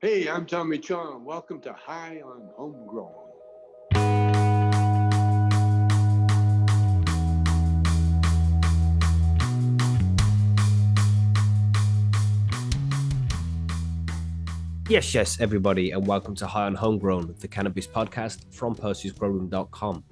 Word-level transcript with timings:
Hey, 0.00 0.28
I'm 0.28 0.46
Tommy 0.46 0.78
Chong. 0.78 1.24
Welcome 1.24 1.60
to 1.62 1.72
High 1.72 2.22
on 2.24 2.48
Homegrown. 2.54 3.10
Yes, 14.88 15.12
yes, 15.12 15.40
everybody, 15.40 15.90
and 15.90 16.06
welcome 16.06 16.36
to 16.36 16.46
High 16.46 16.66
on 16.66 16.76
Homegrown, 16.76 17.34
the 17.40 17.48
cannabis 17.48 17.88
podcast 17.88 18.54
from 18.54 18.76
Percy'sGrowroom.com. 18.76 20.04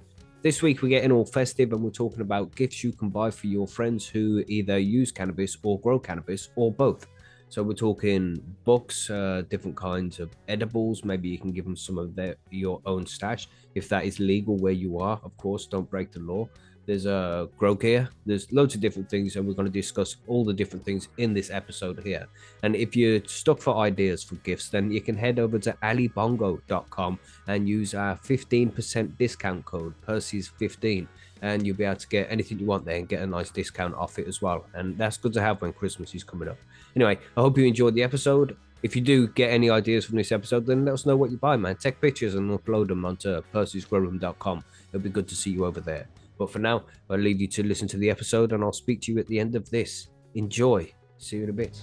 This 0.42 0.62
week 0.62 0.82
we're 0.82 0.88
getting 0.88 1.12
all 1.12 1.24
festive 1.24 1.72
and 1.72 1.80
we're 1.80 1.90
talking 1.90 2.22
about 2.22 2.52
gifts 2.56 2.82
you 2.82 2.90
can 2.90 3.10
buy 3.10 3.30
for 3.30 3.46
your 3.46 3.68
friends 3.68 4.04
who 4.08 4.42
either 4.48 4.78
use 4.78 5.12
cannabis 5.12 5.56
or 5.62 5.78
grow 5.78 6.00
cannabis 6.00 6.48
or 6.56 6.72
both. 6.72 7.06
So 7.48 7.62
we're 7.62 7.74
talking 7.74 8.42
books, 8.64 9.08
uh, 9.08 9.42
different 9.48 9.76
kinds 9.76 10.18
of 10.20 10.30
edibles. 10.48 11.04
Maybe 11.04 11.28
you 11.28 11.38
can 11.38 11.52
give 11.52 11.64
them 11.64 11.76
some 11.76 11.96
of 11.96 12.14
their 12.16 12.36
your 12.50 12.80
own 12.84 13.06
stash 13.06 13.48
if 13.74 13.88
that 13.88 14.04
is 14.04 14.18
legal 14.18 14.56
where 14.56 14.72
you 14.72 14.98
are. 14.98 15.20
Of 15.22 15.36
course, 15.36 15.66
don't 15.66 15.88
break 15.88 16.12
the 16.12 16.20
law. 16.20 16.48
There's 16.86 17.06
a 17.06 17.14
uh, 17.14 17.44
grow 17.58 17.74
gear. 17.74 18.08
There's 18.24 18.50
loads 18.52 18.76
of 18.76 18.80
different 18.80 19.10
things, 19.10 19.34
and 19.34 19.46
we're 19.46 19.54
going 19.54 19.66
to 19.66 19.72
discuss 19.72 20.16
all 20.28 20.44
the 20.44 20.52
different 20.52 20.84
things 20.84 21.08
in 21.18 21.34
this 21.34 21.50
episode 21.50 22.00
here. 22.04 22.28
And 22.62 22.76
if 22.76 22.94
you're 22.94 23.20
stuck 23.26 23.58
for 23.58 23.76
ideas 23.78 24.22
for 24.22 24.36
gifts, 24.36 24.68
then 24.68 24.92
you 24.92 25.00
can 25.00 25.16
head 25.16 25.40
over 25.40 25.58
to 25.58 25.72
alibongo.com 25.82 27.18
and 27.48 27.68
use 27.68 27.94
our 27.94 28.16
15% 28.16 29.18
discount 29.18 29.64
code 29.64 29.94
Percy's15 30.06 31.08
and 31.42 31.66
you'll 31.66 31.76
be 31.76 31.84
able 31.84 31.96
to 31.96 32.08
get 32.08 32.30
anything 32.30 32.58
you 32.58 32.66
want 32.66 32.84
there 32.84 32.96
and 32.96 33.08
get 33.08 33.22
a 33.22 33.26
nice 33.26 33.50
discount 33.50 33.94
off 33.94 34.18
it 34.18 34.26
as 34.26 34.40
well. 34.40 34.66
And 34.74 34.96
that's 34.96 35.16
good 35.16 35.32
to 35.34 35.40
have 35.40 35.60
when 35.60 35.72
Christmas 35.72 36.14
is 36.14 36.24
coming 36.24 36.48
up. 36.48 36.58
Anyway, 36.94 37.18
I 37.36 37.40
hope 37.40 37.58
you 37.58 37.64
enjoyed 37.64 37.94
the 37.94 38.02
episode. 38.02 38.56
If 38.82 38.94
you 38.94 39.02
do 39.02 39.28
get 39.28 39.50
any 39.50 39.70
ideas 39.70 40.04
from 40.04 40.16
this 40.16 40.32
episode, 40.32 40.66
then 40.66 40.84
let 40.84 40.94
us 40.94 41.06
know 41.06 41.16
what 41.16 41.30
you 41.30 41.38
buy, 41.38 41.56
man. 41.56 41.76
Take 41.76 42.00
pictures 42.00 42.34
and 42.34 42.58
upload 42.58 42.88
them 42.88 43.04
onto 43.04 43.42
percysgrowroom.com. 43.52 44.64
It'll 44.88 45.02
be 45.02 45.10
good 45.10 45.28
to 45.28 45.34
see 45.34 45.50
you 45.50 45.64
over 45.64 45.80
there. 45.80 46.08
But 46.38 46.50
for 46.50 46.58
now, 46.58 46.84
I'll 47.10 47.18
leave 47.18 47.40
you 47.40 47.48
to 47.48 47.62
listen 47.62 47.88
to 47.88 47.96
the 47.96 48.10
episode 48.10 48.52
and 48.52 48.62
I'll 48.62 48.72
speak 48.72 49.00
to 49.02 49.12
you 49.12 49.18
at 49.18 49.26
the 49.26 49.40
end 49.40 49.56
of 49.56 49.68
this. 49.70 50.08
Enjoy. 50.34 50.92
See 51.18 51.36
you 51.36 51.44
in 51.44 51.50
a 51.50 51.52
bit. 51.52 51.80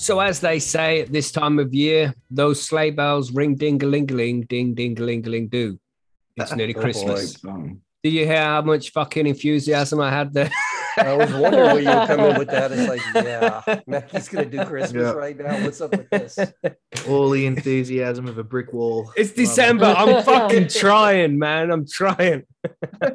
So, 0.00 0.18
as 0.18 0.40
they 0.40 0.60
say 0.60 1.02
at 1.02 1.12
this 1.12 1.30
time 1.30 1.58
of 1.58 1.74
year, 1.74 2.14
those 2.30 2.62
sleigh 2.62 2.90
bells 2.90 3.32
ring 3.32 3.54
ding 3.54 3.82
a 3.82 3.86
ling 3.86 4.10
a 4.10 4.14
ling, 4.14 4.40
ding 4.48 4.72
ding 4.72 4.98
a 4.98 5.02
ling 5.02 5.26
a 5.26 5.28
ling 5.28 5.48
do. 5.48 5.78
It's 6.38 6.56
nearly 6.56 6.72
Christmas. 6.72 7.34
Do 7.34 8.08
you 8.08 8.24
hear 8.24 8.42
how 8.42 8.62
much 8.62 8.92
fucking 8.92 9.26
enthusiasm 9.26 10.00
I 10.00 10.10
had 10.10 10.32
there? 10.32 10.50
I 10.96 11.14
was 11.14 11.30
wondering 11.34 11.64
where 11.64 11.80
you 11.80 11.88
were 11.88 12.06
coming 12.06 12.38
with 12.38 12.48
that. 12.48 12.72
It's 12.72 12.88
like, 12.88 13.02
yeah, 13.14 13.80
Mackie's 13.86 14.30
gonna 14.30 14.46
do 14.46 14.64
Christmas 14.64 15.02
yeah. 15.02 15.12
right 15.12 15.36
now. 15.38 15.62
What's 15.62 15.82
up 15.82 15.90
with 15.90 16.08
this? 16.08 16.38
All 17.06 17.28
the 17.28 17.44
enthusiasm 17.44 18.26
of 18.26 18.38
a 18.38 18.44
brick 18.44 18.72
wall. 18.72 19.12
It's 19.16 19.32
December. 19.32 19.84
I'm 19.84 20.24
fucking 20.24 20.68
trying, 20.68 21.38
man. 21.38 21.70
I'm 21.70 21.86
trying. 21.86 22.44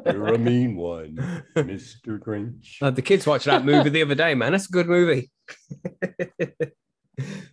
You're 0.06 0.34
a 0.34 0.38
mean 0.38 0.76
one, 0.76 1.16
Mr. 1.56 2.20
Grinch. 2.20 2.80
Uh, 2.80 2.90
the 2.90 3.02
kids 3.02 3.26
watched 3.26 3.46
that 3.46 3.64
movie 3.64 3.90
the 3.90 4.02
other 4.02 4.14
day, 4.14 4.36
man. 4.36 4.52
That's 4.52 4.68
a 4.68 4.72
good 4.72 4.88
movie. 4.88 5.32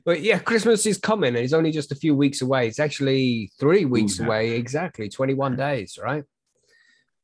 but 0.06 0.22
yeah, 0.22 0.39
Christmas 0.39 0.86
is 0.86 0.97
coming 0.97 1.30
and 1.30 1.38
it's 1.38 1.53
only 1.53 1.72
just 1.72 1.92
a 1.92 1.95
few 1.95 2.16
weeks 2.16 2.42
away. 2.42 2.67
It's 2.67 2.80
actually 2.80 3.52
three 3.59 3.86
weeks 3.86 4.20
Ooh, 4.20 4.25
away, 4.25 4.52
exactly 4.52 5.09
21 5.09 5.55
days, 5.55 5.97
right? 6.02 6.23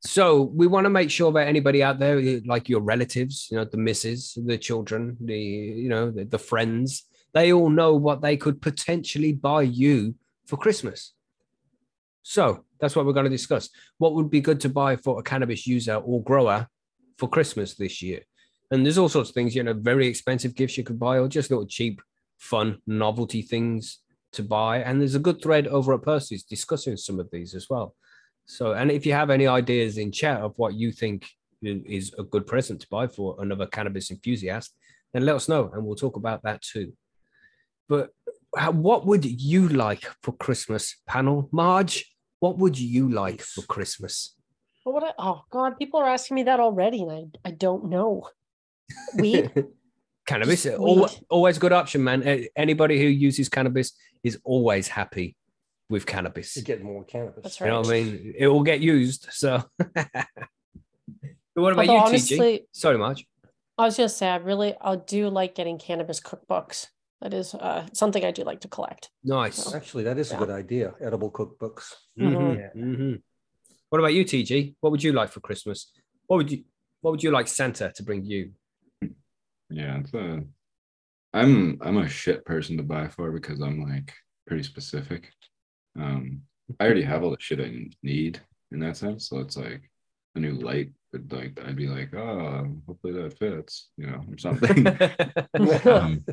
So 0.02 0.44
we 0.44 0.68
want 0.68 0.86
to 0.86 0.90
make 0.90 1.12
sure 1.12 1.32
that 1.34 1.48
anybody 1.48 1.84
out 1.84 2.00
there, 2.00 2.40
like 2.46 2.70
your 2.70 2.80
relatives, 2.80 3.50
you 3.52 3.58
know, 3.58 3.66
the 3.66 3.78
misses, 3.78 4.38
the 4.46 4.58
children, 4.58 5.18
the 5.20 5.38
you 5.38 5.90
know, 5.90 6.10
the, 6.10 6.24
the 6.24 6.40
friends, 6.40 7.06
they 7.34 7.52
all 7.52 7.70
know 7.70 7.96
what 7.96 8.22
they 8.22 8.38
could 8.38 8.62
potentially 8.62 9.34
buy 9.34 9.64
you 9.64 10.16
for 10.46 10.56
Christmas. 10.56 11.14
So 12.24 12.64
that's 12.80 12.96
what 12.96 13.06
we're 13.06 13.14
going 13.14 13.26
to 13.26 13.30
discuss. 13.30 13.70
What 13.98 14.14
would 14.14 14.30
be 14.30 14.42
good 14.42 14.62
to 14.62 14.70
buy 14.70 14.96
for 14.96 15.20
a 15.20 15.24
cannabis 15.24 15.68
user 15.68 15.96
or 15.96 16.24
grower 16.24 16.68
for 17.18 17.28
Christmas 17.28 17.76
this 17.76 18.02
year? 18.02 18.22
And 18.72 18.86
there's 18.86 18.98
all 18.98 19.10
sorts 19.10 19.30
of 19.30 19.34
things, 19.34 19.56
you 19.56 19.64
know, 19.64 19.74
very 19.74 20.08
expensive 20.08 20.56
gifts 20.56 20.78
you 20.78 20.84
could 20.84 21.00
buy, 21.00 21.18
or 21.18 21.28
just 21.28 21.50
little 21.50 21.66
cheap, 21.66 22.02
fun, 22.40 22.82
novelty 22.88 23.42
things 23.42 24.00
to 24.34 24.44
buy. 24.44 24.80
And 24.80 25.00
there's 25.00 25.16
a 25.16 25.20
good 25.20 25.42
thread 25.42 25.68
over 25.68 25.94
at 25.94 26.02
Percy's 26.02 26.44
discussing 26.44 26.98
some 26.98 27.20
of 27.20 27.30
these 27.32 27.54
as 27.54 27.68
well. 27.70 27.96
So, 28.46 28.74
and 28.74 28.90
if 28.90 29.06
you 29.06 29.14
have 29.14 29.30
any 29.30 29.46
ideas 29.46 29.98
in 29.98 30.12
chat 30.12 30.42
of 30.42 30.54
what 30.58 30.74
you 30.74 30.92
think 30.92 31.28
is 31.62 32.14
a 32.18 32.24
good 32.24 32.48
present 32.48 32.82
to 32.82 32.88
buy 32.90 33.08
for 33.08 33.36
another 33.40 33.68
cannabis 33.68 34.10
enthusiast, 34.10 34.74
then 35.14 35.26
let 35.26 35.36
us 35.36 35.50
know 35.50 35.70
and 35.74 35.86
we'll 35.86 35.96
talk 35.96 36.16
about 36.16 36.42
that 36.44 36.62
too. 36.62 36.94
But 37.88 38.12
what 38.72 39.06
would 39.06 39.26
you 39.26 39.68
like 39.68 40.06
for 40.24 40.32
Christmas, 40.32 40.96
panel? 41.08 41.50
Marge, 41.52 42.06
what 42.40 42.58
would 42.58 42.80
you 42.80 43.10
like 43.10 43.42
for 43.42 43.62
Christmas? 43.64 44.36
What 44.84 45.04
I, 45.04 45.12
oh 45.20 45.44
God, 45.52 45.78
people 45.78 46.00
are 46.00 46.10
asking 46.10 46.36
me 46.36 46.44
that 46.44 46.60
already, 46.60 47.04
and 47.04 47.38
I, 47.46 47.50
I 47.50 47.52
don't 47.52 47.90
know. 47.90 48.28
Weed. 49.16 49.52
Cannabis, 50.30 50.66
always, 50.68 51.22
always 51.30 51.58
good 51.58 51.74
option, 51.74 52.04
man. 52.04 52.48
Anybody 52.56 53.00
who 53.02 53.08
uses 53.08 53.50
cannabis 53.50 53.94
is 54.24 54.40
always 54.44 54.88
happy 54.88 55.36
with 55.90 56.06
cannabis. 56.06 56.56
You 56.56 56.62
get 56.62 56.84
more 56.84 57.04
cannabis. 57.04 57.44
That's 57.44 57.62
right. 57.62 57.68
You 57.68 57.74
know 57.74 57.82
what 57.82 57.90
I 57.90 57.92
mean? 57.92 58.34
It 58.38 58.48
will 58.48 58.64
get 58.64 58.80
used. 58.80 59.28
So, 59.32 59.64
what 59.78 61.74
about 61.74 61.80
Although 61.80 61.84
you, 61.84 62.00
honestly, 62.00 62.38
TG? 62.38 62.60
Sorry, 62.72 62.98
Marge. 62.98 63.26
I 63.78 63.86
was 63.86 63.98
just 63.98 64.18
say 64.18 64.28
I 64.28 64.36
really 64.36 64.76
I 64.80 64.98
do 64.98 65.30
like 65.30 65.56
getting 65.56 65.78
cannabis 65.80 66.20
cookbooks. 66.20 66.88
That 67.22 67.34
is 67.34 67.54
uh, 67.54 67.86
something 67.94 68.24
I 68.24 68.32
do 68.32 68.44
like 68.44 68.62
to 68.62 68.70
collect. 68.70 69.10
Nice. 69.24 69.56
So, 69.56 69.76
Actually, 69.76 70.06
that 70.06 70.18
is 70.18 70.30
yeah. 70.30 70.38
a 70.38 70.40
good 70.40 70.50
idea. 70.50 70.94
Edible 71.02 71.32
cookbooks. 71.32 71.94
Mm-hmm. 72.18 72.60
Yeah. 72.60 72.70
Mm-hmm. 72.76 73.16
What 73.90 74.00
about 74.00 74.14
you, 74.14 74.24
TG? 74.24 74.76
What 74.80 74.92
would 74.92 75.04
you 75.04 75.12
like 75.12 75.30
for 75.30 75.42
Christmas? 75.42 75.92
What 76.28 76.38
would 76.38 76.52
you 76.52 76.64
What 77.02 77.12
would 77.12 77.24
you 77.24 77.32
like 77.32 77.48
Santa 77.48 77.92
to 77.96 78.04
bring 78.04 78.24
you? 78.24 78.52
Yeah, 79.70 80.00
it's 80.00 80.14
a. 80.14 80.44
I'm 81.34 81.78
I'm 81.82 81.98
a 81.98 82.10
shit 82.10 82.44
person 82.46 82.78
to 82.78 82.84
buy 82.84 83.08
for 83.08 83.32
because 83.32 83.62
I'm 83.62 83.84
like 83.84 84.14
pretty 84.48 84.64
specific. 84.64 85.32
Um, 86.00 86.42
I 86.80 86.86
already 86.86 87.04
have 87.04 87.24
all 87.24 87.32
the 87.32 87.38
shit 87.40 87.60
I 87.60 87.88
need 88.04 88.40
in 88.72 88.80
that 88.80 88.98
sense. 88.98 89.30
So 89.30 89.40
it's 89.40 89.58
like 89.58 89.90
a 90.36 90.40
new 90.40 90.54
light 90.54 90.92
would 91.12 91.32
like 91.32 91.60
I'd 91.66 91.76
be 91.76 91.88
like, 91.88 92.14
oh, 92.14 92.68
hopefully 92.88 93.14
that 93.14 93.38
fits, 93.38 93.90
you 93.98 94.08
know, 94.08 94.24
or 94.30 94.38
something. 94.38 94.88
um, 95.88 96.26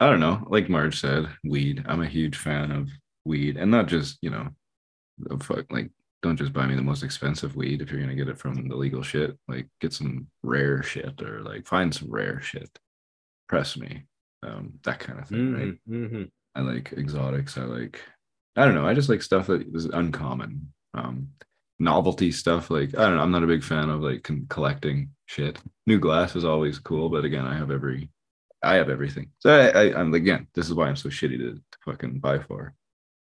I 0.00 0.10
don't 0.10 0.20
know. 0.20 0.46
Like 0.48 0.68
Marge 0.68 1.00
said, 1.00 1.28
weed. 1.44 1.84
I'm 1.86 2.02
a 2.02 2.08
huge 2.08 2.36
fan 2.36 2.72
of 2.72 2.90
weed, 3.24 3.56
and 3.56 3.70
not 3.70 3.86
just 3.86 4.18
you 4.22 4.30
know, 4.30 4.48
fuck 5.40 5.70
like 5.70 5.90
don't 6.22 6.36
just 6.36 6.52
buy 6.52 6.66
me 6.66 6.74
the 6.74 6.82
most 6.82 7.02
expensive 7.02 7.56
weed 7.56 7.82
if 7.82 7.90
you're 7.90 8.00
gonna 8.00 8.14
get 8.14 8.28
it 8.28 8.38
from 8.38 8.68
the 8.68 8.76
legal 8.76 9.02
shit. 9.02 9.36
Like 9.48 9.68
get 9.80 9.92
some 9.92 10.28
rare 10.42 10.82
shit 10.82 11.20
or 11.22 11.42
like 11.42 11.66
find 11.66 11.94
some 11.94 12.10
rare 12.10 12.40
shit. 12.40 12.70
Press 13.48 13.76
me, 13.76 14.04
um, 14.42 14.74
that 14.84 14.98
kind 15.00 15.18
of 15.18 15.28
thing, 15.28 15.38
mm-hmm, 15.38 15.54
right? 15.54 15.78
Mm-hmm. 15.88 16.22
I 16.54 16.60
like 16.60 16.92
exotics. 16.92 17.58
I 17.58 17.62
like 17.62 18.00
I 18.56 18.64
don't 18.64 18.74
know. 18.74 18.86
I 18.86 18.94
just 18.94 19.08
like 19.08 19.22
stuff 19.22 19.46
that 19.48 19.66
is 19.74 19.86
uncommon. 19.86 20.72
Um, 20.94 21.28
novelty 21.78 22.30
stuff. 22.30 22.70
Like 22.70 22.96
I 22.96 23.02
don't 23.02 23.16
know. 23.16 23.22
I'm 23.22 23.30
not 23.30 23.42
a 23.42 23.48
big 23.48 23.64
fan 23.64 23.90
of 23.90 24.00
like 24.00 24.28
collecting 24.48 25.10
shit. 25.26 25.58
New 25.86 25.98
glass 25.98 26.36
is 26.36 26.44
always 26.44 26.78
cool, 26.78 27.08
but 27.08 27.24
again, 27.24 27.46
I 27.46 27.56
have 27.56 27.70
every, 27.70 28.10
I 28.62 28.74
have 28.74 28.90
everything. 28.90 29.30
So 29.40 29.50
I, 29.50 29.80
I 29.80 30.00
am 30.00 30.12
like 30.12 30.22
again. 30.22 30.46
This 30.54 30.66
is 30.68 30.74
why 30.74 30.88
I'm 30.88 30.96
so 30.96 31.08
shitty 31.08 31.38
to, 31.38 31.54
to 31.54 31.78
fucking 31.84 32.20
buy 32.20 32.38
for. 32.38 32.74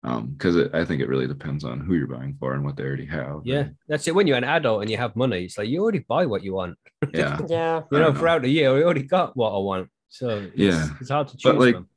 Um, 0.07 0.27
because 0.27 0.55
I 0.73 0.85
think 0.85 1.01
it 1.01 1.09
really 1.09 1.27
depends 1.27 1.63
on 1.63 1.81
who 1.81 1.95
you're 1.95 2.07
buying 2.07 2.35
for 2.39 2.53
and 2.53 2.63
what 2.63 2.77
they 2.77 2.83
already 2.83 3.05
have. 3.07 3.41
Yeah, 3.43 3.69
that's 3.87 4.07
it. 4.07 4.15
When 4.15 4.25
you're 4.25 4.37
an 4.37 4.43
adult 4.43 4.81
and 4.81 4.89
you 4.89 4.97
have 4.97 5.15
money, 5.15 5.43
it's 5.43 5.57
like 5.57 5.67
you 5.67 5.81
already 5.81 5.99
buy 5.99 6.25
what 6.25 6.43
you 6.43 6.53
want. 6.53 6.77
Yeah, 7.13 7.39
yeah. 7.47 7.81
You 7.91 7.99
know, 7.99 8.11
know, 8.11 8.17
throughout 8.17 8.43
the 8.43 8.49
year, 8.49 8.73
we 8.73 8.83
already 8.83 9.03
got 9.03 9.35
what 9.35 9.51
I 9.53 9.57
want. 9.57 9.89
So 10.09 10.29
it's, 10.29 10.55
yeah, 10.55 10.87
it's 11.01 11.09
hard 11.09 11.27
to 11.29 11.37
choose. 11.37 11.51
But 11.51 11.59
like, 11.59 11.73
them 11.73 11.89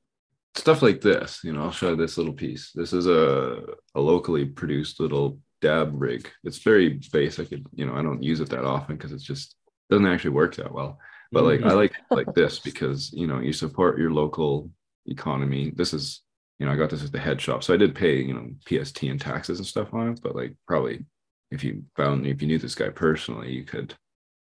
stuff 0.57 0.83
like 0.83 1.01
this 1.01 1.41
you 1.45 1.53
know 1.53 1.63
i'll 1.63 1.71
show 1.71 1.95
this 1.95 2.19
little 2.19 2.33
piece 2.33 2.73
this 2.75 2.93
is 2.93 3.07
a, 3.07 3.63
a 3.95 4.01
locally 4.01 4.45
produced 4.45 4.99
little 4.99 5.39
dab 5.61 5.93
rig 5.95 6.29
it's 6.45 6.59
very 6.59 7.01
basic 7.13 7.53
it, 7.53 7.63
you 7.75 7.87
know 7.87 7.95
i 7.95 8.03
don't 8.03 8.23
use 8.23 8.41
it 8.41 8.49
that 8.49 8.65
often 8.65 8.97
because 8.97 9.13
it's 9.13 9.25
just 9.25 9.55
doesn't 9.91 10.07
actually 10.07 10.31
work 10.31 10.57
that 10.57 10.73
well 10.73 10.99
but 11.31 11.45
like 11.45 11.63
i 11.63 11.73
like 11.73 11.95
like 12.11 12.33
this 12.35 12.59
because 12.59 13.13
you 13.13 13.27
know 13.27 13.39
you 13.39 13.53
support 13.53 13.99
your 13.99 14.11
local 14.11 14.69
economy 15.07 15.73
this 15.77 15.95
is 15.95 16.23
you 16.61 16.67
know 16.67 16.73
i 16.73 16.77
got 16.77 16.91
this 16.91 17.05
at 17.05 17.11
the 17.11 17.19
head 17.19 17.41
shop 17.41 17.65
so 17.65 17.75
i 17.75 17.77
did 17.77 17.95
pay 17.95 18.21
you 18.21 18.33
know 18.33 18.49
pst 18.65 19.03
and 19.03 19.21
taxes 19.21 19.59
and 19.59 19.67
stuff 19.67 19.93
on 19.93 20.13
it 20.13 20.21
but 20.23 20.37
like 20.37 20.55
probably 20.69 21.05
if 21.51 21.65
you 21.65 21.83
found 21.97 22.25
if 22.25 22.41
you 22.41 22.47
knew 22.47 22.59
this 22.59 22.77
guy 22.77 22.89
personally 22.89 23.51
you 23.51 23.65
could 23.65 23.93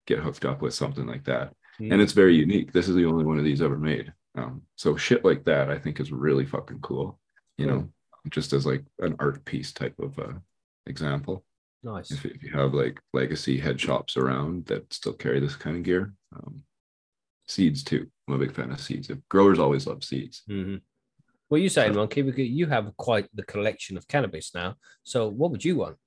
get 0.06 0.20
hooked 0.20 0.46
up 0.46 0.62
with 0.62 0.74
something 0.74 1.08
like 1.08 1.24
that 1.24 1.52
mm. 1.82 1.92
and 1.92 2.00
it's 2.00 2.14
very 2.14 2.36
unique 2.36 2.72
this 2.72 2.88
is 2.88 2.96
the 2.96 3.06
only 3.06 3.26
one 3.26 3.40
of 3.40 3.44
these 3.44 3.62
ever 3.62 3.78
made 3.78 4.14
um, 4.40 4.62
so 4.76 4.96
shit 4.96 5.26
like 5.26 5.44
that, 5.46 5.70
I 5.70 5.78
think 5.78 6.00
is 6.00 6.12
really 6.12 6.46
fucking 6.46 6.80
cool. 6.80 7.20
You 7.58 7.68
know, 7.68 7.90
just 8.30 8.54
as 8.54 8.66
like 8.66 8.84
an 9.00 9.16
art 9.20 9.44
piece 9.44 9.74
type 9.74 10.00
of 10.00 10.18
uh, 10.18 10.34
example. 10.86 11.44
Nice. 11.82 12.12
if, 12.12 12.26
if 12.26 12.44
you 12.44 12.52
have 12.52 12.74
like 12.74 13.00
legacy 13.14 13.58
head 13.58 13.80
shops 13.80 14.18
around 14.18 14.66
that 14.66 14.94
still 14.94 15.14
carry 15.14 15.40
this 15.40 15.56
kind 15.56 15.78
of 15.78 15.84
gear. 15.84 16.14
Um, 16.36 16.64
seeds 17.48 17.84
too. 17.84 18.08
I'm 18.28 18.36
a 18.36 18.38
big 18.38 18.54
fan 18.54 18.72
of 18.72 18.80
seeds. 18.80 19.10
If 19.10 19.18
growers 19.30 19.60
always 19.60 19.88
love 19.88 20.04
seeds. 20.04 20.44
hmm 20.48 20.78
What 21.50 21.58
are 21.58 21.64
you 21.64 21.70
saying, 21.70 21.96
Monkey? 21.96 22.22
Because 22.22 22.48
you 22.48 22.68
have 22.68 22.96
quite 22.96 23.28
the 23.34 23.44
collection 23.44 23.98
of 23.98 24.08
cannabis 24.08 24.54
now. 24.54 24.76
So 25.04 25.28
what 25.28 25.50
would 25.50 25.66
you 25.66 25.78
want? 25.78 25.98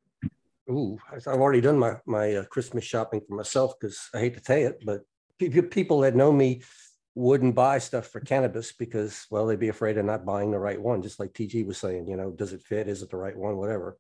Ooh, 0.70 0.98
I've 1.10 1.26
already 1.26 1.60
done 1.60 1.80
my, 1.80 1.96
my 2.06 2.36
uh, 2.36 2.44
Christmas 2.44 2.84
shopping 2.84 3.20
for 3.28 3.34
myself 3.34 3.74
because 3.78 4.08
I 4.14 4.20
hate 4.20 4.38
to 4.38 4.44
say 4.44 4.62
it, 4.62 4.84
but 4.86 5.00
pe- 5.40 5.48
pe- 5.48 5.62
people 5.62 6.00
that 6.00 6.14
know 6.14 6.30
me 6.30 6.62
wouldn't 7.16 7.56
buy 7.56 7.78
stuff 7.78 8.06
for 8.06 8.20
cannabis 8.20 8.72
because, 8.72 9.26
well, 9.32 9.46
they'd 9.46 9.58
be 9.58 9.68
afraid 9.68 9.98
of 9.98 10.04
not 10.04 10.24
buying 10.24 10.52
the 10.52 10.60
right 10.60 10.80
one, 10.80 11.02
just 11.02 11.18
like 11.18 11.32
TG 11.32 11.66
was 11.66 11.76
saying, 11.76 12.06
you 12.06 12.16
know, 12.16 12.30
does 12.30 12.52
it 12.52 12.62
fit? 12.62 12.86
Is 12.86 13.02
it 13.02 13.10
the 13.10 13.16
right 13.16 13.36
one? 13.36 13.56
Whatever. 13.56 13.98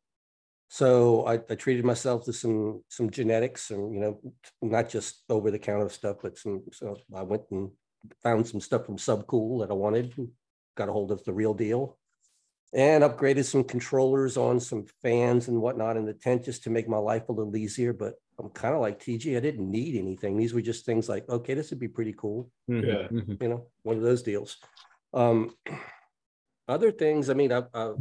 So 0.68 1.26
I, 1.26 1.40
I 1.50 1.56
treated 1.56 1.84
myself 1.84 2.24
to 2.26 2.32
some, 2.32 2.84
some 2.88 3.10
genetics 3.10 3.72
and, 3.72 3.92
you 3.92 4.00
know, 4.00 4.20
not 4.62 4.88
just 4.88 5.24
over 5.28 5.50
the 5.50 5.58
counter 5.58 5.88
stuff, 5.88 6.18
but 6.22 6.38
some, 6.38 6.62
so 6.72 6.96
I 7.14 7.22
went 7.22 7.42
and 7.50 7.72
found 8.22 8.46
some 8.46 8.60
stuff 8.60 8.86
from 8.86 8.96
Subcool 8.96 9.60
that 9.60 9.72
I 9.72 9.74
wanted, 9.74 10.14
got 10.74 10.88
a 10.88 10.92
hold 10.92 11.10
of 11.12 11.22
the 11.24 11.32
real 11.32 11.54
deal. 11.54 11.98
And 12.74 13.04
upgraded 13.04 13.44
some 13.44 13.64
controllers 13.64 14.38
on 14.38 14.58
some 14.58 14.86
fans 15.02 15.48
and 15.48 15.60
whatnot 15.60 15.98
in 15.98 16.06
the 16.06 16.14
tent 16.14 16.44
just 16.44 16.64
to 16.64 16.70
make 16.70 16.88
my 16.88 16.96
life 16.96 17.28
a 17.28 17.32
little 17.32 17.54
easier. 17.54 17.92
But 17.92 18.14
I'm 18.38 18.48
kind 18.48 18.74
of 18.74 18.80
like 18.80 18.98
TG, 18.98 19.36
I 19.36 19.40
didn't 19.40 19.70
need 19.70 19.94
anything. 19.96 20.38
These 20.38 20.54
were 20.54 20.62
just 20.62 20.86
things 20.86 21.06
like, 21.06 21.28
okay, 21.28 21.52
this 21.52 21.68
would 21.70 21.80
be 21.80 21.88
pretty 21.88 22.14
cool 22.14 22.50
Mhm, 22.70 22.86
Yeah. 22.86 23.08
mhm. 23.08 23.42
you 23.42 23.48
know, 23.48 23.66
one 23.82 23.98
of 23.98 24.02
those 24.02 24.22
deals. 24.22 24.56
Um, 25.12 25.54
other 26.66 26.90
things, 26.90 27.28
I 27.28 27.34
mean, 27.34 27.52
I, 27.52 27.64
I 27.74 27.92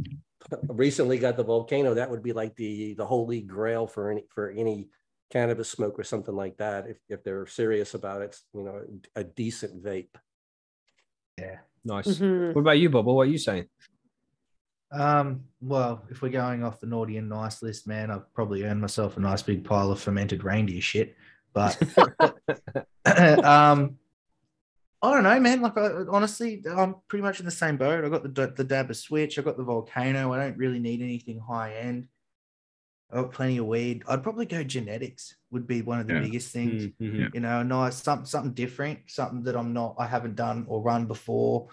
recently 0.68 1.18
got 1.18 1.36
the 1.36 1.44
volcano. 1.44 1.94
That 1.94 2.10
would 2.10 2.22
be 2.22 2.32
like 2.32 2.56
the 2.56 2.94
the 2.94 3.06
holy 3.06 3.42
grail 3.42 3.86
for 3.86 4.10
any 4.10 4.24
for 4.30 4.50
any 4.50 4.88
cannabis 5.30 5.68
smoke 5.68 5.98
or 5.98 6.04
something 6.04 6.34
like 6.34 6.56
that. 6.58 6.86
If 6.88 6.98
if 7.08 7.22
they're 7.22 7.46
serious 7.46 7.94
about 7.94 8.22
it, 8.22 8.38
you 8.54 8.62
know, 8.62 8.84
a 9.14 9.24
decent 9.24 9.82
vape. 9.82 10.14
Yeah. 11.38 11.58
Nice. 11.84 12.06
Mhm. 12.06 12.54
What 12.54 12.60
about 12.60 12.78
you, 12.78 12.90
Bob? 12.90 13.06
What 13.06 13.26
are 13.26 13.30
you 13.30 13.38
saying? 13.38 13.66
Um, 14.92 15.44
well, 15.60 16.04
if 16.10 16.20
we're 16.20 16.28
going 16.28 16.62
off 16.62 16.80
the 16.80 16.86
naughty 16.86 17.16
and 17.16 17.28
nice 17.28 17.62
list, 17.62 17.86
man, 17.86 18.10
I've 18.10 18.32
probably 18.34 18.64
earned 18.64 18.80
myself 18.80 19.16
a 19.16 19.20
nice 19.20 19.42
big 19.42 19.64
pile 19.64 19.90
of 19.90 20.00
fermented 20.00 20.44
reindeer 20.44 20.82
shit. 20.82 21.16
But 21.54 21.80
um, 23.44 23.98
I 25.02 25.10
don't 25.14 25.24
know, 25.24 25.40
man. 25.40 25.62
Like, 25.62 25.76
I, 25.76 25.90
honestly, 26.08 26.62
I'm 26.70 26.96
pretty 27.08 27.22
much 27.22 27.40
in 27.40 27.46
the 27.46 27.50
same 27.50 27.76
boat. 27.76 28.04
I 28.04 28.08
got 28.08 28.22
the 28.22 28.52
the 28.54 28.64
Dabber 28.64 28.94
Switch. 28.94 29.38
I 29.38 29.42
got 29.42 29.56
the 29.56 29.64
Volcano. 29.64 30.32
I 30.32 30.38
don't 30.38 30.58
really 30.58 30.78
need 30.78 31.02
anything 31.02 31.40
high 31.40 31.74
end. 31.74 32.06
I 33.10 33.16
got 33.16 33.32
plenty 33.32 33.58
of 33.58 33.66
weed. 33.66 34.04
I'd 34.08 34.22
probably 34.22 34.46
go 34.46 34.62
genetics. 34.62 35.36
Would 35.52 35.66
be 35.66 35.82
one 35.82 36.00
of 36.00 36.06
the 36.06 36.14
Yeah. 36.14 36.20
biggest 36.20 36.50
things. 36.50 36.84
Mhm. 36.98 37.18
Yeah. 37.20 37.28
You 37.34 37.40
know, 37.40 37.62
nice 37.62 38.02
something 38.02 38.24
something 38.24 38.54
different, 38.54 39.00
something 39.06 39.42
that 39.42 39.54
I'm 39.54 39.74
not, 39.74 39.94
I 39.98 40.06
haven't 40.06 40.34
done 40.34 40.64
or 40.66 40.80
run 40.80 41.04
before. 41.06 41.68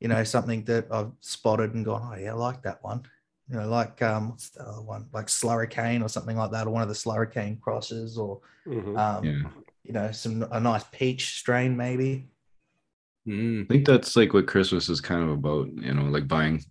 You 0.00 0.08
know, 0.08 0.24
something 0.24 0.64
that 0.64 0.88
I've 0.90 1.12
spotted 1.20 1.74
and 1.74 1.84
gone, 1.84 2.10
oh 2.12 2.18
yeah, 2.18 2.32
I 2.32 2.34
like 2.34 2.62
that 2.62 2.82
one. 2.82 3.02
You 3.48 3.56
know, 3.58 3.68
like 3.68 4.02
um, 4.02 4.30
what's 4.30 4.50
the 4.50 4.62
other 4.66 4.82
one, 4.82 5.08
like 5.12 5.26
Slurricane 5.26 6.02
or 6.04 6.08
something 6.08 6.36
like 6.36 6.50
that, 6.50 6.66
or 6.66 6.70
one 6.70 6.82
of 6.82 6.88
the 6.88 6.94
Slurricane 6.94 7.60
crosses, 7.60 8.18
or 8.18 8.40
Mhm. 8.66 8.98
um, 8.98 9.24
Yeah. 9.24 9.50
you 9.84 9.92
know, 9.92 10.10
some 10.10 10.42
a 10.50 10.58
nice 10.58 10.84
peach 10.90 11.38
strain 11.38 11.76
maybe. 11.76 12.30
Mhm. 13.28 13.64
I 13.64 13.66
think 13.68 13.86
that's 13.86 14.16
like 14.16 14.32
what 14.32 14.48
Christmas 14.48 14.88
is 14.88 15.00
kind 15.00 15.22
of 15.22 15.30
about, 15.30 15.68
you 15.68 15.94
know, 15.94 16.06
like 16.06 16.26
buying 16.26 16.64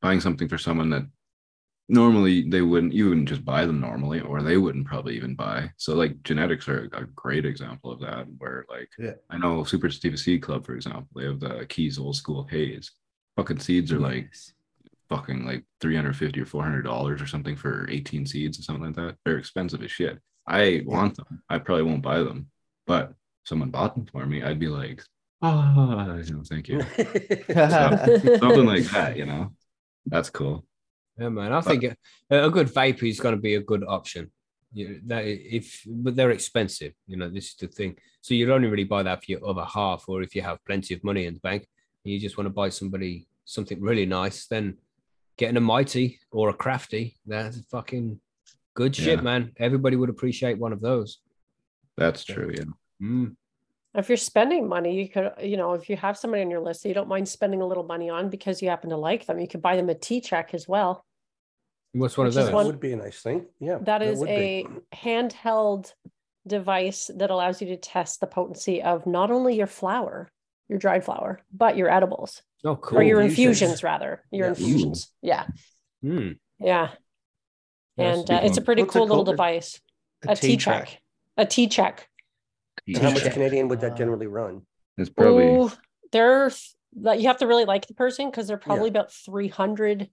buying 0.00 0.20
something 0.20 0.48
for 0.48 0.56
someone 0.56 0.88
that 0.90 1.04
normally 1.88 2.48
they 2.48 2.62
wouldn't 2.62 2.92
you 2.92 3.08
wouldn't 3.08 3.28
just 3.28 3.44
buy 3.44 3.64
them 3.64 3.80
normally 3.80 4.20
or 4.20 4.42
they 4.42 4.56
wouldn't 4.56 4.86
probably 4.86 5.16
even 5.16 5.34
buy. 5.34 5.70
So 5.76 5.94
like 5.94 6.22
genetics 6.24 6.68
are 6.68 6.88
a 6.92 7.04
great 7.06 7.46
example 7.46 7.92
of 7.92 8.00
that 8.00 8.26
where 8.38 8.64
like 8.68 8.90
Yeah. 8.98 9.12
I 9.30 9.38
know 9.38 9.64
Super 9.64 9.90
Steve 9.90 10.18
Seed 10.18 10.42
Club, 10.42 10.66
for 10.66 10.74
example, 10.74 11.06
they 11.14 11.24
have 11.24 11.40
the 11.40 11.66
Keys 11.68 11.98
old 11.98 12.16
school 12.16 12.44
haze. 12.50 12.90
Fucking 13.36 13.60
seeds 13.60 13.92
are 13.92 14.00
like 14.00 14.24
Yes. 14.32 14.52
fucking 15.08 15.46
like 15.46 15.64
350 15.80 16.40
or 16.40 16.46
400 16.46 16.82
dollars 16.82 17.22
or 17.22 17.26
something 17.26 17.56
for 17.56 17.88
18 17.90 18.26
seeds 18.26 18.58
or 18.58 18.62
something 18.62 18.86
like 18.86 18.96
that. 18.96 19.16
They're 19.24 19.38
expensive 19.38 19.82
as 19.82 19.90
shit. 19.92 20.18
I 20.46 20.82
want 20.86 21.16
them. 21.16 21.42
I 21.48 21.58
probably 21.58 21.84
won't 21.84 22.02
buy 22.02 22.18
them, 22.18 22.48
but 22.86 23.14
someone 23.44 23.70
bought 23.70 23.94
them 23.94 24.06
for 24.06 24.26
me. 24.26 24.42
I'd 24.42 24.58
be 24.60 24.68
like, 24.68 25.02
ah, 25.42 26.16
you 26.16 26.34
know, 26.34 26.42
thank 26.48 26.68
you. 26.68 26.80
something 28.38 28.66
like 28.66 28.84
that, 28.90 29.14
you 29.16 29.26
know. 29.26 29.52
That's 30.06 30.30
cool. 30.30 30.65
Yeah, 31.18 31.28
man. 31.30 31.52
I 31.52 31.60
But- 31.60 31.64
think 31.80 31.84
a, 32.30 32.44
a 32.44 32.50
good 32.50 32.68
vape 32.68 33.02
is 33.08 33.20
going 33.20 33.34
to 33.34 33.40
be 33.40 33.54
a 33.54 33.60
good 33.62 33.84
option. 33.86 34.30
You 34.72 35.00
that 35.06 35.24
if 35.24 35.82
but 35.86 36.16
they're 36.16 36.32
expensive. 36.32 36.92
You 37.06 37.16
know, 37.16 37.30
this 37.30 37.46
is 37.50 37.54
the 37.56 37.68
thing. 37.68 37.96
So 38.20 38.34
you'd 38.34 38.50
only 38.50 38.68
really 38.68 38.84
buy 38.84 39.02
that 39.04 39.24
for 39.24 39.30
your 39.32 39.46
other 39.48 39.64
half, 39.64 40.04
or 40.08 40.22
if 40.22 40.34
you 40.34 40.42
have 40.42 40.58
plenty 40.66 40.92
of 40.94 41.02
money 41.04 41.24
in 41.26 41.34
the 41.34 41.40
bank 41.40 41.66
and 42.04 42.12
you 42.12 42.18
just 42.20 42.36
want 42.36 42.46
to 42.46 42.52
buy 42.52 42.68
somebody 42.70 43.28
something 43.44 43.80
really 43.80 44.04
nice, 44.06 44.46
then 44.48 44.76
getting 45.38 45.56
a 45.56 45.60
mighty 45.60 46.18
or 46.32 46.48
a 46.50 46.52
crafty, 46.54 47.16
that's 47.26 47.60
fucking 47.70 48.20
good 48.74 48.94
shit, 48.94 49.18
Yeah. 49.18 49.22
man. 49.22 49.52
Everybody 49.58 49.96
would 49.96 50.10
appreciate 50.10 50.58
one 50.58 50.72
of 50.72 50.80
those. 50.80 51.18
That's 51.96 52.24
true. 52.24 52.52
Yeah. 52.54 52.64
Mm. 53.00 53.36
If 53.96 54.08
you're 54.08 54.16
spending 54.18 54.68
money, 54.68 54.94
you 55.00 55.08
could, 55.08 55.32
you 55.42 55.56
know, 55.56 55.72
if 55.72 55.88
you 55.88 55.96
have 55.96 56.18
somebody 56.18 56.42
on 56.42 56.50
your 56.50 56.60
list 56.60 56.82
that 56.82 56.88
you 56.90 56.94
don't 56.94 57.08
mind 57.08 57.28
spending 57.28 57.62
a 57.62 57.66
little 57.66 57.84
money 57.84 58.10
on 58.10 58.28
because 58.28 58.60
you 58.60 58.68
happen 58.68 58.90
to 58.90 58.96
like 58.96 59.26
them, 59.26 59.38
you 59.40 59.48
could 59.48 59.62
buy 59.62 59.76
them 59.76 59.88
a 59.88 59.94
T 59.94 60.20
check 60.20 60.52
as 60.52 60.68
well. 60.68 61.04
What's 61.92 62.18
one 62.18 62.26
of 62.26 62.30
is 62.30 62.34
those? 62.34 62.46
That 62.46 62.54
one- 62.54 62.66
would 62.66 62.80
be 62.80 62.92
a 62.92 62.96
nice 62.96 63.22
thing. 63.22 63.46
Yeah. 63.58 63.78
That 63.80 64.02
is 64.02 64.18
would 64.18 64.28
be. 64.28 64.32
a 64.34 64.66
handheld 64.94 65.94
device 66.46 67.10
that 67.16 67.30
allows 67.30 67.60
you 67.62 67.68
to 67.68 67.76
test 67.76 68.20
the 68.20 68.26
potency 68.26 68.82
of 68.82 69.06
not 69.06 69.30
only 69.30 69.56
your 69.56 69.66
flour, 69.66 70.30
your 70.68 70.78
dried 70.78 71.04
flour, 71.04 71.40
but 71.52 71.76
your 71.76 71.90
edibles 71.90 72.42
oh, 72.64 72.76
cool. 72.76 72.98
or 72.98 73.02
your 73.02 73.20
Infusions. 73.22 73.62
infusions 73.62 73.82
rather. 73.82 74.22
Your 74.30 74.46
Yeah. 74.46 74.50
infusions. 74.50 75.12
Yeah. 75.22 75.46
Mm. 76.04 76.38
Yeah. 76.60 76.90
Yes, 77.96 78.18
And 78.18 78.30
uh, 78.30 78.40
it's 78.44 78.58
a 78.58 78.60
pretty 78.60 78.82
What's 78.82 78.94
it 78.94 78.98
cool 78.98 79.06
little 79.06 79.24
called? 79.24 79.36
device. 79.36 79.80
A 80.28 80.32
A 80.32 80.36
T 80.36 80.48
T-track. 80.48 80.86
check. 80.88 81.00
A 81.38 81.46
T 81.46 81.66
check. 81.66 82.08
And 82.86 82.98
How 82.98 83.10
much 83.10 83.30
Canadian 83.30 83.68
would 83.68 83.80
that 83.80 83.96
generally 83.96 84.26
run? 84.26 84.62
It's 84.98 85.10
probably 85.10 85.44
Ooh, 85.44 85.70
they're 86.12 86.50
like 86.98 87.20
you 87.20 87.26
have 87.26 87.38
to 87.38 87.46
really 87.46 87.64
like 87.64 87.86
the 87.86 87.94
person 87.94 88.30
because 88.30 88.46
they're 88.46 88.56
probably 88.56 88.88
about 88.88 89.12
300 89.12 90.08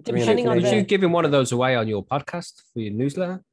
depending 0.00 0.48
on 0.48 0.58
Did 0.58 0.72
you 0.72 0.80
the 0.80 0.86
give 0.86 1.02
him 1.02 1.12
one 1.12 1.24
of 1.24 1.30
those 1.30 1.52
away 1.52 1.76
on 1.76 1.86
your 1.88 2.04
podcast 2.04 2.62
for 2.72 2.80
your 2.80 2.92
newsletter? 2.92 3.44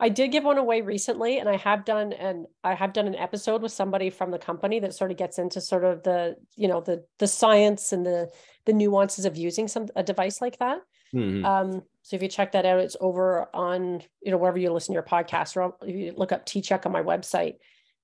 I 0.00 0.08
did 0.08 0.32
give 0.32 0.44
one 0.44 0.58
away 0.58 0.80
recently 0.80 1.38
and 1.38 1.48
I 1.48 1.56
have 1.56 1.84
done 1.84 2.12
and 2.12 2.46
I 2.64 2.74
have 2.74 2.92
done 2.92 3.06
an 3.06 3.14
episode 3.14 3.62
with 3.62 3.72
somebody 3.72 4.10
from 4.10 4.30
the 4.32 4.38
company 4.38 4.80
that 4.80 4.94
sort 4.94 5.10
of 5.10 5.16
gets 5.16 5.38
into 5.38 5.60
sort 5.60 5.84
of 5.84 6.02
the 6.02 6.36
you 6.56 6.68
know 6.68 6.80
the 6.80 7.04
the 7.18 7.28
science 7.28 7.92
and 7.92 8.04
the 8.04 8.30
the 8.66 8.72
nuances 8.72 9.24
of 9.24 9.36
using 9.36 9.68
some 9.68 9.88
a 9.94 10.02
device 10.02 10.40
like 10.40 10.58
that. 10.58 10.80
Mhm. 11.14 11.44
Um, 11.44 11.82
so 12.02 12.16
if 12.16 12.22
you 12.22 12.28
check 12.28 12.52
that 12.52 12.66
out, 12.66 12.80
it's 12.80 12.96
over 13.00 13.48
on, 13.54 14.02
you 14.22 14.30
know, 14.30 14.36
wherever 14.36 14.58
you 14.58 14.72
listen 14.72 14.92
to 14.92 14.96
your 14.96 15.02
podcast 15.02 15.56
or 15.56 15.74
if 15.86 15.94
you 15.94 16.12
look 16.16 16.32
up 16.32 16.44
T 16.44 16.60
check 16.60 16.84
on 16.86 16.92
my 16.92 17.02
website, 17.02 17.58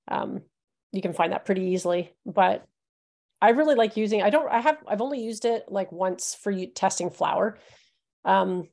um, 0.09 0.43
you 0.93 1.02
can 1.02 1.12
find 1.12 1.33
that 1.33 1.45
pretty 1.45 1.62
easily. 1.62 2.14
But 2.25 2.67
I 3.43 3.50
really 3.50 3.75
like 3.75 3.97
using, 3.97 4.23
I 4.23 4.31
don't, 4.31 4.50
I 4.50 4.61
have, 4.61 4.79
I've 4.87 5.00
only 5.00 5.23
used 5.23 5.45
it 5.45 5.64
like 5.69 5.93
once 5.93 6.35
for 6.35 6.50
you 6.50 6.67
testing 6.67 7.11
flour. 7.11 7.59
Um, 8.25 8.69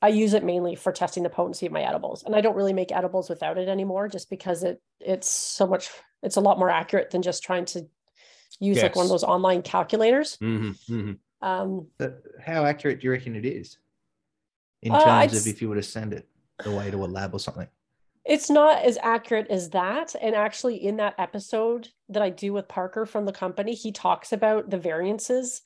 I 0.00 0.08
use 0.08 0.34
it 0.34 0.44
mainly 0.44 0.76
for 0.76 0.92
testing 0.92 1.24
the 1.24 1.30
potency 1.30 1.66
of 1.66 1.72
my 1.72 1.82
edibles. 1.82 2.22
And 2.22 2.36
I 2.36 2.40
don't 2.40 2.56
really 2.56 2.72
make 2.72 2.92
edibles 2.92 3.28
without 3.28 3.58
it 3.58 3.68
anymore, 3.68 4.08
just 4.08 4.30
because 4.30 4.62
it 4.62 4.80
it's 5.00 5.28
so 5.28 5.66
much, 5.66 5.90
it's 6.22 6.36
a 6.36 6.40
lot 6.40 6.58
more 6.58 6.70
accurate 6.70 7.10
than 7.10 7.22
just 7.22 7.42
trying 7.42 7.64
to 7.66 7.88
use 8.60 8.82
like 8.82 8.96
one 8.96 9.06
of 9.06 9.10
those 9.10 9.24
online 9.24 9.62
calculators. 9.62 10.38
Mhm, 10.40 10.74
mhm. 10.88 11.18
Um, 11.40 11.86
But 11.98 12.22
how 12.44 12.64
accurate 12.64 13.00
do 13.00 13.06
you 13.06 13.12
reckon 13.12 13.36
it 13.36 13.44
is 13.44 13.78
in 14.82 14.92
Uh, 14.92 14.98
terms 14.98 15.32
I'd 15.32 15.34
of 15.34 15.46
if 15.46 15.62
you 15.62 15.68
were 15.68 15.76
to 15.76 15.82
send 15.82 16.12
it 16.12 16.28
away 16.64 16.90
to 16.90 16.96
a 17.04 17.06
lab 17.06 17.34
or 17.34 17.38
something? 17.38 17.68
It's 18.24 18.50
not 18.50 18.84
as 18.84 18.98
accurate 19.02 19.46
as 19.48 19.70
that. 19.70 20.14
And 20.20 20.34
actually, 20.34 20.84
in 20.84 20.96
that 20.96 21.14
episode 21.18 21.88
that 22.10 22.22
I 22.22 22.30
do 22.30 22.52
with 22.52 22.68
Parker 22.68 23.06
from 23.06 23.24
the 23.24 23.32
company, 23.32 23.74
he 23.74 23.90
talks 23.92 24.32
about 24.32 24.68
the 24.68 24.76
variances 24.78 25.62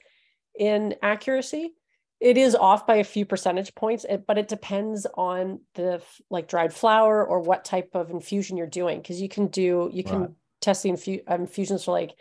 in 0.59 0.95
accuracy. 1.02 1.75
It 2.21 2.38
is 2.38 2.55
off 2.55 2.87
by 2.87 2.97
a 2.97 3.05
few 3.05 3.25
percentage 3.26 3.75
points, 3.75 4.07
but 4.29 4.38
it 4.38 4.47
depends 4.47 5.07
on 5.14 5.61
the 5.75 6.00
like 6.31 6.47
dried 6.47 6.73
flour 6.73 7.26
or 7.26 7.41
what 7.41 7.64
type 7.64 7.91
of 7.95 8.11
infusion 8.11 8.57
you're 8.57 8.69
doing. 8.69 9.00
Because 9.00 9.21
you 9.21 9.29
can 9.29 9.49
do, 9.49 9.91
you 9.93 10.05
can 10.05 10.21
Right. 10.21 10.31
test 10.61 10.85
the 10.85 10.91
infu- 10.91 11.29
uh, 11.29 11.35
infusions 11.35 11.83
for 11.85 11.91
like 11.91 12.14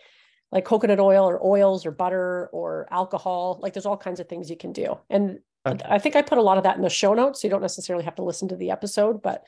like 0.51 0.65
coconut 0.65 1.00
oil 1.00 1.24
or 1.29 1.39
oils 1.46 1.86
or 1.86 1.91
butter 1.91 2.50
or 2.51 2.88
alcohol. 2.91 3.60
Like 3.62 3.74
there's 3.74 3.86
all 3.86 3.98
kinds 3.98 4.20
of 4.20 4.27
things 4.27 4.50
you 4.50 4.58
can 4.58 4.74
do. 4.74 4.98
And 5.10 5.39
Okay. 5.63 5.86
I 5.88 6.00
think 6.00 6.15
I 6.15 6.24
put 6.24 6.39
a 6.39 6.41
lot 6.41 6.58
of 6.58 6.63
that 6.63 6.75
in 6.77 6.81
the 6.81 6.89
show 6.89 7.13
notes. 7.13 7.41
So 7.41 7.48
you 7.48 7.51
don't 7.51 7.62
necessarily 7.62 8.03
have 8.05 8.15
to 8.15 8.24
listen 8.24 8.48
to 8.48 8.55
the 8.55 8.72
episode, 8.72 9.22
but 9.22 9.46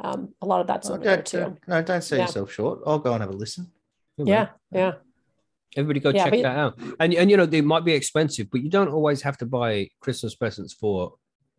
um, 0.00 0.34
a 0.42 0.46
lot 0.46 0.60
of 0.60 0.66
that's 0.66 0.90
Oh, 0.90 0.94
over 0.94 1.04
there 1.04 1.22
too. 1.22 1.38
don't- 1.38 1.68
no, 1.68 1.80
don't 1.82 2.02
sell 2.02 2.18
Yeah. 2.18 2.24
yourself 2.24 2.50
short. 2.50 2.80
I'll 2.84 2.98
go 2.98 3.12
and 3.12 3.20
have 3.22 3.30
a 3.30 3.36
listen. 3.36 3.70
Good, 4.18 4.26
man. 4.26 4.48
Yeah, 4.72 4.80
yeah. 4.80 4.92
Everybody 5.76 6.00
go 6.00 6.10
Yeah, 6.10 6.24
check 6.24 6.32
but- 6.32 6.42
that 6.42 6.56
out. 6.58 6.78
And 6.98 7.14
and 7.14 7.30
you 7.30 7.36
know, 7.36 7.46
they 7.46 7.60
might 7.60 7.84
be 7.84 7.92
expensive, 7.92 8.50
but 8.50 8.62
you 8.62 8.68
don't 8.70 8.88
always 8.88 9.22
have 9.22 9.38
to 9.38 9.46
buy 9.46 9.88
Christmas 10.00 10.34
presents 10.34 10.72
for 10.74 11.14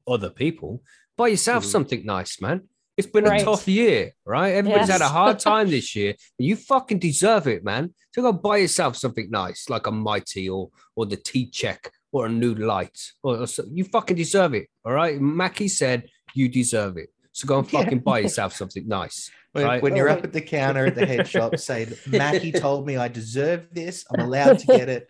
other 0.07 0.29
people. 0.29 0.81
buy 1.17 1.29
yourself 1.29 1.63
Mhm. 1.63 1.67
something 1.67 2.05
nice, 2.05 2.41
man. 2.41 2.67
It's 2.97 3.07
been 3.07 3.25
Right. 3.25 3.41
a 3.41 3.45
tough 3.45 3.67
year, 3.67 4.13
right? 4.25 4.53
Everybody's 4.53 4.89
had 4.89 5.01
a 5.01 5.07
hard 5.09 5.39
time 5.51 5.69
this 5.69 5.95
year. 5.95 6.15
You 6.37 6.55
fucking 6.55 6.99
deserve 6.99 7.47
it, 7.47 7.63
man. 7.63 7.93
So 8.13 8.21
go 8.21 8.31
buy 8.31 8.57
yourself 8.57 8.95
something 8.95 9.29
nice, 9.29 9.69
like 9.69 9.85
a 9.87 9.91
mighty 9.91 10.47
or 10.49 10.69
or 10.95 11.05
the 11.05 11.17
T 11.17 11.49
check 11.49 11.91
or 12.13 12.27
a 12.27 12.29
new 12.29 12.55
light. 12.55 12.97
Or, 13.21 13.41
or 13.41 13.47
so- 13.47 13.65
you 13.69 13.83
fucking 13.83 14.15
deserve 14.15 14.53
it. 14.53 14.67
All 14.85 14.93
right. 14.93 15.19
Mackie 15.19 15.67
said 15.67 16.07
you 16.33 16.47
deserve 16.47 16.95
it. 16.97 17.09
So 17.33 17.45
go 17.47 17.59
and 17.59 17.73
Yeah. 17.73 17.81
fucking 17.83 17.99
buy 17.99 18.19
yourself 18.25 18.53
something 18.55 18.87
nice. 18.87 19.29
When, 19.51 19.65
Right. 19.65 19.81
when 19.81 19.95
you're 19.97 20.09
up 20.09 20.23
at 20.23 20.31
the 20.31 20.41
counter 20.41 20.85
at 20.85 20.95
the 20.95 21.05
head 21.05 21.27
shop, 21.27 21.57
say, 21.57 21.87
Mackie 22.07 22.51
told 22.53 22.85
me 22.87 22.95
I 22.97 23.07
deserve 23.09 23.67
this. 23.73 24.05
I'm 24.13 24.21
allowed 24.25 24.59
to 24.59 24.65
get 24.67 24.87
it. 24.89 25.09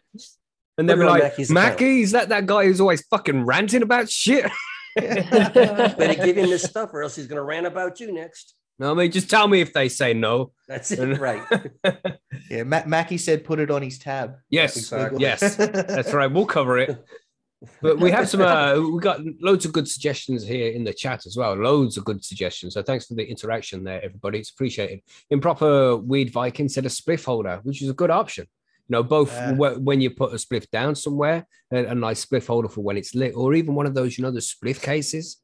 And 0.77 0.89
they'll 0.89 0.97
Put 0.97 1.01
be 1.01 1.05
it 1.05 1.09
on 1.09 1.13
like, 1.19 1.23
Mackie's. 1.23 1.51
Mackie, 1.51 2.01
is 2.01 2.11
that 2.11 2.29
that 2.29 2.45
guy 2.47 2.65
who's 2.65 2.81
always 2.81 3.01
fucking 3.07 3.45
ranting 3.45 3.81
about 3.83 4.09
shit? 4.09 4.49
Better 4.95 6.15
give 6.25 6.37
him 6.37 6.49
this 6.49 6.63
stuff 6.63 6.91
or 6.93 7.03
else 7.03 7.15
he's 7.15 7.27
gonna 7.27 7.43
rant 7.43 7.65
about 7.65 7.99
you 7.99 8.13
next. 8.13 8.55
No, 8.77 8.91
I 8.91 8.93
mean, 8.93 9.11
just 9.11 9.29
tell 9.29 9.47
me 9.47 9.61
if 9.61 9.71
they 9.71 9.87
say 9.87 10.13
no. 10.13 10.51
That's 10.67 10.91
it, 10.91 11.17
right? 11.19 11.41
Yeah, 12.49 12.63
Ma- 12.63 12.83
Mackie 12.85 13.17
said 13.17 13.43
put 13.43 13.59
it 13.59 13.71
on 13.71 13.81
his 13.81 13.97
tab. 13.97 14.35
yes, 14.49 14.77
Exactly. 14.77 15.19
yes, 15.21 15.55
that's 15.55 16.13
right. 16.13 16.31
We'll 16.31 16.45
cover 16.45 16.77
it. 16.77 17.03
But 17.81 17.97
we 17.97 18.11
have 18.11 18.29
some, 18.29 18.41
uh, 18.41 18.75
we 18.79 18.99
got 18.99 19.21
loads 19.41 19.65
of 19.65 19.73
good 19.73 19.87
suggestions 19.87 20.45
here 20.45 20.71
in 20.71 20.83
the 20.83 20.93
chat 20.93 21.25
as 21.25 21.35
well. 21.37 21.55
Loads 21.55 21.97
of 21.97 22.05
good 22.05 22.23
suggestions. 22.23 22.75
So 22.75 22.83
thanks 22.83 23.07
for 23.07 23.15
the 23.15 23.25
interaction 23.25 23.83
there, 23.83 24.03
everybody. 24.03 24.39
It's 24.39 24.51
appreciated. 24.51 24.99
Improper 25.31 25.95
Weed 25.95 26.29
Viking 26.31 26.69
said 26.69 26.85
a 26.85 26.89
spliff 26.89 27.25
holder, 27.25 27.61
which 27.63 27.81
is 27.81 27.89
a 27.89 27.93
good 27.93 28.11
option. 28.11 28.45
You 28.87 28.93
know, 28.93 29.03
both 29.03 29.31
Yeah. 29.31 29.53
wh- 29.55 29.81
when 29.83 29.99
you 30.01 30.11
put 30.11 30.31
a 30.33 30.35
spliff 30.35 30.69
down 30.69 30.95
somewhere, 30.95 31.47
a, 31.71 31.85
a 31.85 31.95
nice 31.95 32.23
spliff 32.25 32.47
holder 32.47 32.69
for 32.69 32.81
when 32.81 32.97
it's 32.97 33.15
lit, 33.15 33.35
or 33.35 33.53
even 33.55 33.73
one 33.75 33.85
of 33.87 33.95
those, 33.95 34.17
you 34.17 34.23
know, 34.23 34.31
the 34.31 34.39
spliff 34.39 34.81
cases. 34.81 35.37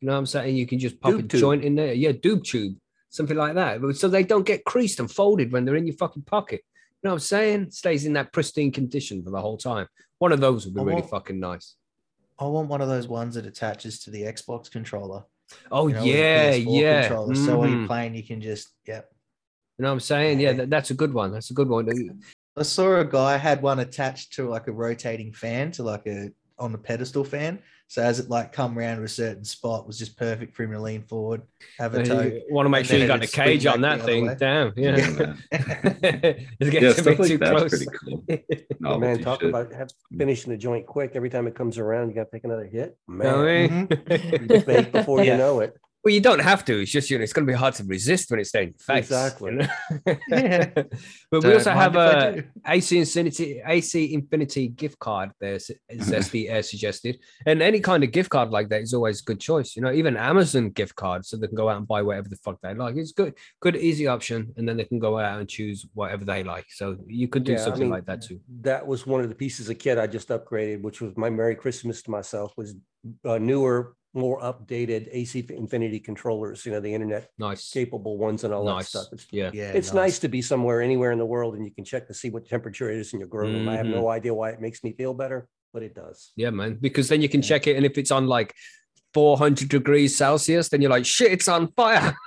You 0.00 0.06
know 0.06 0.12
what 0.12 0.18
I'm 0.18 0.26
saying? 0.26 0.56
You 0.56 0.66
can 0.66 0.78
just 0.78 1.00
pop 1.00 1.12
Doob 1.12 1.18
a 1.20 1.22
tube. 1.22 1.40
joint 1.40 1.64
in 1.64 1.74
there. 1.76 1.94
Yeah, 1.94 2.12
doob 2.12 2.44
tube, 2.44 2.76
something 3.08 3.36
like 3.36 3.54
that. 3.54 3.80
So 3.96 4.08
they 4.08 4.24
don't 4.24 4.44
get 4.44 4.64
creased 4.64 5.00
and 5.00 5.10
folded 5.10 5.52
when 5.52 5.64
they're 5.64 5.76
in 5.76 5.86
your 5.86 5.96
fucking 5.96 6.24
pocket. 6.24 6.60
You 7.02 7.08
know 7.08 7.10
what 7.10 7.14
I'm 7.14 7.20
saying? 7.20 7.70
Stays 7.70 8.04
in 8.04 8.12
that 8.14 8.32
pristine 8.32 8.72
condition 8.72 9.22
for 9.22 9.30
the 9.30 9.40
whole 9.40 9.56
time. 9.56 9.86
One 10.18 10.32
of 10.32 10.40
those 10.40 10.64
would 10.66 10.74
be 10.74 10.80
I 10.80 10.84
really 10.84 11.00
want- 11.00 11.10
fucking 11.10 11.40
nice. 11.40 11.74
I 12.38 12.46
want 12.46 12.68
one 12.68 12.80
of 12.80 12.88
those 12.88 13.06
ones 13.08 13.36
that 13.36 13.46
attaches 13.46 14.00
to 14.00 14.10
the 14.10 14.22
Xbox 14.22 14.70
controller. 14.70 15.24
Oh 15.70 15.86
you 15.88 15.94
know, 15.94 16.02
yeah, 16.04 16.52
PS4 16.54 16.80
yeah. 16.80 17.00
Controller. 17.08 17.34
So 17.36 17.58
Mhm. 17.60 17.70
you're 17.78 17.86
playing, 17.86 18.14
you 18.16 18.22
can 18.24 18.40
just 18.40 18.68
yeah. 18.86 19.02
You 19.78 19.82
know 19.84 19.88
what 19.88 19.92
I'm 19.94 20.00
saying? 20.00 20.40
Yeah, 20.40 20.50
Yeah. 20.50 20.56
that, 20.58 20.70
that's 20.70 20.90
a 20.90 20.94
good 20.94 21.12
one. 21.14 21.32
That's 21.32 21.50
a 21.50 21.54
good 21.54 21.68
one. 21.68 21.86
I 22.56 22.62
saw 22.62 22.96
a 23.00 23.04
guy 23.04 23.36
had 23.38 23.62
one 23.62 23.78
attached 23.80 24.34
to 24.34 24.48
like 24.48 24.66
a 24.68 24.72
rotating 24.72 25.32
fan 25.32 25.70
to 25.72 25.82
like 25.82 26.06
a 26.06 26.30
on 26.58 26.72
the 26.72 26.78
pedestal 26.78 27.24
fan. 27.24 27.60
So 27.88 28.02
as 28.02 28.18
it 28.20 28.30
like 28.30 28.52
come 28.54 28.78
around 28.78 28.98
to 28.98 29.02
a 29.02 29.08
certain 29.08 29.44
spot, 29.44 29.86
was 29.86 29.98
just 29.98 30.16
perfect 30.16 30.54
for 30.54 30.62
him 30.62 30.72
to 30.72 30.80
lean 30.80 31.02
forward, 31.02 31.42
have 31.78 31.94
a 31.94 32.02
toe. 32.02 32.40
want 32.50 32.64
to 32.64 32.70
make 32.70 32.86
sure 32.86 32.96
you 32.98 33.06
then 33.06 33.18
got 33.18 33.20
the 33.20 33.26
cage 33.26 33.66
on 33.66 33.82
that 33.82 34.00
thing. 34.02 34.26
way. 34.28 34.36
Damn, 34.38 34.72
yeah. 34.76 34.96
Yeah. 34.96 35.34
It's 36.02 36.48
yeah, 36.60 36.70
getting 36.70 36.92
stuff 36.92 37.18
like 37.18 37.28
too 37.28 37.38
that's 37.38 37.50
close. 37.58 37.70
pretty 37.70 37.86
cool. 38.04 38.24
Man, 38.80 39.00
Novelty 39.00 39.22
talk 39.24 39.40
shit. 39.40 39.48
about 39.50 39.72
have, 39.74 39.90
finishing 40.16 40.52
the 40.52 40.56
joint 40.58 40.86
quick. 40.86 41.12
Every 41.14 41.28
time 41.28 41.46
it 41.46 41.54
comes 41.54 41.76
around, 41.78 42.08
you 42.08 42.14
got 42.14 42.24
to 42.24 42.30
take 42.30 42.44
another 42.44 42.64
hit. 42.64 42.96
Know 43.08 43.14
Man, 43.14 43.38
what 43.38 43.48
I 43.48 44.66
mean? 44.68 44.84
you 44.86 44.90
before 44.90 45.22
Yeah. 45.24 45.32
you 45.32 45.38
know 45.38 45.60
it. 45.60 45.76
Well, 46.04 46.12
you 46.12 46.20
don't 46.20 46.40
have 46.40 46.64
to. 46.64 46.82
It's 46.82 46.90
just 46.90 47.10
you 47.10 47.18
know, 47.18 47.22
it's 47.22 47.32
going 47.32 47.46
to 47.46 47.52
be 47.52 47.56
hard 47.56 47.74
to 47.74 47.84
resist 47.84 48.28
when 48.30 48.40
it's 48.40 48.48
staying 48.48 48.68
in 48.68 48.74
your 48.76 48.96
face. 48.96 49.04
Exactly. 49.04 49.52
you 49.52 49.58
know? 49.58 50.16
Yeah. 50.28 50.64
but 50.74 50.86
we 51.32 51.40
Don't 51.40 51.52
also 51.54 51.70
have 51.70 51.92
if 51.94 51.98
I 51.98 52.04
a 52.04 52.32
do. 52.36 52.44
AC 52.66 52.98
Infinity 52.98 53.62
AC 53.64 54.12
Infinity 54.12 54.68
gift 54.68 54.98
card. 54.98 55.30
There, 55.40 55.56
Zesty 55.56 56.50
Air 56.50 56.62
suggested, 56.64 57.20
and 57.46 57.62
any 57.62 57.78
kind 57.78 58.02
of 58.02 58.10
gift 58.10 58.30
card 58.30 58.50
like 58.50 58.68
that 58.70 58.82
is 58.82 58.94
always 58.94 59.20
a 59.20 59.24
good 59.24 59.38
choice. 59.38 59.76
You 59.76 59.82
know, 59.82 59.92
even 59.92 60.16
Amazon 60.16 60.70
gift 60.70 60.96
cards, 60.96 61.28
so 61.28 61.36
they 61.36 61.46
can 61.46 61.56
go 61.56 61.68
out 61.68 61.76
and 61.76 61.86
buy 61.86 62.02
whatever 62.02 62.28
the 62.28 62.36
fuck 62.36 62.60
they 62.62 62.74
like. 62.74 62.96
It's 62.96 63.12
good, 63.12 63.34
good, 63.60 63.76
easy 63.76 64.08
option, 64.08 64.52
and 64.56 64.68
then 64.68 64.76
they 64.76 64.84
can 64.84 64.98
go 64.98 65.18
out 65.20 65.38
and 65.38 65.48
choose 65.48 65.86
whatever 65.94 66.24
they 66.24 66.42
like. 66.42 66.66
So 66.70 66.96
you 67.06 67.28
could 67.28 67.44
do 67.44 67.52
Yeah, 67.52 67.60
I 67.60 67.64
something 67.64 67.82
mean, 67.82 67.90
like 67.90 68.06
that 68.06 68.22
too. 68.22 68.40
That 68.62 68.84
was 68.86 69.06
one 69.06 69.20
of 69.20 69.28
the 69.28 69.34
pieces 69.36 69.68
of 69.70 69.78
kit 69.78 69.98
I 69.98 70.08
just 70.08 70.28
upgraded, 70.30 70.82
which 70.82 71.00
was 71.00 71.16
my 71.16 71.30
Merry 71.30 71.54
Christmas 71.54 72.02
to 72.02 72.10
myself. 72.10 72.54
Was 72.56 72.74
uh, 73.24 73.38
newer, 73.38 73.94
more 74.14 74.40
updated 74.40 75.08
AC 75.10 75.46
Infinity 75.50 76.00
controllers. 76.00 76.66
You 76.66 76.72
know, 76.72 76.80
the 76.80 76.92
internet 76.92 77.28
Nice, 77.38 77.70
capable 77.70 78.18
ones 78.18 78.44
and 78.44 78.52
all 78.52 78.64
that 78.66 78.84
stuff. 78.84 79.06
It's 79.12 79.26
yeah. 79.30 79.50
Yeah, 79.52 79.72
it's 79.72 79.92
nice. 79.94 80.18
to 80.20 80.28
be 80.28 80.42
somewhere 80.42 80.82
anywhere 80.82 81.12
in 81.12 81.18
the 81.18 81.26
world 81.26 81.54
and 81.54 81.64
you 81.64 81.72
can 81.72 81.84
check 81.84 82.06
to 82.08 82.14
see 82.14 82.30
what 82.30 82.46
temperature 82.46 82.90
it 82.90 82.98
is 82.98 83.12
in 83.12 83.20
your 83.20 83.28
grow 83.28 83.48
room. 83.48 83.68
I 83.68 83.76
have 83.76 83.86
Mhm. 83.86 83.90
no 83.90 84.08
idea 84.08 84.34
why 84.34 84.50
it 84.50 84.60
makes 84.60 84.84
me 84.84 84.92
feel 84.92 85.14
better, 85.14 85.48
but 85.72 85.82
it 85.82 85.94
does. 85.94 86.32
Yeah, 86.36 86.50
man. 86.50 86.78
Because 86.80 87.08
then 87.08 87.22
you 87.22 87.28
can 87.28 87.40
Yeah. 87.42 87.48
check 87.48 87.66
it, 87.66 87.76
and 87.76 87.86
if 87.86 87.96
it's 87.98 88.10
on 88.10 88.26
like 88.26 88.54
400 89.14 89.68
degrees 89.68 90.16
Celsius, 90.16 90.68
then 90.68 90.80
you're 90.80 90.90
like, 90.90 91.04
shit, 91.06 91.32
it's 91.32 91.48
on 91.48 91.70
fire. 91.72 92.14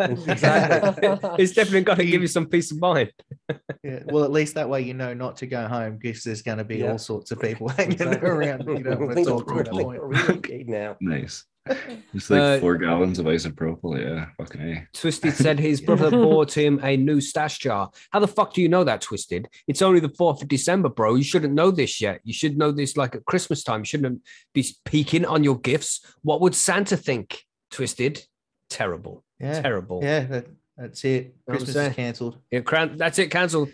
Exactly. 0.00 1.08
it's 1.38 1.52
definitely 1.52 1.82
got 1.82 1.98
to 1.98 2.04
give 2.04 2.20
you 2.20 2.26
some 2.26 2.46
peace 2.46 2.72
of 2.72 2.80
mind. 2.80 3.12
Yeah, 3.84 4.00
well, 4.06 4.24
at 4.24 4.32
least 4.32 4.56
that 4.56 4.68
way 4.68 4.80
you 4.82 4.92
know 4.92 5.14
not 5.14 5.36
to 5.36 5.46
go 5.46 5.68
home 5.68 5.98
because 6.02 6.24
there's 6.24 6.42
going 6.42 6.58
to 6.58 6.64
be 6.64 6.78
Yeah. 6.78 6.90
all 6.92 6.98
sorts 6.98 7.30
of 7.30 7.40
people 7.40 7.68
hanging 7.68 7.92
Exactly. 7.92 8.28
around. 8.28 8.64
You 8.66 8.80
know, 8.80 8.96
when 8.96 9.14
Think 9.14 9.18
it's 9.20 9.28
of- 9.28 9.34
all 9.34 9.42
to 9.42 9.70
point. 9.70 10.02
really 10.02 10.64
now. 10.66 10.96
Nice. 11.00 11.44
Just 12.14 12.30
like 12.30 12.40
Uh, 12.40 12.58
four 12.60 12.76
gallons 12.76 13.18
of 13.18 13.26
isopropyl. 13.26 14.00
Yeah, 14.00 14.26
fucking 14.36 14.60
a. 14.60 14.88
Twisted 14.92 15.34
said 15.34 15.58
his 15.60 15.80
brother 15.80 16.10
bought 16.10 16.56
him 16.56 16.80
a 16.82 16.96
new 16.96 17.20
stash 17.20 17.58
jar. 17.58 17.90
How 18.10 18.20
the 18.20 18.28
fuck 18.28 18.54
do 18.54 18.62
you 18.62 18.68
know 18.68 18.84
that, 18.84 19.00
Twisted? 19.00 19.48
It's 19.66 19.82
only 19.82 20.00
the 20.00 20.08
4th 20.08 20.42
of 20.42 20.48
December, 20.48 20.88
bro. 20.88 21.14
You 21.14 21.22
shouldn't 21.24 21.54
know 21.54 21.70
this 21.70 22.00
yet. 22.00 22.20
You 22.24 22.32
should 22.32 22.56
know 22.58 22.70
this 22.72 22.96
like 22.96 23.14
at 23.14 23.24
Christmas 23.24 23.62
time. 23.62 23.80
You 23.80 23.84
shouldn't 23.86 24.22
be 24.54 24.66
peeking 24.84 25.24
on 25.24 25.44
your 25.44 25.58
gifts. 25.58 26.00
What 26.22 26.40
would 26.40 26.54
Santa 26.54 26.96
think, 26.96 27.42
Twisted? 27.70 28.24
Terrible. 28.70 29.24
Yeah, 29.40 29.60
Terrible. 29.62 30.00
yeah, 30.02 30.24
that, 30.26 30.46
that's 30.76 31.04
it. 31.04 31.34
Christmas 31.48 31.74
is 31.76 31.94
cancelled. 31.94 32.38
Yeah, 32.50 32.60
cran- 32.60 32.96
that's 32.96 33.18
it. 33.18 33.30
Cancelled. 33.30 33.70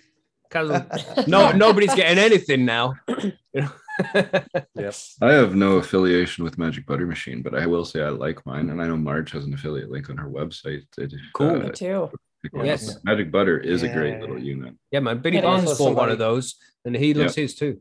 Cancelled. 0.54 1.26
No, 1.28 1.50
nobody's 1.64 1.94
getting 1.94 2.18
anything 2.18 2.64
now. 2.64 2.94
You? 3.52 3.68
Yep. 4.74 4.94
I 5.22 5.32
have 5.32 5.54
no 5.54 5.76
affiliation 5.76 6.42
with 6.42 6.58
Magic 6.58 6.84
Butter 6.84 7.06
Machine, 7.06 7.42
but 7.42 7.54
I 7.54 7.64
will 7.66 7.84
say 7.84 8.02
I 8.02 8.08
like 8.08 8.44
mine, 8.44 8.70
and 8.70 8.82
I 8.82 8.88
know 8.88 8.96
Marge 8.96 9.30
has 9.32 9.44
an 9.44 9.54
affiliate 9.54 9.88
link 9.90 10.10
on 10.10 10.16
her 10.16 10.28
website. 10.28 10.82
It, 10.98 11.14
Cool. 11.32 11.60
Me 11.60 11.70
too. 11.70 12.10
Yes. 12.54 12.98
Magic 13.04 13.30
Butter 13.30 13.56
is 13.58 13.84
a 13.84 13.88
great 13.88 14.20
little 14.20 14.38
unit. 14.38 14.74
yeah, 14.90 14.98
man. 15.00 15.18
Billy 15.18 15.36
It 15.38 15.42
Barnes 15.44 15.70
is. 15.70 15.78
bought 15.78 15.94
one 15.94 16.10
of 16.10 16.18
those, 16.18 16.56
and 16.84 16.94
he 16.96 17.14
loves 17.14 17.36
his 17.36 17.54
too. 17.54 17.80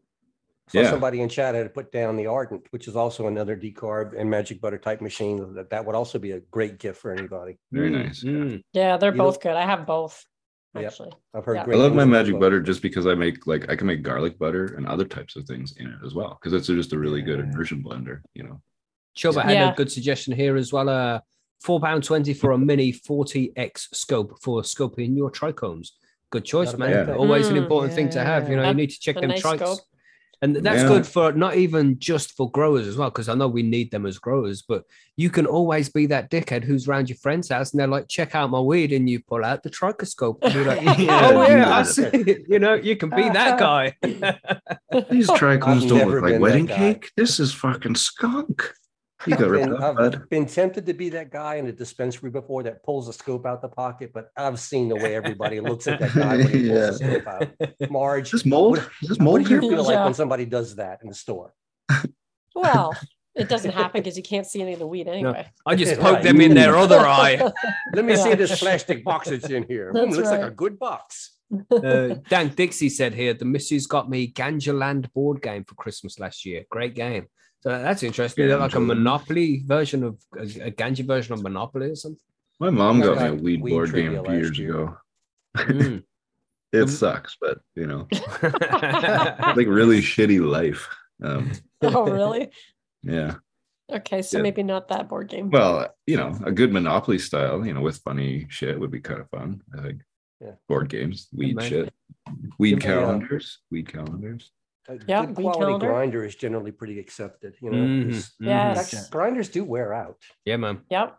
So 0.70 0.80
Yeah. 0.82 0.92
somebody 0.92 1.20
in 1.22 1.30
chat 1.30 1.56
had 1.56 1.64
to 1.64 1.70
put 1.70 1.92
down 1.92 2.16
the 2.16 2.28
Ardent, 2.28 2.68
which 2.70 2.88
is 2.88 2.96
also 2.96 3.28
another 3.28 3.58
decarb 3.58 4.14
and 4.18 4.30
magic 4.30 4.62
butter 4.62 4.78
type 4.78 5.02
machine. 5.02 5.56
That 5.56 5.72
that 5.72 5.84
would 5.86 5.96
also 5.96 6.20
be 6.20 6.32
a 6.32 6.40
great 6.40 6.78
gift 6.80 7.02
for 7.02 7.12
anybody. 7.12 7.58
Very 7.72 7.90
Mm, 7.90 8.06
nice. 8.06 8.24
yeah. 8.24 8.32
mm. 8.32 8.62
Yeah, 8.72 8.98
they're 8.98 9.12
You 9.12 9.18
know- 9.18 9.24
both 9.26 9.42
good. 9.42 9.56
I 9.56 9.66
have 9.66 9.86
both 9.88 10.24
Yep. 10.76 10.86
actually. 10.92 11.12
I've 11.36 11.46
heard 11.46 11.56
Yeah. 11.56 11.66
I 11.72 11.76
love 11.76 11.94
my 11.94 12.06
magic 12.06 12.34
both. 12.34 12.42
butter 12.42 12.62
just 12.62 12.82
because 12.82 13.06
I 13.06 13.14
make 13.16 13.46
like 13.46 13.70
I 13.70 13.76
can 13.76 13.88
make 13.88 14.02
garlic 14.02 14.40
butter 14.40 14.74
and 14.78 14.88
other 14.88 15.06
types 15.06 15.36
of 15.36 15.46
things 15.46 15.76
in 15.78 15.88
it 15.88 16.00
as 16.06 16.14
well 16.14 16.38
because 16.42 16.54
it's 16.54 16.68
just 16.68 16.94
a 16.94 16.98
really 17.00 17.22
good 17.22 17.40
immersion 17.40 17.84
blender. 17.84 18.22
You 18.34 18.44
know, 18.44 18.62
Chuba 19.16 19.44
had 19.44 19.52
Yeah. 19.54 19.72
a 19.74 19.76
good 19.76 19.92
suggestion 19.92 20.34
here 20.34 20.56
as 20.56 20.74
well. 20.74 20.90
Uh, 20.90 21.20
four 21.62 21.80
pound 21.80 22.04
twenty 22.04 22.34
for 22.34 22.52
a 22.52 22.58
mini 22.58 22.92
forty 22.92 23.52
X 23.56 23.88
scope 23.94 24.42
for 24.42 24.62
scoping 24.64 25.16
your 25.16 25.32
trichomes. 25.32 25.90
Good 26.32 26.46
choice, 26.46 26.76
man. 26.76 26.92
bad 26.92 27.06
thing. 27.08 27.16
Always 27.16 27.48
an 27.50 27.56
Mm. 27.56 27.64
important 27.64 27.94
thing 27.94 28.10
to 28.10 28.20
have. 28.24 28.50
You 28.50 28.56
know, 28.56 28.68
you 28.68 28.74
need 28.74 28.90
to 28.90 29.00
check 29.00 29.16
them 29.18 29.30
nice 29.30 29.44
trichs. 29.44 29.58
scope. 29.58 29.80
And 30.42 30.56
that's 30.58 30.82
Yeah. 30.82 30.88
good 30.90 31.08
for 31.08 31.32
not 31.32 31.56
even 31.56 32.00
just 32.00 32.36
for 32.36 32.52
growers 32.52 32.86
as 32.86 32.98
well, 32.98 33.10
because 33.10 33.30
I 33.30 33.34
know 33.36 33.48
we 33.48 33.64
need 33.64 33.92
them 33.92 34.06
as 34.06 34.20
growers, 34.20 34.62
but 34.62 34.84
you 35.16 35.30
can 35.30 35.46
always 35.46 35.88
be 35.90 36.06
that 36.08 36.30
dickhead 36.30 36.66
who's 36.66 36.86
around 36.88 37.08
your 37.08 37.18
friend's 37.18 37.48
house 37.50 37.72
and 37.72 37.80
they're 37.80 37.88
like, 37.88 38.10
check 38.10 38.36
out 38.36 38.50
my 38.50 38.60
weed, 38.60 38.92
and 38.92 39.10
you 39.10 39.22
pull 39.22 39.46
out 39.46 39.64
the 39.64 39.70
trichoscope. 39.70 40.40
And 40.42 40.54
you're 40.54 40.66
like, 40.66 40.82
Yeah, 41.00 41.30
oh, 41.34 41.48
yeah, 41.48 41.78
I 41.78 41.84
see 41.84 42.04
it. 42.04 42.44
You 42.50 42.60
know, 42.60 42.74
you 42.74 42.98
can 42.98 43.10
be 43.10 43.24
that 43.30 43.58
guy. 43.68 43.96
these 45.10 45.30
trichomes 45.30 45.88
don't 45.88 46.10
look 46.12 46.22
like 46.24 46.42
wedding 46.42 46.68
cake. 46.68 47.12
This 47.16 47.40
is 47.40 47.54
fucking 47.54 47.96
skunk. 47.96 48.74
You 49.26 49.36
I've 49.36 49.40
been, 49.52 49.74
off, 49.74 49.98
I've 50.00 50.30
been 50.30 50.46
tempted 50.46 50.86
to 50.86 50.94
be 50.94 51.10
that 51.10 51.32
guy 51.32 51.56
in 51.56 51.68
a 51.68 51.72
dispensary 51.72 52.30
before 52.30 52.64
that 52.64 52.84
pulls 52.84 53.08
a 53.08 53.14
scope 53.14 53.46
out 53.46 53.62
the 53.62 53.70
pocket, 53.70 54.12
but 54.14 54.32
I've 54.36 54.60
seen 54.60 54.90
the 54.90 54.96
way 54.98 55.16
everybody 55.16 55.60
looks 55.62 55.88
at 55.88 56.00
that 56.00 56.14
guy 56.16 56.38
when 56.38 56.48
he 56.50 56.70
pulls 56.70 57.00
the 57.00 57.06
Yeah. 57.06 57.22
scope 57.22 57.28
out. 57.82 57.90
Marge, 57.92 58.28
Is 58.28 58.32
this 58.32 58.46
mold? 58.46 58.78
What, 58.78 58.90
Is 59.02 59.10
this 59.10 59.18
what 59.20 59.24
mold 59.24 59.38
do 59.46 59.54
you 59.56 59.62
here? 59.62 59.70
feel 59.72 59.84
like 59.84 59.94
Yeah. 59.96 60.04
when 60.06 60.14
somebody 60.14 60.46
does 60.46 60.76
that 60.76 61.00
in 61.02 61.10
the 61.10 61.16
store? 61.16 61.54
Well, 62.56 62.96
it 63.36 63.50
doesn't 63.50 63.72
happen 63.72 64.02
because 64.04 64.16
you 64.16 64.22
can't 64.22 64.46
see 64.46 64.62
any 64.62 64.74
of 64.74 64.80
the 64.80 64.86
weed 64.86 65.08
anyway. 65.08 65.48
I 65.66 65.76
just 65.76 66.00
Right. 66.02 66.22
them 66.22 66.40
in 66.40 66.54
their 66.54 66.76
other 66.78 67.00
eye. 67.00 67.52
Let 67.94 68.06
me 68.06 68.16
see 68.16 68.36
this 68.36 68.60
plastic 68.60 69.04
box 69.04 69.30
that's 69.30 69.50
in 69.50 69.64
here. 69.68 69.92
That's 69.92 70.16
looks 70.16 70.30
like 70.30 70.42
a 70.44 70.52
good 70.52 70.78
box. 70.78 71.32
Uh, 71.72 72.16
Dan 72.30 72.50
Dixie 72.56 72.90
said 72.90 73.14
here, 73.16 73.34
the 73.34 73.46
missus 73.46 73.88
got 73.88 74.08
me 74.10 74.32
Ganja 74.32 74.78
Land 74.78 75.12
board 75.14 75.42
game 75.42 75.64
for 75.64 75.74
Christmas 75.76 76.20
last 76.20 76.46
year. 76.46 76.64
Great 76.70 76.94
game. 76.94 77.26
So 77.64 77.70
that's 77.70 78.04
interesting. 78.04 78.44
Is 78.44 78.52
that 78.52 78.60
like 78.60 78.76
a 78.76 78.80
Monopoly 78.82 79.64
version 79.66 80.04
of 80.04 80.18
a, 80.38 80.42
a 80.42 80.72
Ganja 80.72 81.06
version 81.06 81.34
of 81.34 81.42
Monopoly 81.44 81.92
or 81.92 81.96
something? 81.96 82.20
My 82.60 82.70
mom 82.70 83.02
I 83.02 83.06
got 83.06 83.18
me 83.22 83.28
a 83.30 83.34
weed 83.34 83.62
weed 83.62 83.72
board 83.72 83.94
game 83.94 84.16
a 84.18 84.24
few 84.24 84.34
years 84.34 84.60
year. 84.60 84.70
ago. 84.72 84.98
Mm. 85.56 86.04
It 86.74 86.90
sucks, 86.90 87.38
but 87.40 87.60
you 87.76 87.86
know, 87.86 88.08
like 88.12 89.68
really 89.68 90.02
shitty 90.02 90.42
life. 90.44 90.90
Um, 91.22 91.52
oh, 91.84 92.10
really? 92.12 92.50
yeah. 93.04 93.36
Okay, 93.92 94.24
so 94.24 94.38
Yeah. 94.38 94.42
maybe 94.44 94.64
not 94.64 94.88
that 94.88 95.08
board 95.08 95.30
game. 95.30 95.52
Well, 95.52 95.94
you 96.08 96.18
know, 96.18 96.36
a 96.44 96.52
good 96.52 96.74
Monopoly 96.74 97.20
style, 97.20 97.64
you 97.64 97.76
know, 97.76 97.82
with 97.82 97.98
funny 97.98 98.48
shit 98.50 98.80
would 98.80 98.90
be 98.90 99.02
kind 99.02 99.22
of 99.22 99.30
fun. 99.30 99.62
I 99.78 99.82
think. 99.84 100.02
Yeah. 100.42 100.54
Board 100.68 100.90
games, 100.90 101.28
weed 101.32 101.62
shit, 101.62 101.94
weed 102.58 102.82
Yeah. 102.82 102.88
calendars, 102.90 103.60
weed 103.70 103.88
calendars. 103.88 104.52
A 104.90 104.98
Yeah, 105.08 105.22
good 105.26 105.38
weed 105.38 105.44
quality 105.44 105.60
calendar. 105.62 105.88
grinder 105.88 106.26
is 106.26 106.36
generally 106.36 106.72
pretty 106.72 107.00
accepted, 107.00 107.56
you 107.62 107.70
know. 107.72 107.78
Mhm, 107.78 108.12
'cause 108.12 108.34
mhm. 108.42 108.46
Yes. 108.48 108.92
heck, 108.92 109.12
Grinders 109.12 109.50
do 109.50 109.64
wear 109.64 109.94
out. 109.94 110.18
Yeah, 110.46 110.58
man. 110.58 110.82
Yep. 110.90 111.18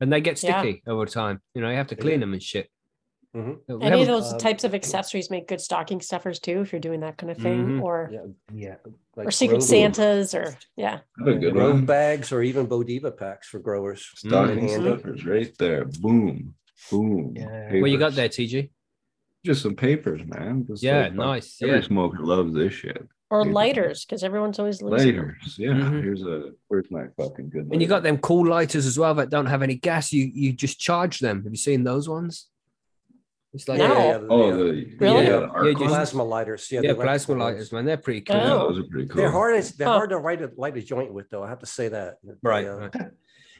And 0.00 0.10
they 0.12 0.20
get 0.22 0.42
Yeah. 0.42 0.60
sticky 0.62 0.82
over 0.86 1.04
time. 1.04 1.40
You 1.54 1.60
know, 1.60 1.68
you 1.70 1.76
have 1.76 1.88
to 1.88 1.94
They 1.94 2.00
clean 2.00 2.14
do. 2.16 2.20
them 2.20 2.32
and 2.32 2.42
shit. 2.42 2.70
Mhm. 3.36 3.58
We 3.68 3.74
Any 3.74 3.84
of 3.86 3.90
haven't- 3.92 4.06
those 4.08 4.32
um, 4.32 4.38
types 4.38 4.64
of 4.64 4.74
accessories 4.74 5.30
make 5.30 5.46
good 5.46 5.60
stocking 5.60 6.00
stuffers 6.00 6.40
too, 6.40 6.62
if 6.62 6.72
you're 6.72 6.80
doing 6.80 7.00
that 7.00 7.16
kind 7.18 7.30
of 7.30 7.36
thing, 7.38 7.64
Mhm. 7.78 7.82
or 7.82 8.08
Yeah, 8.10 8.24
yeah. 8.52 8.76
like 9.14 9.28
or 9.28 9.30
secret 9.30 9.58
Grove- 9.58 9.68
Santas, 9.68 10.34
or 10.34 10.56
yeah. 10.76 11.00
I 11.24 11.30
a 11.30 11.34
good 11.34 11.52
Grove 11.52 11.74
one. 11.74 11.86
bags 11.86 12.32
or 12.32 12.42
even 12.42 12.66
Boveda 12.66 13.16
packs 13.16 13.46
for 13.46 13.60
growers. 13.60 14.04
Stocking 14.16 14.66
Mhm. 14.66 14.80
stuffers 14.80 15.24
right 15.26 15.52
there. 15.58 15.84
Boom. 16.00 16.54
Boom. 16.90 17.34
Yeah. 17.36 17.78
what 17.78 17.90
you 17.90 17.98
got 17.98 18.14
there, 18.14 18.28
TG? 18.30 18.70
Just 19.44 19.62
some 19.62 19.74
papers, 19.74 20.20
man. 20.26 20.66
Just 20.66 20.82
Yeah, 20.82 21.02
like, 21.04 21.14
nice. 21.14 21.62
Every 21.62 21.76
Yeah. 21.76 21.82
smoker 21.86 22.18
loves 22.20 22.52
this 22.54 22.72
shit. 22.74 23.06
Or 23.30 23.42
Paper. 23.44 23.52
lighters, 23.54 24.04
because 24.04 24.24
everyone's 24.24 24.58
always 24.58 24.82
losing. 24.82 25.16
Lighters. 25.16 25.56
Yeah. 25.56 25.70
Mhm. 25.70 26.02
Here's 26.02 26.22
a 26.22 26.52
where's 26.68 26.90
my 26.90 27.06
fucking 27.16 27.50
good 27.50 27.68
And 27.70 27.80
you 27.80 27.86
got 27.86 28.02
them 28.02 28.18
cool 28.18 28.46
lighters 28.46 28.86
as 28.86 28.98
well 28.98 29.14
that 29.14 29.30
don't 29.30 29.46
have 29.46 29.62
any 29.62 29.76
gas. 29.76 30.12
You 30.12 30.30
you 30.34 30.52
just 30.52 30.80
charge 30.80 31.20
them. 31.20 31.42
Have 31.44 31.52
you 31.52 31.56
seen 31.56 31.84
those 31.84 32.08
ones? 32.08 32.48
It's 33.54 33.68
like 33.68 33.78
No. 33.78 33.86
Yeah, 33.86 34.04
yeah, 34.20 34.26
Oh, 34.28 34.46
yeah. 34.48 34.52
the 34.56 34.62
Really? 34.62 34.96
yeah, 35.00 35.20
Yeah, 35.22 35.28
the 35.40 35.46
arc 35.48 35.66
just- 35.78 35.84
Plasma 35.84 36.24
lighters. 36.24 36.70
Yeah, 36.72 36.80
yeah, 36.82 36.88
the 36.92 36.94
plasma 36.96 37.34
electrical 37.34 37.36
lighters, 37.52 37.72
man. 37.72 37.84
They're 37.84 37.96
pretty 37.96 38.20
cool. 38.22 38.36
Yeah, 38.36 38.52
Oh. 38.54 38.68
those 38.72 38.78
are 38.80 38.88
pretty 38.88 39.08
cool. 39.08 39.16
They're 39.16 39.30
hard. 39.30 39.56
As, 39.56 39.72
they're 39.72 39.86
Huh. 39.88 39.94
hard 39.94 40.10
to 40.10 40.18
light 40.18 40.42
a, 40.42 40.50
light 40.56 40.76
a 40.76 40.82
joint 40.82 41.12
with, 41.12 41.30
though. 41.30 41.42
I 41.42 41.48
have 41.48 41.58
to 41.60 41.66
say 41.66 41.88
that. 41.88 42.18
Right, 42.42 42.66
uh, 42.66 42.76
right. 42.76 42.94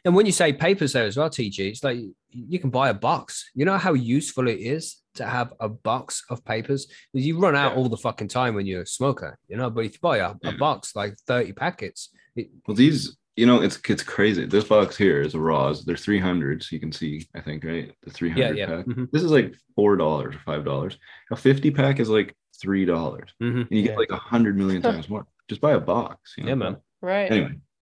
And 0.05 0.15
when 0.17 0.25
you 0.25 0.33
say 0.33 0.53
papers 0.55 0.95
there 0.95 1.05
as 1.05 1.17
well, 1.19 1.29
TG, 1.29 1.69
it's 1.69 1.85
like 1.85 1.99
you 2.31 2.59
can 2.59 2.71
buy 2.71 2.89
a 2.89 2.95
box. 2.95 3.51
You 3.55 3.67
know 3.67 3.77
how 3.77 3.93
useful 3.93 4.49
it 4.49 4.59
is 4.59 5.00
to 5.14 5.26
have 5.26 5.52
a 5.61 5.69
box 5.69 6.25
of 6.31 6.45
papers 6.45 6.87
because 7.12 7.26
You 7.26 7.38
run 7.38 7.57
out 7.57 7.73
Yeah. 7.73 7.79
all 7.79 7.88
the 7.88 7.97
fucking 7.97 8.29
time 8.29 8.55
when 8.55 8.67
you're 8.67 8.83
a 8.83 8.87
smoker, 8.87 9.38
you 9.49 9.57
know. 9.57 9.71
But 9.71 9.85
if 9.87 9.95
you 9.95 9.99
buy 10.00 10.19
a, 10.19 10.35
a 10.45 10.52
box 10.52 10.95
like 10.95 11.17
30 11.26 11.52
packets, 11.52 12.11
it, 12.37 12.50
Well, 12.67 12.76
these, 12.76 13.17
you 13.37 13.47
know, 13.47 13.61
it's 13.62 13.79
it's 13.88 14.02
crazy. 14.02 14.47
This 14.47 14.64
box 14.64 14.97
here 14.97 15.21
is 15.21 15.35
a 15.35 15.40
Raws. 15.40 15.85
They're 15.85 15.97
300, 15.97 16.62
so 16.62 16.69
You 16.76 16.81
can 16.81 16.93
see, 16.93 17.26
I 17.35 17.40
think, 17.40 17.64
right? 17.64 17.93
The 18.02 18.11
300 18.11 18.57
yeah, 18.57 18.67
yeah. 18.67 18.76
pack. 18.76 18.87
mhm, 18.87 19.11
This 19.11 19.23
is 19.23 19.31
like 19.31 19.55
four 19.75 19.97
dollars 19.97 20.35
or 20.37 20.40
five 20.40 20.64
dollars. 20.64 20.99
A 21.31 21.37
50 21.37 21.71
pack 21.71 22.00
is 22.00 22.09
like 22.09 22.35
three 22.61 22.85
dollars, 22.85 23.31
mhm. 23.43 23.62
and 23.62 23.71
you 23.71 23.79
Yeah. 23.83 23.87
get 23.88 23.99
like 23.99 24.11
a 24.11 24.17
hundred 24.17 24.57
million 24.57 24.83
times 24.88 25.09
more. 25.09 25.26
Just 25.49 25.61
buy 25.61 25.73
a 25.73 25.81
box. 25.81 26.35
You 26.37 26.45
know? 26.45 26.49
Yeah, 26.50 26.55
man. 26.57 26.76
Right. 27.02 27.31
Anyway, 27.33 27.55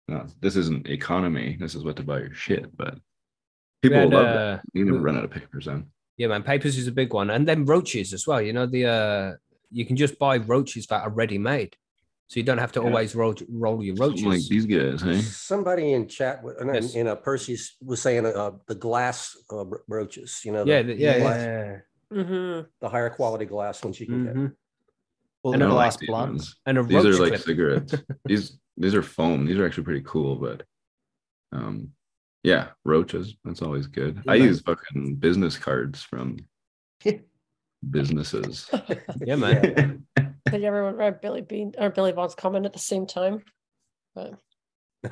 no, 0.08 0.25
this 0.39 0.55
isn't 0.55 0.88
economy. 0.89 1.58
This 1.60 1.75
is 1.75 1.84
what 1.84 1.96
to 1.98 2.03
buy 2.03 2.20
your 2.20 2.34
shit. 2.34 2.75
But 2.75 2.98
people 3.82 4.00
had, 4.00 4.10
love 4.10 4.25
that. 4.25 4.38
uh, 4.38 4.60
You 4.74 4.86
never 4.86 5.00
run 5.00 5.17
out 5.17 5.25
of 5.25 5.32
papers 5.32 5.65
then. 5.65 5.88
Yeah, 6.17 6.27
man. 6.27 6.43
Papers 6.43 6.77
is 6.77 6.88
a 6.88 6.91
big 6.91 7.13
one, 7.13 7.29
and 7.29 7.48
then 7.48 7.65
roaches 7.65 8.13
as 8.13 8.27
well. 8.27 8.41
You 8.41 8.53
know 8.53 8.65
the 8.65 8.86
uh, 8.86 9.32
you 9.72 9.86
can 9.86 9.96
just 9.96 10.20
buy 10.20 10.38
roaches 10.38 10.86
that 10.88 11.01
are 11.01 11.10
ready 11.10 11.38
made, 11.39 11.75
so 12.27 12.39
you 12.39 12.43
don't 12.43 12.60
have 12.60 12.72
to 12.74 12.79
Yeah. 12.82 12.86
always 12.88 13.15
roll 13.15 13.34
roll 13.50 13.84
your 13.84 13.96
roaches. 13.96 14.22
Something 14.22 14.39
like 14.39 14.48
these 14.48 14.65
guys, 14.67 15.01
hey? 15.01 15.22
Somebody 15.22 15.93
in 15.93 16.08
chat, 16.08 16.43
w- 16.43 16.55
in, 16.62 16.74
Yes. 16.75 16.93
in 16.96 17.08
Percy's 17.24 17.75
was 17.82 18.01
saying 18.01 18.25
uh, 18.27 18.51
the 18.67 18.75
glass 18.75 19.36
uh, 19.50 19.63
bro- 19.63 19.82
brooches. 19.88 20.41
You 20.46 20.51
know, 20.51 20.63
the, 20.65 20.70
yeah, 20.72 20.82
the- 20.84 20.96
yeah, 20.96 21.17
yeah. 21.17 21.24
yeah. 21.38 21.77
Mm-hmm. 22.22 22.67
the 22.79 22.89
higher 22.89 23.10
quality 23.10 23.46
glass 23.46 23.84
ones 23.84 24.00
you 24.00 24.05
can 24.05 24.24
get. 24.25 24.36
mhm. 24.36 24.53
Or 25.41 25.53
And 25.53 25.62
the 25.63 25.65
I 25.65 25.67
I 25.67 25.70
don't 25.70 25.75
glass 25.77 25.93
like 26.08 26.32
these 26.32 26.55
And 26.67 26.77
a 26.77 26.84
These 26.84 26.96
roach 27.05 27.15
are 27.15 27.20
like 27.22 27.29
clip. 27.34 27.41
cigarettes. 27.41 27.93
these 28.25 28.60
these 28.77 28.93
are 28.93 29.01
foam. 29.01 29.48
These 29.48 29.58
are 29.58 29.65
actually 29.65 29.84
pretty 29.89 30.03
cool, 30.05 30.36
but 30.36 30.62
um 31.51 31.89
yeah, 32.44 32.68
roaches. 32.86 33.36
That's 33.44 33.62
always 33.62 33.88
good. 33.88 34.22
I 34.28 34.36
use 34.36 34.62
fucking 34.62 35.16
business 35.16 35.58
cards 35.58 36.02
from 36.04 36.38
businesses. 37.90 38.70
Yeah, 39.25 39.36
man. 39.36 40.06
Did 40.51 40.64
everyone 40.64 40.96
read 40.96 41.22
Billy 41.22 41.42
Bean 41.42 41.74
or 41.77 41.90
Billy 41.90 42.12
Bond's 42.12 42.36
comment 42.36 42.66
at 42.66 42.74
the 42.74 42.79
same 42.79 43.08
time? 43.08 43.44
But 44.14 44.34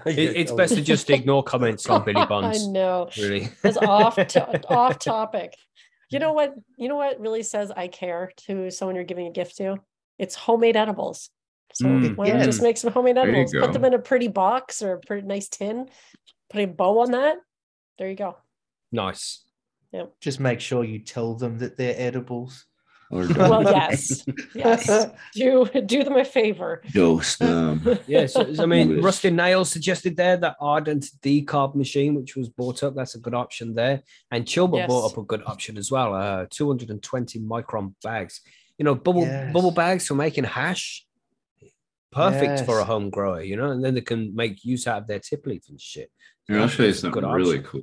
It- 0.05 0.35
it's 0.37 0.51
best 0.51 0.75
to 0.75 0.81
just 0.81 1.09
ignore 1.09 1.43
comments 1.43 1.87
on 1.89 2.03
Billy 2.05 2.25
Bonds. 2.25 2.63
I 2.63 2.71
know. 2.71 3.09
Really, 3.17 3.49
It's 3.63 3.77
off 3.77 4.15
to- 4.15 4.67
off 4.69 4.99
topic. 4.99 5.55
You 6.09 6.19
know 6.19 6.33
what? 6.33 6.53
You 6.77 6.89
know 6.89 6.97
what 6.97 7.19
really 7.19 7.41
says 7.43 7.71
I 7.71 7.87
care 7.87 8.31
to 8.45 8.69
someone 8.69 8.95
you're 8.95 9.05
giving 9.05 9.27
a 9.27 9.31
gift 9.31 9.57
to? 9.57 9.77
It's 10.19 10.35
homemade 10.35 10.75
edibles. 10.77 11.29
So 11.73 11.85
Mm. 11.85 12.17
why 12.17 12.27
not 12.29 12.43
just 12.43 12.61
make 12.61 12.77
some 12.77 12.91
homemade 12.91 13.17
edibles? 13.17 13.53
Put 13.53 13.71
them 13.73 13.85
in 13.85 13.93
a 13.93 13.99
pretty 13.99 14.27
box 14.27 14.81
or 14.81 14.93
a 14.93 14.99
pretty 14.99 15.25
nice 15.25 15.47
tin. 15.47 15.87
Put 16.51 16.61
a 16.61 16.65
bow 16.65 16.99
on 16.99 17.11
that. 17.11 17.37
There 17.97 18.09
you 18.09 18.15
go. 18.15 18.37
nice. 18.91 19.43
Yep. 19.93 20.13
Just 20.21 20.39
make 20.39 20.61
sure 20.61 20.85
you 20.85 20.99
tell 20.99 21.35
them 21.35 21.57
that 21.59 21.75
they're 21.77 21.95
edibles. 21.97 22.65
Or 23.11 23.27
Well, 23.35 23.63
yes, 23.63 24.23
yes. 24.55 25.07
Do 25.33 25.65
do 25.85 26.03
them 26.05 26.15
a 26.15 26.23
favor. 26.23 26.81
ghost 26.93 27.39
them. 27.39 27.99
Yeah, 28.07 28.25
so, 28.27 28.53
so 28.53 28.63
I 28.63 28.65
mean, 28.65 29.01
Rusty 29.01 29.29
Nails 29.31 29.69
suggested 29.69 30.15
there 30.15 30.37
that 30.37 30.55
Ardent 30.61 31.07
decarb 31.21 31.75
machine, 31.75 32.15
which 32.15 32.37
was 32.37 32.47
bought 32.47 32.83
up. 32.83 32.95
That's 32.95 33.15
a 33.15 33.19
good 33.19 33.33
option 33.33 33.73
there. 33.73 34.01
And 34.31 34.47
Chilbert 34.47 34.77
Yes. 34.77 34.87
bought 34.87 35.11
up 35.11 35.17
a 35.17 35.23
good 35.23 35.43
option 35.45 35.77
as 35.77 35.91
well. 35.91 36.13
Uh, 36.15 36.45
220 36.49 37.39
micron 37.41 37.93
bags. 38.01 38.39
You 38.77 38.85
know, 38.85 38.95
bubble 38.95 39.23
Yes. 39.23 39.51
bubble 39.51 39.71
bags 39.71 40.07
for 40.07 40.15
making 40.15 40.45
hash. 40.45 41.05
Perfect 42.13 42.65
for 42.65 42.79
a 42.79 42.83
home 42.85 43.09
grower, 43.09 43.41
you 43.41 43.55
know, 43.55 43.71
and 43.71 43.83
then 43.83 43.93
they 43.93 44.01
can 44.01 44.35
make 44.35 44.65
use 44.65 44.85
out 44.87 45.01
of 45.01 45.07
their 45.07 45.19
tip 45.19 45.45
leaf 45.45 45.63
and 45.69 45.79
shit. 45.79 46.11
Here, 46.47 46.59
I'll 46.59 46.67
show 46.67 46.83
you 46.83 46.89
That's 46.91 47.03
a 47.03 47.09
good 47.09 47.23
something 47.23 47.31
really 47.31 47.59
cool. 47.61 47.81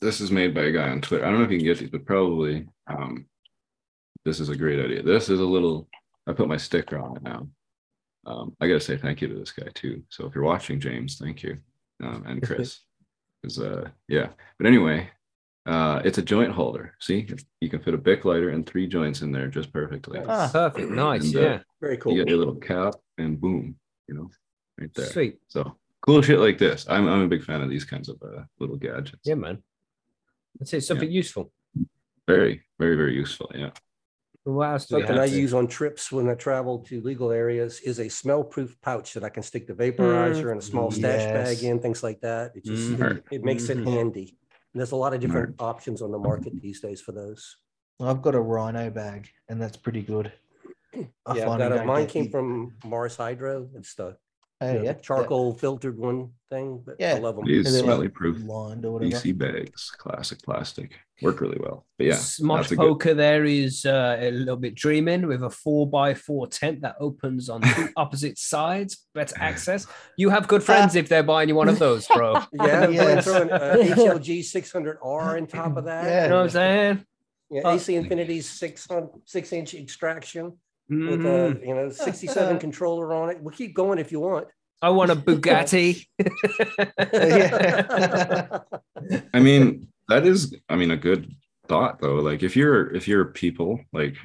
This 0.00 0.20
is 0.20 0.30
made 0.30 0.54
by 0.54 0.62
a 0.62 0.72
guy 0.72 0.88
on 0.88 1.00
Twitter. 1.00 1.24
I 1.24 1.28
don't 1.30 1.38
know 1.38 1.44
if 1.44 1.50
you 1.50 1.58
can 1.58 1.66
get 1.66 1.78
these, 1.78 1.90
but 1.90 2.04
probably 2.06 2.66
um 2.86 3.26
this 4.24 4.40
is 4.40 4.48
a 4.48 4.56
great 4.56 4.82
idea. 4.84 5.02
This 5.02 5.28
is 5.28 5.40
a 5.40 5.44
little 5.44 5.88
I 6.26 6.32
put 6.32 6.48
my 6.48 6.56
sticker 6.56 6.98
on 6.98 7.16
it 7.16 7.22
now. 7.22 7.48
Um, 8.26 8.54
I 8.60 8.66
gotta 8.68 8.80
say 8.80 8.96
thank 8.96 9.20
you 9.22 9.28
to 9.28 9.34
this 9.34 9.52
guy 9.52 9.68
too. 9.74 10.02
So 10.10 10.26
if 10.26 10.34
you're 10.34 10.44
watching, 10.44 10.78
James, 10.80 11.16
thank 11.18 11.42
you. 11.42 11.58
Um, 12.02 12.24
and 12.26 12.42
Chris. 12.46 12.80
Because 13.42 13.58
uh 13.58 13.88
yeah. 14.08 14.28
But 14.58 14.66
anyway, 14.66 15.08
uh 15.66 16.02
it's 16.04 16.18
a 16.18 16.22
joint 16.22 16.52
holder. 16.52 16.94
See, 17.00 17.28
you 17.60 17.68
can 17.70 17.80
fit 17.80 17.94
a 17.94 17.98
Bic 17.98 18.24
lighter 18.24 18.50
and 18.50 18.66
three 18.66 18.86
joints 18.86 19.22
in 19.22 19.32
there 19.32 19.48
just 19.48 19.72
perfectly. 19.72 20.20
Ah. 20.26 20.48
Perfect, 20.52 20.90
nice, 20.90 21.24
And, 21.26 21.36
uh, 21.36 21.40
yeah, 21.40 21.58
Very 21.80 21.96
cool. 21.98 22.12
You 22.12 22.18
get 22.24 22.28
your 22.30 22.38
little 22.38 22.56
cap 22.56 22.94
and 23.18 23.40
boom, 23.40 23.76
you 24.08 24.14
know, 24.14 24.30
right 24.78 24.92
there. 24.94 25.06
sweet, 25.06 25.38
So 25.48 25.76
cool 26.00 26.22
shit 26.22 26.38
like 26.38 26.58
this. 26.58 26.86
I'm 26.88 27.06
I'm 27.08 27.22
a 27.22 27.28
big 27.28 27.42
fan 27.44 27.62
of 27.62 27.70
these 27.70 27.84
kinds 27.84 28.08
of 28.08 28.20
uh, 28.22 28.42
little 28.58 28.76
gadgets. 28.76 29.20
yeah, 29.24 29.34
man. 29.34 29.62
That's 30.58 30.72
it. 30.74 30.80
Something 30.82 31.10
useful. 31.10 31.52
Very, 32.26 32.62
very, 32.78 32.96
very 32.96 33.14
useful. 33.14 33.50
Yeah. 33.54 33.70
What 34.44 34.70
else 34.70 34.86
do 34.86 34.96
we 34.96 35.02
Something? 35.02 35.18
I 35.18 35.28
here? 35.28 35.40
use 35.40 35.52
on 35.54 35.66
trips 35.68 36.10
when 36.10 36.28
I 36.28 36.34
travel 36.34 36.78
to 36.88 37.00
legal 37.02 37.30
areas 37.30 37.80
is 37.80 38.00
a 38.00 38.08
smell-proof 38.08 38.80
pouch 38.80 39.12
that 39.14 39.22
I 39.24 39.28
can 39.28 39.42
stick 39.42 39.66
the 39.66 39.74
vaporizer 39.74 40.50
and 40.50 40.58
a 40.60 40.62
small 40.64 40.90
stash 40.90 41.24
bag 41.24 41.48
Yes. 41.58 41.62
in, 41.62 41.78
things 41.80 42.02
like 42.02 42.20
that. 42.22 42.52
It 42.56 42.64
just, 42.64 42.90
Mhm. 42.92 43.16
it- 43.18 43.24
it 43.30 43.44
makes 43.44 43.68
it 43.68 43.78
Mhm. 43.78 43.92
handy. 43.92 44.36
And 44.72 44.80
there's 44.80 44.92
a 44.92 44.96
lot 44.96 45.12
of 45.14 45.20
different 45.20 45.56
options 45.60 46.00
on 46.02 46.10
the 46.10 46.18
market 46.18 46.52
these 46.60 46.80
days 46.80 47.00
for 47.00 47.12
those. 47.12 47.58
I've 48.00 48.22
got 48.22 48.34
a 48.34 48.40
rhino 48.40 48.90
bag, 48.90 49.28
and 49.48 49.60
that's 49.60 49.76
pretty 49.76 50.02
good. 50.02 50.32
I 51.26 51.36
Yeah, 51.36 51.46
find 51.46 51.62
I 51.62 51.68
that, 51.68 51.86
mine 51.86 52.06
came 52.06 52.24
the- 52.24 52.30
from 52.30 52.74
Morris 52.84 53.16
Hydro. 53.16 53.68
It's 53.74 53.94
the 53.94 54.16
You 54.62 54.66
know, 54.66 54.78
the 54.80 54.84
yeah, 54.84 54.92
charcoal 54.94 55.54
filtered 55.54 55.96
one 55.98 56.32
thing, 56.50 56.82
but 56.84 56.92
I 56.92 56.96
Yeah. 56.98 57.14
love 57.14 57.36
them. 57.36 57.46
These 57.46 57.64
And 57.66 57.74
they're 57.74 57.82
smelly 57.82 58.08
proof 58.08 58.42
lined 58.44 58.84
or 58.84 58.92
whatever. 58.92 59.10
DC 59.12 59.32
bags, 59.38 59.90
classic 59.96 60.42
plastic, 60.42 60.98
work 61.22 61.40
really 61.40 61.56
well. 61.58 61.86
But 61.96 62.08
yeah, 62.08 62.12
Smosh 62.16 62.56
that's 62.56 62.72
a 62.72 62.76
good- 62.76 62.86
Poker 62.88 63.14
there 63.14 63.46
is 63.46 63.86
uh, 63.86 64.18
a 64.20 64.30
little 64.32 64.58
bit 64.58 64.74
dreaming 64.74 65.26
with 65.26 65.42
a 65.42 65.48
four 65.48 65.88
by 65.88 66.12
four 66.12 66.46
tent 66.46 66.82
that 66.82 66.96
opens 67.00 67.48
on 67.48 67.62
two 67.62 67.88
opposite 67.96 68.36
sides. 68.38 69.06
Better 69.14 69.34
access. 69.38 69.86
You 70.18 70.28
have 70.28 70.46
good 70.46 70.62
friends 70.62 70.94
if 70.94 71.08
they're 71.08 71.22
buying 71.22 71.48
you 71.48 71.54
one 71.54 71.70
of 71.70 71.78
those, 71.78 72.06
bro. 72.06 72.34
Yeah, 72.52 72.88
Yes. 72.88 72.90
yes. 72.92 73.24
throw 73.24 73.40
an 73.40 73.50
uh, 73.50 73.76
HLG 73.78 74.40
600R 74.40 75.38
on 75.40 75.46
top 75.46 75.78
of 75.78 75.84
that. 75.84 76.04
Yeah. 76.04 76.22
You 76.24 76.28
know 76.28 76.36
what 76.36 76.42
I'm 76.42 76.50
saying? 76.50 77.04
Yeah, 77.50 77.62
Uh, 77.62 77.72
AC 77.76 77.94
Infinity's 77.96 78.46
six 78.48 78.90
on 78.90 79.08
six 79.24 79.54
inch 79.54 79.72
extraction 79.74 80.58
with 80.90 81.20
Mhm. 81.20 81.62
a 81.62 81.66
you 81.66 81.74
know 81.74 81.88
67 81.90 82.58
controller 82.58 83.14
on 83.14 83.30
it. 83.30 83.40
We'll 83.40 83.54
keep 83.54 83.74
going 83.74 83.98
if 83.98 84.12
you 84.12 84.20
want. 84.20 84.48
I 84.82 84.90
want 84.90 85.10
a 85.10 85.16
Bugatti. 85.16 86.06
I 89.34 89.40
mean, 89.40 89.88
that 90.08 90.26
is, 90.26 90.54
I 90.68 90.76
mean, 90.76 90.90
a 90.90 90.96
good 90.96 91.32
thought 91.68 92.00
though. 92.00 92.16
Like 92.16 92.42
if 92.42 92.56
you're 92.56 92.92
if 92.94 93.06
you're 93.06 93.26
people 93.26 93.80
like 93.92 94.16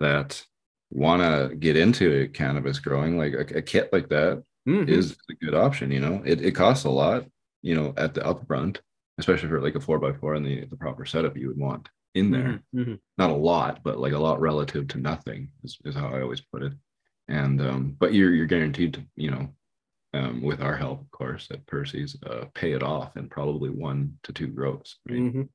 that 0.00 0.42
want 0.90 1.22
to 1.22 1.54
get 1.56 1.76
into 1.76 2.28
cannabis 2.32 2.78
growing, 2.78 3.18
like 3.18 3.32
a, 3.34 3.58
a 3.58 3.62
kit 3.62 3.92
like 3.92 4.08
that 4.08 4.42
Mhm. 4.68 4.88
is 4.88 5.16
a 5.30 5.34
good 5.44 5.54
option. 5.54 5.90
You 5.90 6.00
know, 6.00 6.22
it, 6.24 6.40
it 6.40 6.52
costs 6.52 6.84
a 6.84 6.90
lot, 6.90 7.26
you 7.62 7.74
know, 7.74 7.92
at 7.96 8.14
the 8.14 8.20
upfront, 8.22 8.78
especially 9.18 9.48
for 9.48 9.60
like 9.60 9.74
a 9.74 9.80
four 9.80 9.98
by 9.98 10.12
four 10.12 10.34
and 10.34 10.46
the, 10.46 10.64
the 10.66 10.76
proper 10.76 11.04
setup 11.04 11.36
you 11.36 11.48
would 11.48 11.58
want 11.58 11.88
in 12.16 12.30
there. 12.30 12.62
Mhm. 12.74 12.86
Mhm. 12.86 13.00
Not 13.18 13.30
a 13.30 13.34
lot, 13.34 13.82
but 13.84 13.98
like 13.98 14.12
a 14.14 14.18
lot 14.18 14.40
relative 14.40 14.88
to 14.88 14.98
nothing 14.98 15.50
is, 15.62 15.78
is 15.84 15.94
how 15.94 16.08
I 16.08 16.22
always 16.22 16.40
put 16.40 16.62
it. 16.62 16.72
And 17.28 17.60
um, 17.60 17.96
but 17.98 18.14
you're 18.14 18.32
you're 18.32 18.46
guaranteed 18.46 18.94
to, 18.94 19.04
you 19.16 19.30
know, 19.30 19.48
um, 20.14 20.42
with 20.42 20.60
our 20.62 20.76
help, 20.76 21.00
of 21.02 21.10
course, 21.10 21.48
at 21.50 21.66
Percy's, 21.66 22.16
uh, 22.24 22.46
pay 22.54 22.72
it 22.72 22.82
off 22.82 23.16
in 23.16 23.28
probably 23.28 23.70
one 23.70 24.18
to 24.22 24.32
two 24.32 24.46
grows. 24.48 24.96
Right? 25.08 25.18
Mhm. 25.18 25.48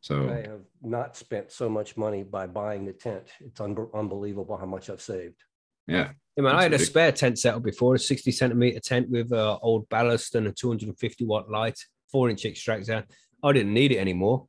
So 0.00 0.28
I 0.30 0.48
have 0.48 0.64
not 0.80 1.16
spent 1.16 1.50
so 1.50 1.68
much 1.68 1.96
money 1.96 2.22
by 2.22 2.46
buying 2.46 2.84
the 2.86 2.92
tent. 2.92 3.24
It's 3.40 3.60
un- 3.60 3.88
unbelievable 3.92 4.56
how 4.56 4.66
much 4.66 4.88
I've 4.90 5.02
saved. 5.02 5.42
yeah, 5.88 6.12
Yeah, 6.36 6.42
man, 6.44 6.54
I 6.54 6.62
had 6.62 6.72
a 6.72 6.78
ridiculous. 6.78 6.88
spare 6.88 7.12
tent 7.12 7.38
set 7.38 7.54
up 7.54 7.62
before, 7.64 7.94
a 7.96 7.98
60 7.98 8.30
centimeter 8.30 8.78
tent 8.78 9.08
with 9.10 9.32
a 9.32 9.58
old 9.60 9.88
ballast 9.88 10.34
and 10.36 10.46
a 10.46 10.52
250 10.52 11.24
watt 11.24 11.50
light, 11.50 11.78
four 12.12 12.30
inch 12.30 12.44
extractor. 12.44 13.04
I 13.42 13.52
didn't 13.52 13.72
need 13.74 13.90
it 13.92 13.98
anymore. 13.98 14.46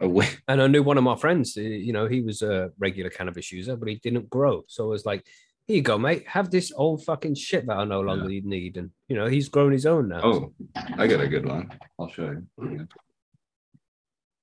Away. 0.00 0.28
And 0.48 0.62
I 0.62 0.66
knew 0.66 0.82
one 0.82 0.98
of 0.98 1.04
my 1.04 1.16
friends, 1.16 1.56
uh, 1.56 1.60
you 1.60 1.92
know, 1.92 2.06
he 2.06 2.20
was 2.20 2.42
a 2.42 2.70
regular 2.78 3.10
cannabis 3.10 3.52
user, 3.52 3.76
but 3.76 3.88
he 3.88 3.96
didn't 3.96 4.30
grow. 4.30 4.64
So 4.68 4.84
I 4.84 4.88
was 4.88 5.06
like, 5.06 5.24
here 5.66 5.76
you 5.76 5.82
go, 5.82 5.98
mate. 5.98 6.26
Have 6.28 6.50
this 6.50 6.72
old 6.74 7.04
fucking 7.04 7.34
shit 7.34 7.66
that 7.66 7.76
I 7.76 7.84
no 7.84 8.00
longer 8.00 8.28
need. 8.28 8.76
And, 8.76 8.90
you 9.08 9.16
know, 9.16 9.26
he's 9.26 9.48
grown 9.48 9.72
his 9.72 9.86
own 9.86 10.08
now. 10.08 10.20
Oh, 10.22 10.52
I 10.96 11.06
got 11.06 11.20
a 11.20 11.28
good 11.28 11.46
one. 11.46 11.70
I'll 11.98 12.08
show 12.08 12.30
you. 12.30 12.46
Yeah. 12.58 12.84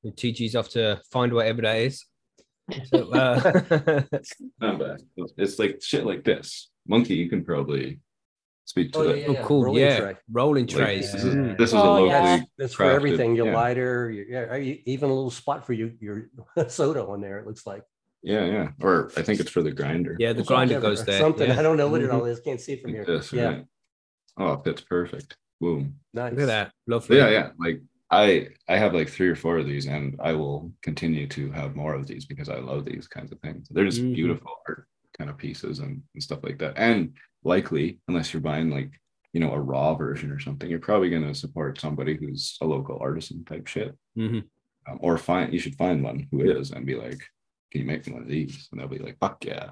And 0.04 0.16
TG's 0.16 0.56
off 0.56 0.70
to 0.70 1.02
find 1.12 1.34
whatever 1.34 1.62
that 1.62 1.78
is. 1.78 2.06
So, 2.86 3.12
uh, 3.12 4.04
Not. 4.62 5.02
It's 5.38 5.60
like 5.60 5.82
shit 5.82 6.06
like 6.06 6.24
this. 6.24 6.70
Monkey, 6.88 7.16
you 7.16 7.30
can 7.30 7.44
probably 7.44 8.00
speak 8.66 8.92
to 8.94 9.00
Oh, 9.00 9.04
that. 9.08 9.18
yeah, 9.20 9.28
oh, 9.28 9.36
cool. 9.46 9.64
rolling 9.66 9.82
yeah. 9.84 10.00
tray. 10.00 10.16
Rolling 10.32 10.66
Like, 10.68 10.76
trays. 10.76 11.12
this 11.12 11.24
is, 11.24 11.36
Mm. 11.36 11.58
this 11.58 11.70
is 11.70 11.74
a 11.74 11.78
Oh, 11.78 11.84
locally 11.94 12.10
yeah. 12.10 12.40
That's 12.58 12.74
for 12.74 12.84
everything, 12.86 13.36
your 13.36 13.48
yeah. 13.48 13.56
lighter, 13.56 14.10
your, 14.10 14.26
yeah, 14.26 14.58
even 14.86 15.10
a 15.10 15.14
little 15.14 15.32
spot 15.32 15.66
for 15.66 15.74
you, 15.74 15.94
your 16.00 16.30
soda 16.70 17.06
on 17.06 17.22
there, 17.22 17.40
it 17.40 17.48
looks 17.48 17.66
like. 17.68 17.84
Yeah, 18.22 18.46
yeah. 18.46 18.70
Or 18.82 19.12
I 19.18 19.22
think 19.22 19.42
it's 19.42 19.50
for 19.52 19.62
the 19.62 19.72
grinder. 19.72 20.16
Yeah, 20.18 20.32
the 20.34 20.44
grinder 20.44 20.80
goes 20.80 21.04
there. 21.04 21.20
Something, 21.20 21.50
yeah. 21.50 21.60
I 21.60 21.62
don't 21.62 21.76
know 21.78 21.90
what 21.90 22.02
it 22.02 22.10
Mhm. 22.10 22.14
all 22.14 22.26
is, 22.26 22.40
can't 22.40 22.62
see 22.62 22.78
from 22.78 22.92
here. 22.92 23.04
this, 23.06 23.34
Yeah, 23.34 23.46
right? 23.48 23.66
Oh, 24.38 24.54
it 24.54 24.64
fits 24.64 24.82
perfect. 24.82 25.36
Boom. 25.60 25.96
nice. 26.14 26.32
Look 26.32 26.42
at 26.42 26.46
that. 26.48 26.72
Lovely. 26.88 27.18
Yeah, 27.18 27.30
yeah. 27.30 27.50
Like 27.60 27.82
I 28.12 28.50
I 28.68 28.78
have 28.78 28.94
like 28.94 29.10
three 29.10 29.30
or 29.30 29.36
four 29.36 29.58
of 29.58 29.66
these 29.66 29.86
and 29.88 30.16
I 30.22 30.34
will 30.34 30.72
continue 30.82 31.28
to 31.28 31.52
have 31.52 31.76
more 31.76 31.94
of 31.96 32.06
these 32.08 32.26
because 32.26 32.50
I 32.50 32.60
love 32.60 32.86
these 32.86 33.08
kinds 33.08 33.32
of 33.32 33.40
things. 33.40 33.68
They're 33.70 33.86
just 33.86 34.02
Mhm. 34.02 34.14
beautiful 34.16 34.52
art 34.68 34.88
kind 35.18 35.30
of 35.30 35.38
pieces 35.38 35.80
and, 35.80 36.02
and 36.14 36.24
stuff 36.24 36.44
like 36.44 36.58
that. 36.60 36.74
And 36.78 37.14
likely, 37.44 38.00
unless 38.08 38.34
you're 38.34 38.42
buying 38.42 38.70
like, 38.70 38.92
you 39.34 39.40
know, 39.40 39.52
a 39.52 39.60
raw 39.60 39.94
version 39.96 40.32
or 40.32 40.40
something, 40.40 40.70
you're 40.70 40.80
probably 40.80 41.10
gonna 41.10 41.34
support 41.36 41.80
somebody 41.80 42.16
who's 42.16 42.58
a 42.62 42.66
local 42.66 42.98
artisan 43.02 43.44
type 43.46 43.68
shit. 43.68 43.96
Mhm. 44.18 44.44
Um, 44.88 44.98
or 45.02 45.18
find 45.18 45.54
you 45.54 45.60
should 45.60 45.76
find 45.76 46.04
one 46.04 46.28
who 46.32 46.42
is 46.42 46.72
and 46.72 46.86
be 46.86 46.96
like, 46.96 47.22
Can 47.72 47.82
you 47.82 47.88
make 47.88 48.06
me 48.06 48.14
one 48.14 48.22
of 48.22 48.28
these? 48.28 48.68
And 48.72 48.80
they'll 48.80 48.88
be 48.88 49.00
like, 49.00 49.18
fuck 49.20 49.44
yeah. 49.44 49.72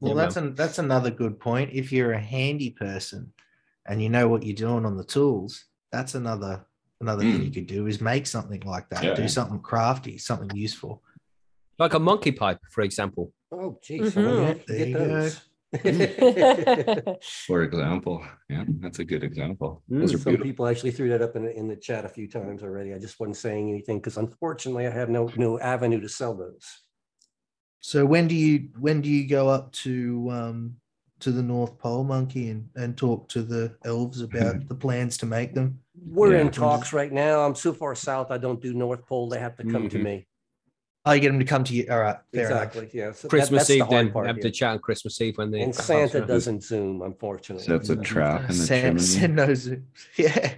Well, 0.00 0.16
Yeah, 0.16 0.22
that's 0.22 0.36
an, 0.36 0.54
that's 0.54 0.78
another 0.78 1.10
good 1.10 1.38
point. 1.38 1.70
If 1.74 1.92
you're 1.92 2.12
a 2.12 2.20
handy 2.20 2.70
person 2.70 3.34
and 3.84 4.02
you 4.02 4.08
know 4.08 4.28
what 4.28 4.42
you're 4.44 4.56
doing 4.56 4.86
on 4.86 4.96
the 4.96 5.04
tools, 5.04 5.66
that's 5.92 6.14
another 6.14 6.64
another 7.02 7.20
thing 7.22 7.42
you 7.42 7.50
Mm. 7.50 7.54
could 7.54 7.66
do 7.66 7.86
is 7.86 8.00
make 8.00 8.26
something 8.26 8.60
like 8.62 8.88
that. 8.88 9.04
Yeah. 9.04 9.12
Do 9.14 9.28
something 9.28 9.60
crafty, 9.60 10.16
something 10.16 10.56
useful. 10.56 11.02
Like 11.78 11.92
a 11.92 11.98
monkey 11.98 12.32
pipe, 12.32 12.60
for 12.70 12.80
example. 12.80 13.34
Oh, 13.52 13.78
geez. 13.82 14.14
Mhm. 14.14 14.46
I 14.46 14.64
There 14.66 14.78
you 14.78 14.84
you 14.86 14.92
get 14.94 15.08
go. 15.08 15.30
Those. 15.82 17.16
For 17.46 17.62
example. 17.62 18.24
Yeah, 18.48 18.64
that's 18.80 18.98
a 19.00 19.04
good 19.04 19.22
example. 19.24 19.82
Mm, 19.90 20.00
Those 20.00 20.10
Some 20.12 20.20
beautiful. 20.20 20.44
people 20.44 20.66
actually 20.66 20.90
threw 20.92 21.08
that 21.10 21.22
up 21.22 21.36
in, 21.36 21.44
the- 21.44 21.56
in 21.56 21.68
the 21.68 21.76
chat 21.76 22.04
a 22.04 22.08
few 22.08 22.28
times 22.28 22.62
already. 22.62 22.94
I 22.94 22.98
just 22.98 23.18
wasn't 23.20 23.36
saying 23.36 23.68
anything 23.70 23.98
because 23.98 24.16
unfortunately 24.16 24.86
I 24.86 24.90
have 24.90 25.08
no, 25.10 25.30
no 25.36 25.58
avenue 25.60 26.00
to 26.00 26.08
sell 26.08 26.34
those. 26.34 26.64
So 27.80 28.04
when 28.04 28.26
do 28.26 28.34
you 28.34 28.68
when 28.78 29.00
do 29.00 29.08
you 29.08 29.28
go 29.28 29.48
up 29.48 29.70
to 29.84 30.28
um 30.30 30.76
to 31.20 31.30
the 31.30 31.42
North 31.42 31.78
Pole 31.78 32.04
monkey 32.04 32.50
and, 32.50 32.68
and 32.74 32.96
talk 32.96 33.28
to 33.30 33.42
the 33.42 33.74
elves 33.84 34.20
about 34.20 34.66
the 34.68 34.74
plans 34.74 35.16
to 35.18 35.26
make 35.26 35.54
them? 35.54 35.78
We're 36.04 36.34
Yeah. 36.34 36.40
in 36.42 36.50
talks 36.50 36.92
right 36.92 37.12
now. 37.12 37.40
I'm 37.40 37.54
so 37.54 37.72
far 37.72 37.94
south. 37.94 38.30
I 38.30 38.38
don't 38.38 38.60
do 38.60 38.74
North 38.74 39.06
Pole. 39.06 39.28
They 39.28 39.38
have 39.38 39.56
to 39.56 39.64
come 39.64 39.88
to 39.88 39.98
Mhm. 39.98 40.02
me. 40.02 40.26
Oh, 41.06 41.12
you 41.12 41.20
get 41.20 41.28
them 41.28 41.38
to 41.38 41.44
come 41.44 41.62
to 41.64 41.72
you. 41.72 41.86
All 41.88 42.00
right, 42.00 42.16
fair 42.34 42.46
enough. 42.50 42.62
Exactly. 42.74 42.90
Yeah. 42.92 43.12
so 43.12 43.22
that- 43.22 43.28
Christmas 43.30 43.58
that's 43.60 43.68
the 43.68 43.74
Eve, 43.76 43.80
hard 43.82 43.92
then 43.92 44.12
part 44.12 44.26
have 44.26 44.36
here. 44.36 44.42
to 44.42 44.50
chat 44.50 44.70
on 44.72 44.78
Christmas 44.80 45.20
Eve 45.20 45.38
when 45.38 45.50
they 45.52 45.60
And 45.62 45.74
Santa 45.74 46.18
runs. 46.18 46.28
doesn't 46.28 46.62
zoom, 46.64 47.02
unfortunately. 47.02 47.64
So 47.64 47.72
that's 47.78 47.90
a 47.90 47.96
trap 47.96 48.42
in 48.42 48.46
the 48.48 48.54
Send, 48.54 48.82
chimney. 48.98 49.02
send 49.02 49.38
those. 49.38 49.70
Yeah. 50.16 50.54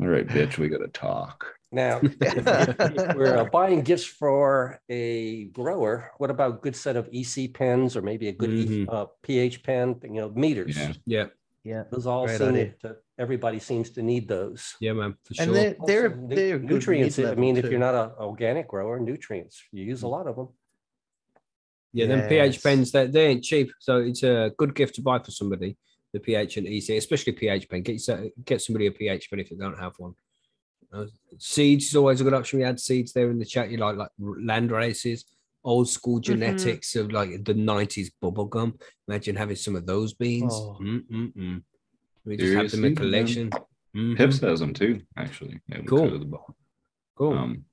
All 0.00 0.08
right, 0.08 0.26
bitch, 0.26 0.58
we 0.58 0.68
gotta 0.68 0.88
talk. 0.88 1.46
Now, 1.70 2.00
if 2.02 3.16
we're 3.16 3.36
uh, 3.38 3.44
buying 3.44 3.82
gifts 3.82 4.04
for 4.04 4.80
a 4.88 5.44
grower. 5.46 6.10
What 6.18 6.30
about 6.30 6.50
a 6.50 6.56
good 6.58 6.74
set 6.76 6.96
of 6.96 7.08
EC 7.12 7.52
pens 7.52 7.96
or 7.96 8.02
maybe 8.02 8.28
a 8.28 8.32
good 8.32 8.50
E- 8.50 8.86
Mhm. 8.86 8.92
uh, 8.92 9.06
pH 9.22 9.62
pen? 9.62 9.96
You 10.02 10.10
know, 10.12 10.30
meters. 10.30 10.76
Yeah. 10.76 10.92
Yeah, 11.06 11.26
Yeah. 11.64 11.82
Those 11.90 12.06
all 12.06 12.26
Great 12.26 12.38
seem 12.38 12.48
idea. 12.50 12.74
to 12.82 12.96
everybody 13.18 13.58
seems 13.58 13.90
to 13.90 14.02
need 14.02 14.28
those. 14.28 14.74
yeah, 14.80 14.92
man, 14.92 15.14
for 15.24 15.34
And 15.38 15.46
sure. 15.46 15.54
they're 15.54 15.76
they're 15.86 16.08
Also, 16.14 16.26
they're 16.34 16.58
good 16.58 16.70
nutrients. 16.70 17.18
I 17.18 17.22
mid-level 17.22 17.40
mean, 17.40 17.56
if 17.56 17.64
too. 17.64 17.70
you're 17.70 17.80
not 17.80 17.94
an 17.94 18.10
organic 18.18 18.68
grower, 18.68 18.98
nutrients 19.00 19.62
you 19.72 19.84
use 19.84 20.02
a 20.02 20.08
lot 20.08 20.26
of 20.26 20.36
them. 20.36 20.48
Yeah, 21.92 22.06
them 22.06 22.28
pH 22.28 22.60
pens, 22.62 22.90
they, 22.90 23.06
they 23.06 23.26
ain't 23.28 23.44
cheap. 23.44 23.70
So 23.78 23.98
it's 23.98 24.24
a 24.24 24.50
good 24.58 24.74
gift 24.74 24.96
to 24.96 25.02
buy 25.02 25.20
for 25.20 25.30
somebody, 25.30 25.76
the 26.12 26.18
pH 26.18 26.56
and 26.56 26.66
EC, 26.66 26.90
especially 26.90 27.32
pH 27.34 27.68
pen. 27.68 27.82
Get, 27.82 28.00
get 28.44 28.60
somebody 28.60 28.86
a 28.88 28.90
pH 28.90 29.30
pen 29.30 29.38
if 29.38 29.50
they 29.50 29.56
don't 29.56 29.78
have 29.78 29.92
one. 29.98 30.14
Uh, 30.92 31.06
seeds 31.38 31.86
is 31.86 31.96
always 31.96 32.20
a 32.20 32.24
good 32.24 32.34
option. 32.34 32.58
We 32.58 32.64
had 32.64 32.80
seeds 32.80 33.12
there 33.12 33.30
in 33.30 33.38
the 33.38 33.44
chat. 33.44 33.70
You 33.70 33.78
like 33.78 33.96
like 33.96 34.10
land 34.18 34.72
races, 34.72 35.24
old 35.62 35.88
school 35.88 36.18
genetics 36.18 36.96
of 36.96 37.12
like 37.12 37.44
the 37.44 37.54
90s 37.54 38.08
bubble 38.20 38.46
gum. 38.46 38.76
Imagine 39.08 39.36
having 39.36 39.56
some 39.56 39.76
of 39.76 39.86
those 39.86 40.14
beans. 40.14 40.52
Oh. 40.52 40.76
Mm-mm-mm. 40.82 41.62
We 42.24 42.36
just 42.36 42.54
have 42.54 42.70
them 42.70 42.84
in 42.84 42.96
collection. 42.96 43.50
Mhm. 43.94 44.16
Pips 44.16 44.40
has 44.40 44.60
them 44.60 44.74
too, 44.74 45.02
actually. 45.16 45.60
Yeah, 45.68 45.82
Cool. 45.86 46.28
Cool. 47.16 47.32
Um, 47.32 47.64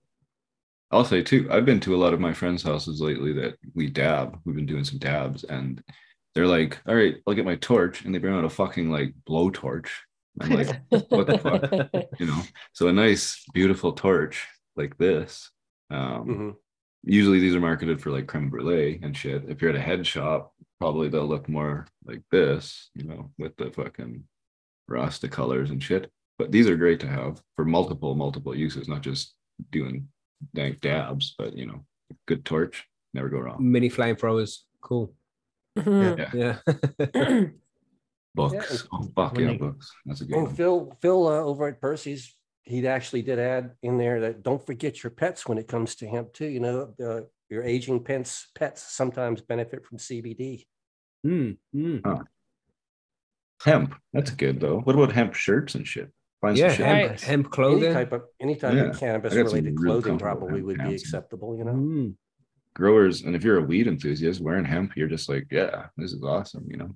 I'll 0.91 1.05
say 1.05 1.23
too, 1.23 1.47
I've 1.49 1.65
been 1.65 1.79
to 1.81 1.95
a 1.95 1.97
lot 2.03 2.13
of 2.13 2.19
my 2.19 2.33
friends' 2.33 2.63
houses 2.63 3.01
lately 3.01 3.33
that 3.33 3.55
we 3.73 3.89
dab. 3.89 4.39
We've 4.45 4.55
been 4.55 4.65
doing 4.65 4.83
some 4.83 4.99
dabs, 4.99 5.43
and 5.45 5.81
they're 6.35 6.47
like, 6.47 6.79
"All 6.85 6.95
right, 6.95 7.15
I'll 7.25 7.33
get 7.33 7.45
my 7.45 7.55
torch," 7.55 8.03
and 8.03 8.13
they 8.13 8.19
bring 8.19 8.35
out 8.35 8.43
a 8.45 8.49
fucking 8.49 8.91
like 8.91 9.13
blowtorch. 9.27 9.89
I'm 10.39 10.51
like, 10.51 10.81
what 11.09 11.27
the 11.27 11.37
fuck? 11.37 11.61
you 12.19 12.25
know, 12.25 12.41
so 12.73 12.87
a 12.87 12.93
nice, 12.93 13.43
beautiful 13.53 13.93
torch 13.93 14.47
like 14.75 14.97
this. 14.97 15.49
Um, 15.89 16.27
Mhm. 16.27 16.55
usually 17.03 17.39
these 17.39 17.55
are 17.55 17.59
marketed 17.59 17.99
for 18.01 18.11
like 18.11 18.27
creme 18.27 18.49
brulee 18.49 18.99
and 19.01 19.15
shit. 19.15 19.43
If 19.49 19.61
you're 19.61 19.71
at 19.71 19.75
a 19.75 19.81
head 19.81 20.05
shop, 20.07 20.53
probably 20.79 21.09
they'll 21.09 21.27
look 21.27 21.49
more 21.49 21.85
like 22.05 22.21
this, 22.31 22.91
you 22.95 23.03
know, 23.05 23.31
with 23.37 23.55
the 23.57 23.71
fucking 23.71 24.23
Rasta 24.91 25.27
colors 25.27 25.71
and 25.71 25.81
shit. 25.81 26.11
But 26.37 26.51
these 26.51 26.67
are 26.67 26.75
great 26.75 26.99
to 27.01 27.07
have 27.07 27.41
for 27.55 27.65
multiple, 27.65 28.15
multiple 28.15 28.55
uses, 28.55 28.87
not 28.87 29.01
just 29.01 29.35
doing 29.71 30.07
dank 30.55 30.81
dabs, 30.81 31.35
but 31.37 31.55
you 31.55 31.65
know, 31.65 31.85
good 32.27 32.45
torch, 32.45 32.87
never 33.13 33.29
go 33.29 33.39
wrong. 33.39 33.57
Mini 33.59 33.89
flamethrowers. 33.89 34.59
Cool. 34.81 35.13
Mhm. 35.77 36.31
Yeah. 36.33 36.57
Yeah. 37.13 37.45
Books. 38.35 38.87
Oh 38.93 39.03
fuck 39.13 39.37
yeah, 39.37 39.53
books. 39.53 39.91
That's 40.05 40.21
a 40.21 40.25
good 40.25 40.37
And 40.37 40.47
one. 40.47 40.55
Phil, 40.55 40.97
Phil 41.01 41.27
uh, 41.27 41.41
over 41.41 41.67
at 41.67 41.81
Percy's, 41.81 42.33
he 42.63 42.87
actually 42.87 43.23
did 43.23 43.39
add 43.39 43.71
in 43.83 43.97
there 43.97 44.21
that 44.21 44.41
don't 44.41 44.65
forget 44.65 45.03
your 45.03 45.11
pets 45.11 45.47
when 45.47 45.57
it 45.57 45.67
comes 45.67 45.95
to 45.95 46.07
hemp 46.07 46.31
too. 46.31 46.45
You 46.47 46.61
know, 46.61 46.93
uh, 47.03 47.21
your 47.49 47.63
aging 47.63 48.03
pets 48.03 48.47
pets 48.55 48.81
sometimes 48.81 49.41
benefit 49.41 49.85
from 49.85 49.97
CBD. 49.97 50.65
Mm, 51.25 51.57
mm. 51.75 52.25
Hemp. 53.63 53.95
That's 54.13 54.31
good 54.31 54.59
though. 54.59 54.79
What 54.79 54.95
about 54.95 55.11
hemp 55.11 55.33
shirts 55.33 55.75
and 55.75 55.85
shit? 55.87 56.11
Find 56.41 56.57
Yeah, 56.57 56.69
some 56.69 56.77
shit. 56.77 56.85
hemp, 56.85 57.09
Right. 57.11 57.21
hemp 57.21 57.45
Any 57.45 57.49
clothing. 57.51 57.93
type 57.93 58.11
of 58.11 58.23
any 58.39 58.55
type 58.55 58.73
Yeah, 58.73 58.81
of 58.85 58.99
cannabis 58.99 59.33
I 59.33 59.35
got 59.37 59.49
some 59.49 59.55
related 59.57 59.77
clothing 59.77 60.17
probably 60.17 60.61
would 60.61 60.77
be 60.79 60.95
acceptable. 60.95 61.55
You 61.57 61.65
know, 61.65 61.73
Mm. 61.73 62.15
growers 62.73 63.21
and 63.21 63.35
if 63.35 63.43
you're 63.43 63.57
a 63.57 63.61
weed 63.61 63.87
enthusiast 63.87 64.39
wearing 64.39 64.63
hemp 64.65 64.95
you're 64.95 65.09
just 65.09 65.27
like 65.27 65.45
yeah 65.51 65.87
this 65.97 66.13
is 66.13 66.23
awesome 66.23 66.65
you 66.69 66.77
know 66.77 66.95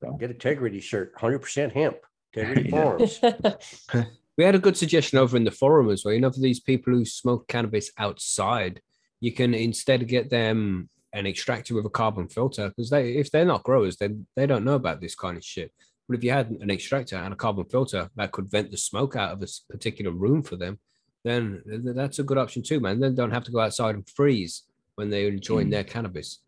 so 0.00 0.12
get 0.12 0.30
a 0.30 0.32
integrity 0.34 0.78
shirt, 0.80 1.12
hundred 1.16 1.40
percent 1.40 1.72
hemp, 1.72 1.96
integrity 2.32 2.70
Yeah. 2.72 2.96
farms. 2.98 3.20
We 4.38 4.44
had 4.44 4.54
a 4.54 4.60
good 4.60 4.76
suggestion 4.76 5.18
over 5.18 5.36
in 5.36 5.42
the 5.42 5.50
forum 5.50 5.90
as 5.90 6.04
well. 6.04 6.14
You 6.14 6.20
know, 6.20 6.30
for 6.30 6.38
these 6.38 6.60
people 6.60 6.92
who 6.92 7.04
smoke 7.04 7.48
cannabis 7.48 7.90
outside, 7.98 8.80
you 9.18 9.32
can 9.32 9.52
instead 9.52 10.06
get 10.06 10.30
them 10.30 10.88
an 11.12 11.26
extractor 11.26 11.74
with 11.74 11.84
a 11.86 11.90
carbon 11.90 12.28
filter 12.28 12.68
because 12.68 12.88
they, 12.90 13.14
if 13.16 13.32
they're 13.32 13.44
not 13.44 13.64
growers, 13.64 13.96
then 13.96 14.28
they 14.36 14.46
don't 14.46 14.64
know 14.64 14.76
about 14.76 15.00
this 15.00 15.16
kind 15.16 15.36
of 15.36 15.42
shit. 15.44 15.72
But 16.08 16.16
if 16.16 16.24
you 16.24 16.30
had 16.30 16.50
an 16.50 16.70
extractor 16.70 17.16
and 17.16 17.34
a 17.34 17.36
carbon 17.36 17.66
filter 17.66 18.08
that 18.16 18.32
could 18.32 18.50
vent 18.50 18.70
the 18.70 18.78
smoke 18.78 19.14
out 19.14 19.32
of 19.32 19.40
a 19.40 19.44
s- 19.44 19.62
particular 19.68 20.10
room 20.10 20.42
for 20.42 20.56
them, 20.56 20.78
then 21.22 21.62
that's 21.94 22.18
a 22.18 22.22
good 22.22 22.38
option 22.38 22.62
too, 22.62 22.80
man. 22.80 22.98
Then 22.98 23.14
don't 23.14 23.30
have 23.30 23.44
to 23.44 23.50
go 23.50 23.60
outside 23.60 23.94
and 23.94 24.08
freeze 24.08 24.62
when 24.94 25.10
they're 25.10 25.28
enjoying 25.28 25.66
Mm. 25.68 25.72
their 25.72 25.84
cannabis. 25.84 26.38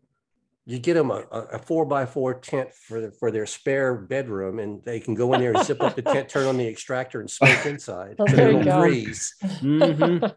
You 0.65 0.79
get 0.79 0.93
them 0.93 1.09
a, 1.11 1.23
a 1.31 1.39
a 1.53 1.59
four 1.59 1.85
by 1.85 2.05
four 2.05 2.35
tent 2.35 2.69
for 2.73 3.01
the, 3.01 3.11
for 3.11 3.31
their 3.31 3.45
spare 3.45 3.95
bedroom, 3.95 4.59
and 4.59 4.81
they 4.83 4.99
can 4.99 5.13
go 5.15 5.33
in 5.33 5.41
there 5.41 5.53
and 5.53 5.65
zip 5.65 5.81
up 5.81 5.95
the 5.95 6.01
tent, 6.03 6.29
turn 6.29 6.45
on 6.47 6.57
the 6.57 6.67
extractor, 6.67 7.19
and 7.19 7.29
smoke 7.29 7.65
inside. 7.65 8.15
Oh, 8.19 8.25
so 8.27 8.35
there 8.35 8.51
they 8.51 8.57
you 8.59 8.63
don't 8.63 8.75
go. 8.75 8.81
freeze. 8.81 9.35
Mhm. 9.43 10.33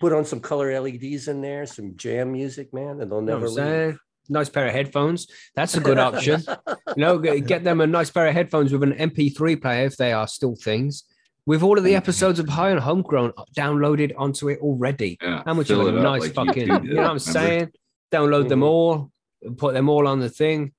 Put 0.00 0.12
on 0.12 0.24
some 0.24 0.40
color 0.40 0.78
LEDs 0.80 1.28
in 1.28 1.40
there, 1.40 1.64
some 1.66 1.96
jam 1.96 2.32
music, 2.32 2.72
man, 2.74 3.00
and 3.00 3.10
they'll 3.10 3.20
You 3.20 3.26
know 3.26 3.34
never 3.38 3.48
saying? 3.48 3.86
leave. 3.90 3.98
Nice 4.28 4.48
pair 4.48 4.66
of 4.66 4.72
headphones. 4.72 5.26
That's 5.54 5.76
a 5.76 5.80
good 5.80 5.98
option. 5.98 6.42
you 6.96 7.02
know, 7.02 7.18
get 7.18 7.64
them 7.64 7.80
a 7.80 7.86
nice 7.86 8.10
pair 8.10 8.26
of 8.28 8.34
headphones 8.34 8.72
with 8.72 8.82
an 8.84 8.92
MP3 8.92 9.60
player 9.60 9.86
if 9.86 9.96
they 9.96 10.12
are 10.12 10.26
still 10.28 10.54
things. 10.56 11.04
With 11.44 11.62
all 11.62 11.76
of 11.76 11.82
the 11.82 11.96
episodes 11.96 12.38
of 12.38 12.48
High 12.48 12.70
on 12.70 12.78
Homegrown 12.78 13.32
downloaded 13.56 14.12
onto 14.16 14.48
it 14.48 14.60
already. 14.60 15.18
Yeah, 15.20 15.42
How 15.44 15.54
much 15.54 15.70
of 15.70 15.80
a 15.86 15.90
nice 15.90 16.20
like 16.22 16.34
fucking, 16.34 16.68
YouTube 16.68 16.84
you 16.84 16.94
know 16.94 17.02
what 17.02 17.10
I'm 17.10 17.16
remember? 17.16 17.18
saying? 17.18 17.68
Download 18.12 18.48
them 18.48 18.60
Mhm. 18.60 18.64
all, 18.66 19.10
put 19.56 19.74
them 19.74 19.88
all 19.88 20.06
on 20.06 20.20
the 20.20 20.28
thing, 20.28 20.72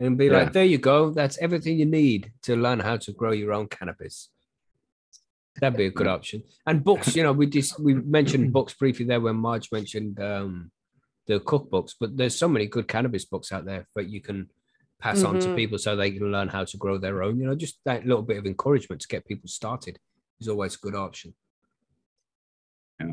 and 0.00 0.18
be 0.18 0.26
Yeah. 0.26 0.38
like, 0.38 0.52
there 0.52 0.64
you 0.64 0.78
go. 0.78 1.10
That's 1.10 1.38
everything 1.38 1.78
you 1.78 1.86
need 1.86 2.32
to 2.42 2.56
learn 2.56 2.80
how 2.80 2.96
to 2.96 3.12
grow 3.12 3.30
your 3.30 3.52
own 3.52 3.68
cannabis. 3.68 4.28
That'd 5.60 5.76
be 5.76 5.86
a 5.86 5.90
good 5.90 6.06
option. 6.06 6.42
And 6.66 6.82
books, 6.84 7.14
you 7.16 7.22
know, 7.22 7.32
we 7.32 7.46
just 7.46 7.78
we 7.80 7.94
mentioned 7.94 8.52
books 8.52 8.74
briefly 8.74 9.04
there 9.06 9.20
when 9.20 9.36
Marge 9.36 9.70
mentioned 9.72 10.20
um 10.20 10.70
the 11.28 11.38
cookbooks, 11.40 11.94
but 12.00 12.16
there's 12.16 12.34
so 12.34 12.48
many 12.48 12.66
good 12.66 12.88
cannabis 12.88 13.24
books 13.26 13.52
out 13.52 13.64
there 13.64 13.86
that 13.94 14.08
you 14.08 14.20
can 14.20 14.50
pass 14.98 15.22
on 15.22 15.38
to 15.38 15.48
Mhm. 15.48 15.56
people 15.56 15.78
so 15.78 15.94
they 15.94 16.10
can 16.10 16.32
learn 16.32 16.48
how 16.48 16.64
to 16.64 16.76
grow 16.76 16.98
their 16.98 17.22
own. 17.22 17.38
You 17.38 17.46
know, 17.46 17.54
just 17.54 17.78
that 17.84 18.04
little 18.04 18.22
bit 18.22 18.38
of 18.38 18.46
encouragement 18.46 19.00
to 19.02 19.08
get 19.08 19.26
people 19.26 19.48
started 19.48 20.00
is 20.40 20.48
always 20.48 20.74
a 20.74 20.78
good 20.78 20.96
option. 20.96 21.34
Yeah. 22.98 23.12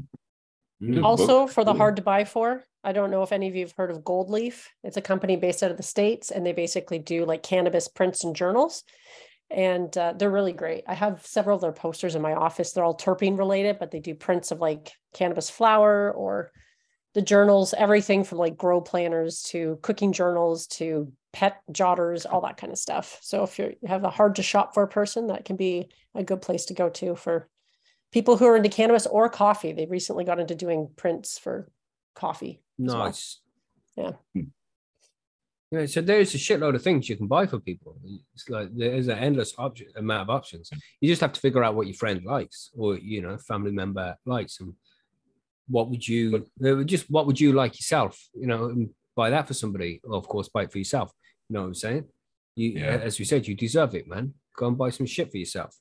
Mm. 0.82 1.04
Also, 1.04 1.46
for 1.48 1.64
the 1.64 1.74
hard 1.74 1.98
to 1.98 2.02
buy 2.02 2.24
for, 2.26 2.64
I 2.84 2.92
don't 2.92 3.12
know 3.12 3.24
if 3.24 3.32
any 3.32 3.48
of 3.48 3.56
you 3.56 3.66
have 3.66 3.74
heard 3.74 3.92
of 3.92 4.04
Gold 4.04 4.30
Leaf. 4.30 4.70
It's 4.84 4.98
a 4.98 5.02
company 5.02 5.36
based 5.36 5.64
out 5.64 5.72
of 5.72 5.78
the 5.78 5.84
States 5.84 6.32
and 6.32 6.46
they 6.46 6.54
basically 6.54 7.00
do 7.00 7.26
like 7.26 7.44
cannabis 7.44 7.88
prints 7.88 8.24
and 8.24 8.36
journals. 8.36 8.84
And 9.52 9.96
uh, 9.98 10.14
they're 10.18 10.32
really 10.32 10.54
great. 10.54 10.86
I 10.88 10.96
have 10.96 11.26
several 11.26 11.56
of 11.56 11.62
their 11.62 11.72
posters 11.72 12.16
in 12.16 12.22
my 12.22 12.34
office. 12.34 12.72
They're 12.72 12.84
all 12.84 12.98
terpene 12.98 13.38
related, 13.38 13.78
but 13.80 13.92
they 13.92 14.00
do 14.00 14.16
prints 14.16 14.52
of 14.52 14.60
like 14.60 14.92
cannabis 15.14 15.50
flower 15.50 16.12
or 16.12 16.52
the 17.16 17.22
journals, 17.22 17.74
everything 17.76 18.26
from 18.26 18.38
like 18.38 18.58
grow 18.58 18.82
planners 18.82 19.42
to 19.42 19.80
cooking 19.82 20.12
journals 20.12 20.68
to 20.68 21.12
pet 21.32 21.62
jotters, 21.72 22.26
all 22.26 22.42
that 22.42 22.58
kind 22.58 22.74
of 22.74 22.78
stuff. 22.78 23.18
So 23.22 23.44
if 23.44 23.58
you're, 23.58 23.70
you 23.70 23.88
have 23.88 24.04
a 24.04 24.10
hard 24.10 24.36
to 24.36 24.44
shop 24.44 24.74
for 24.74 24.86
person, 24.86 25.28
that 25.28 25.46
can 25.46 25.56
be 25.56 25.90
a 26.14 26.24
good 26.24 26.42
place 26.42 26.66
to 26.66 26.74
go 26.74 26.90
to 26.90 27.16
for 27.16 27.48
people 28.12 28.36
who 28.36 28.46
are 28.46 28.58
into 28.58 28.70
cannabis 28.70 29.08
or 29.08 29.30
coffee. 29.30 29.72
They 29.72 29.86
recently 29.86 30.26
got 30.26 30.42
into 30.42 30.56
doing 30.56 30.90
prints 30.98 31.40
for 31.40 31.72
coffee. 32.16 32.62
as 32.86 32.94
well. 33.96 34.16
Yeah. 34.36 34.42
Hmm. 34.42 34.48
Yeah, 35.72 35.86
so 35.88 36.02
there's 36.02 36.36
a 36.36 36.38
shitload 36.38 36.76
of 36.76 36.84
things 36.84 37.10
you 37.10 37.16
can 37.16 37.28
buy 37.28 37.48
for 37.48 37.60
people. 37.60 37.98
It's 38.34 38.50
like 38.50 38.70
there's 38.76 39.08
an 39.08 39.18
endless 39.18 39.54
option 39.58 39.88
amount 39.96 40.22
of 40.22 40.30
options. 40.30 40.70
You 41.00 41.10
just 41.10 41.22
have 41.22 41.34
to 41.34 41.42
figure 41.42 41.64
out 41.64 41.76
what 41.76 41.88
your 41.88 41.96
friend 41.96 42.24
likes 42.24 42.70
or 42.78 42.98
you 42.98 43.22
know 43.22 43.38
family 43.38 43.72
member 43.72 44.16
likes 44.26 44.60
and 44.60 44.74
what 45.68 45.90
would 45.90 46.08
you 46.08 46.46
uh, 46.64 46.84
just 46.84 47.10
what 47.10 47.26
would 47.28 47.40
you 47.40 47.54
like 47.54 47.74
yourself? 47.80 48.22
You 48.34 48.48
know, 48.48 48.88
buy 49.16 49.30
that 49.32 49.48
for 49.48 49.54
somebody. 49.54 50.02
Or 50.04 50.16
of 50.16 50.28
course, 50.28 50.50
buy 50.50 50.64
it 50.64 50.72
for 50.72 50.78
yourself. 50.78 51.12
You 51.50 51.54
know 51.56 51.62
what 51.62 51.68
I'm 51.68 51.76
saying? 51.76 52.06
You, 52.56 52.70
Yeah. 52.72 52.98
as 53.04 53.20
we 53.20 53.26
said, 53.26 53.48
you 53.48 53.56
deserve 53.56 53.96
it, 53.96 54.08
man. 54.08 54.34
Go 54.56 54.68
and 54.68 54.78
buy 54.78 54.90
some 54.90 55.06
shit 55.06 55.32
for 55.32 55.38
yourself. 55.38 55.76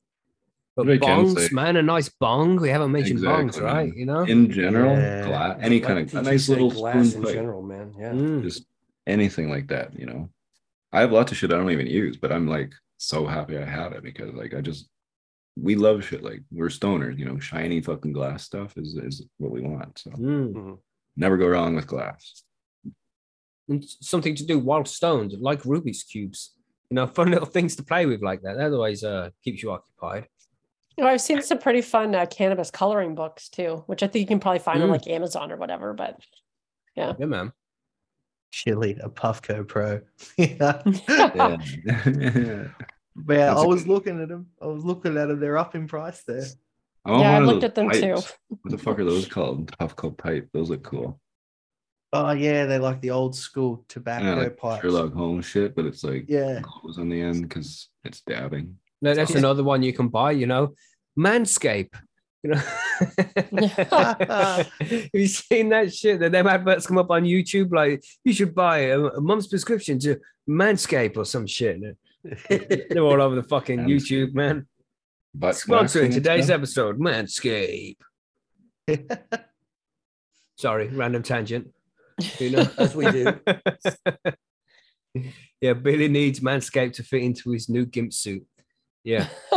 But 0.76 0.86
What 0.86 1.00
bongs, 1.00 1.52
man, 1.52 1.76
a 1.76 1.82
nice 1.82 2.08
bong. 2.08 2.56
We 2.56 2.68
haven't 2.68 2.90
mentioned 2.90 3.20
bongs, 3.20 3.46
Exactly, 3.56 3.64
right? 3.72 3.96
You 3.96 4.06
know, 4.06 4.22
In 4.22 4.50
general, 4.50 4.96
Yeah. 4.96 5.26
glass, 5.28 5.58
any 5.62 5.78
kind 5.80 5.98
of 6.00 6.14
a 6.14 6.22
nice 6.22 6.48
little 6.48 6.70
glass 6.70 7.14
in 7.14 7.22
pipe, 7.22 7.32
general, 7.34 7.62
man. 7.62 7.94
Yeah. 7.96 8.12
Mm. 8.12 8.42
just 8.42 8.66
anything 9.06 9.48
like 9.50 9.68
that, 9.68 9.96
you 9.98 10.06
know. 10.06 10.30
I 10.92 11.00
have 11.00 11.12
lots 11.12 11.30
of 11.30 11.38
shit 11.38 11.52
I 11.52 11.56
don't 11.56 11.70
even 11.70 11.86
use, 11.86 12.16
but 12.16 12.32
I'm 12.32 12.48
like 12.48 12.72
so 12.96 13.26
happy 13.26 13.56
I 13.58 13.64
have 13.64 13.92
it 13.92 14.02
because 14.02 14.34
like 14.34 14.52
I 14.54 14.60
just 14.60 14.88
we 15.56 15.76
love 15.76 16.04
shit 16.04 16.22
like 16.24 16.42
we're 16.50 16.66
stoners, 16.68 17.18
you 17.18 17.24
know, 17.24 17.38
shiny 17.38 17.80
fucking 17.80 18.12
glass 18.12 18.44
stuff 18.44 18.76
is 18.76 18.94
is 18.96 19.24
what 19.38 19.52
we 19.52 19.60
want. 19.60 19.98
So 19.98 20.10
Mm. 20.10 20.78
never 21.16 21.36
go 21.36 21.46
wrong 21.48 21.74
with 21.76 21.86
glass. 21.86 22.42
and 23.68 23.82
something 23.84 24.34
to 24.34 24.44
do 24.44 24.58
while 24.58 24.84
stoned, 24.84 25.32
like 25.40 25.62
Rubik's 25.62 26.02
cubes. 26.02 26.52
You 26.90 26.96
know, 26.96 27.06
fun 27.18 27.30
little 27.30 27.46
things 27.46 27.76
to 27.76 27.82
play 27.82 28.04
with 28.06 28.20
like 28.22 28.42
that. 28.42 28.56
That 28.58 28.72
always 28.72 29.02
uh, 29.04 29.30
keeps 29.42 29.62
you 29.62 29.70
occupied. 29.70 30.28
You 30.98 31.04
know, 31.04 31.10
I've 31.10 31.20
seen 31.22 31.40
some 31.42 31.58
pretty 31.58 31.80
fun 31.80 32.14
uh, 32.14 32.26
cannabis 32.26 32.70
coloring 32.70 33.14
books 33.14 33.48
too, 33.48 33.82
which 33.86 34.02
I 34.02 34.06
think 34.06 34.20
you 34.20 34.26
can 34.26 34.38
probably 34.40 34.58
find 34.60 34.82
on 34.82 34.88
Mm. 34.90 34.92
like 34.92 35.06
Amazon 35.08 35.50
or 35.50 35.56
whatever. 35.56 35.92
But 35.94 36.20
yeah, 36.94 37.14
Yeah, 37.18 37.26
man. 37.26 37.52
Chili, 38.52 38.96
a 39.02 39.08
Puffco 39.08 39.66
Pro. 39.66 40.00
yeah. 40.36 40.82
Yeah. 41.08 42.66
But 43.16 43.34
yeah, 43.36 43.46
That's 43.46 43.60
I 43.60 43.64
a 43.64 43.68
was 43.68 43.82
good- 43.84 43.90
looking 43.92 44.20
at 44.22 44.28
them. 44.28 44.46
I 44.60 44.66
was 44.66 44.84
looking 44.84 45.16
at 45.16 45.28
them. 45.28 45.38
They're 45.40 45.58
up 45.58 45.74
in 45.74 45.86
price 45.86 46.22
there. 46.24 46.44
I 47.04 47.20
Yeah, 47.20 47.36
I 47.36 47.38
looked 47.40 47.64
at 47.64 47.74
them 47.74 47.90
too. 47.90 48.14
What 48.48 48.70
the 48.70 48.78
fuck 48.78 48.98
are 48.98 49.04
those 49.04 49.26
called? 49.26 49.70
Puffco 49.78 50.16
pipe. 50.16 50.48
Those 50.52 50.70
look 50.70 50.82
cool. 50.82 51.20
Oh 52.12 52.30
yeah, 52.32 52.64
they're 52.66 52.78
like 52.78 53.00
the 53.00 53.10
old 53.10 53.34
school 53.36 53.84
tobacco 53.88 54.24
Yeah, 54.24 54.34
like 54.34 54.56
pipes. 54.56 54.82
Sherlock 54.82 55.12
Holmes 55.12 55.44
shit, 55.46 55.74
but 55.76 55.84
it's 55.84 56.02
like 56.04 56.26
Yeah. 56.28 56.60
goes 56.82 56.98
on 56.98 57.08
the 57.08 57.20
end 57.20 57.42
because 57.48 57.88
it's 58.04 58.20
dabbing. 58.22 58.78
No, 59.02 59.14
that's 59.14 59.32
Yeah. 59.32 59.38
another 59.38 59.62
one 59.64 59.82
you 59.82 59.92
can 59.92 60.08
buy. 60.08 60.30
You 60.32 60.46
know, 60.46 60.74
Manscape. 61.18 61.92
You 62.42 62.50
know, 62.50 62.60
have 63.90 64.70
you 65.12 65.26
seen 65.26 65.70
that 65.70 65.92
shit? 65.94 66.20
That 66.20 66.32
them 66.32 66.46
adverts 66.46 66.86
come 66.86 66.98
up 66.98 67.10
on 67.10 67.24
YouTube 67.24 67.72
like 67.72 68.04
you 68.24 68.32
should 68.32 68.54
buy 68.54 68.78
a, 68.90 69.00
a 69.00 69.20
month's 69.20 69.46
prescription 69.46 69.98
to 70.00 70.20
Manscape 70.48 71.16
or 71.16 71.24
some 71.24 71.46
shit. 71.46 71.80
They're 72.48 73.02
all 73.02 73.20
over 73.20 73.34
the 73.34 73.42
fucking 73.42 73.80
Manscaped. 73.80 73.88
YouTube, 73.88 74.34
man. 74.34 74.66
But 75.34 75.54
Sponsoring 75.54 76.12
today's 76.12 76.48
episode, 76.48 76.98
Manscape. 76.98 77.96
Sorry, 80.56 80.88
random 80.88 81.22
tangent. 81.22 81.72
You 82.38 82.50
know, 82.50 82.70
As 82.78 82.94
we 82.94 83.10
do. 83.10 83.40
yeah, 85.60 85.72
Billy 85.72 86.08
needs 86.08 86.40
Manscaped 86.40 86.94
to 86.94 87.02
fit 87.02 87.22
into 87.22 87.50
his 87.50 87.68
new 87.68 87.84
gimp 87.84 88.12
suit. 88.12 88.46
Yeah, 89.02 89.28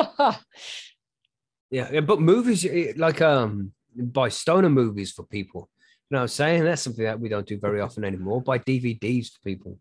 yeah, 1.69 1.89
yeah, 1.91 1.99
but 2.01 2.19
movies 2.19 2.65
eh, 2.65 2.93
like 2.97 3.21
um 3.21 3.71
buy 3.95 4.29
stoner 4.29 4.69
movies 4.69 5.11
for 5.11 5.23
people. 5.23 5.69
You 6.09 6.15
know 6.15 6.19
what 6.19 6.23
I'm 6.23 6.27
saying? 6.29 6.63
That's 6.63 6.81
something 6.81 7.05
that 7.05 7.19
we 7.19 7.29
don't 7.29 7.47
do 7.47 7.59
very 7.59 7.81
often 7.81 8.03
anymore. 8.03 8.41
Buy 8.41 8.59
DVDs 8.59 9.31
for 9.31 9.39
people. 9.45 9.77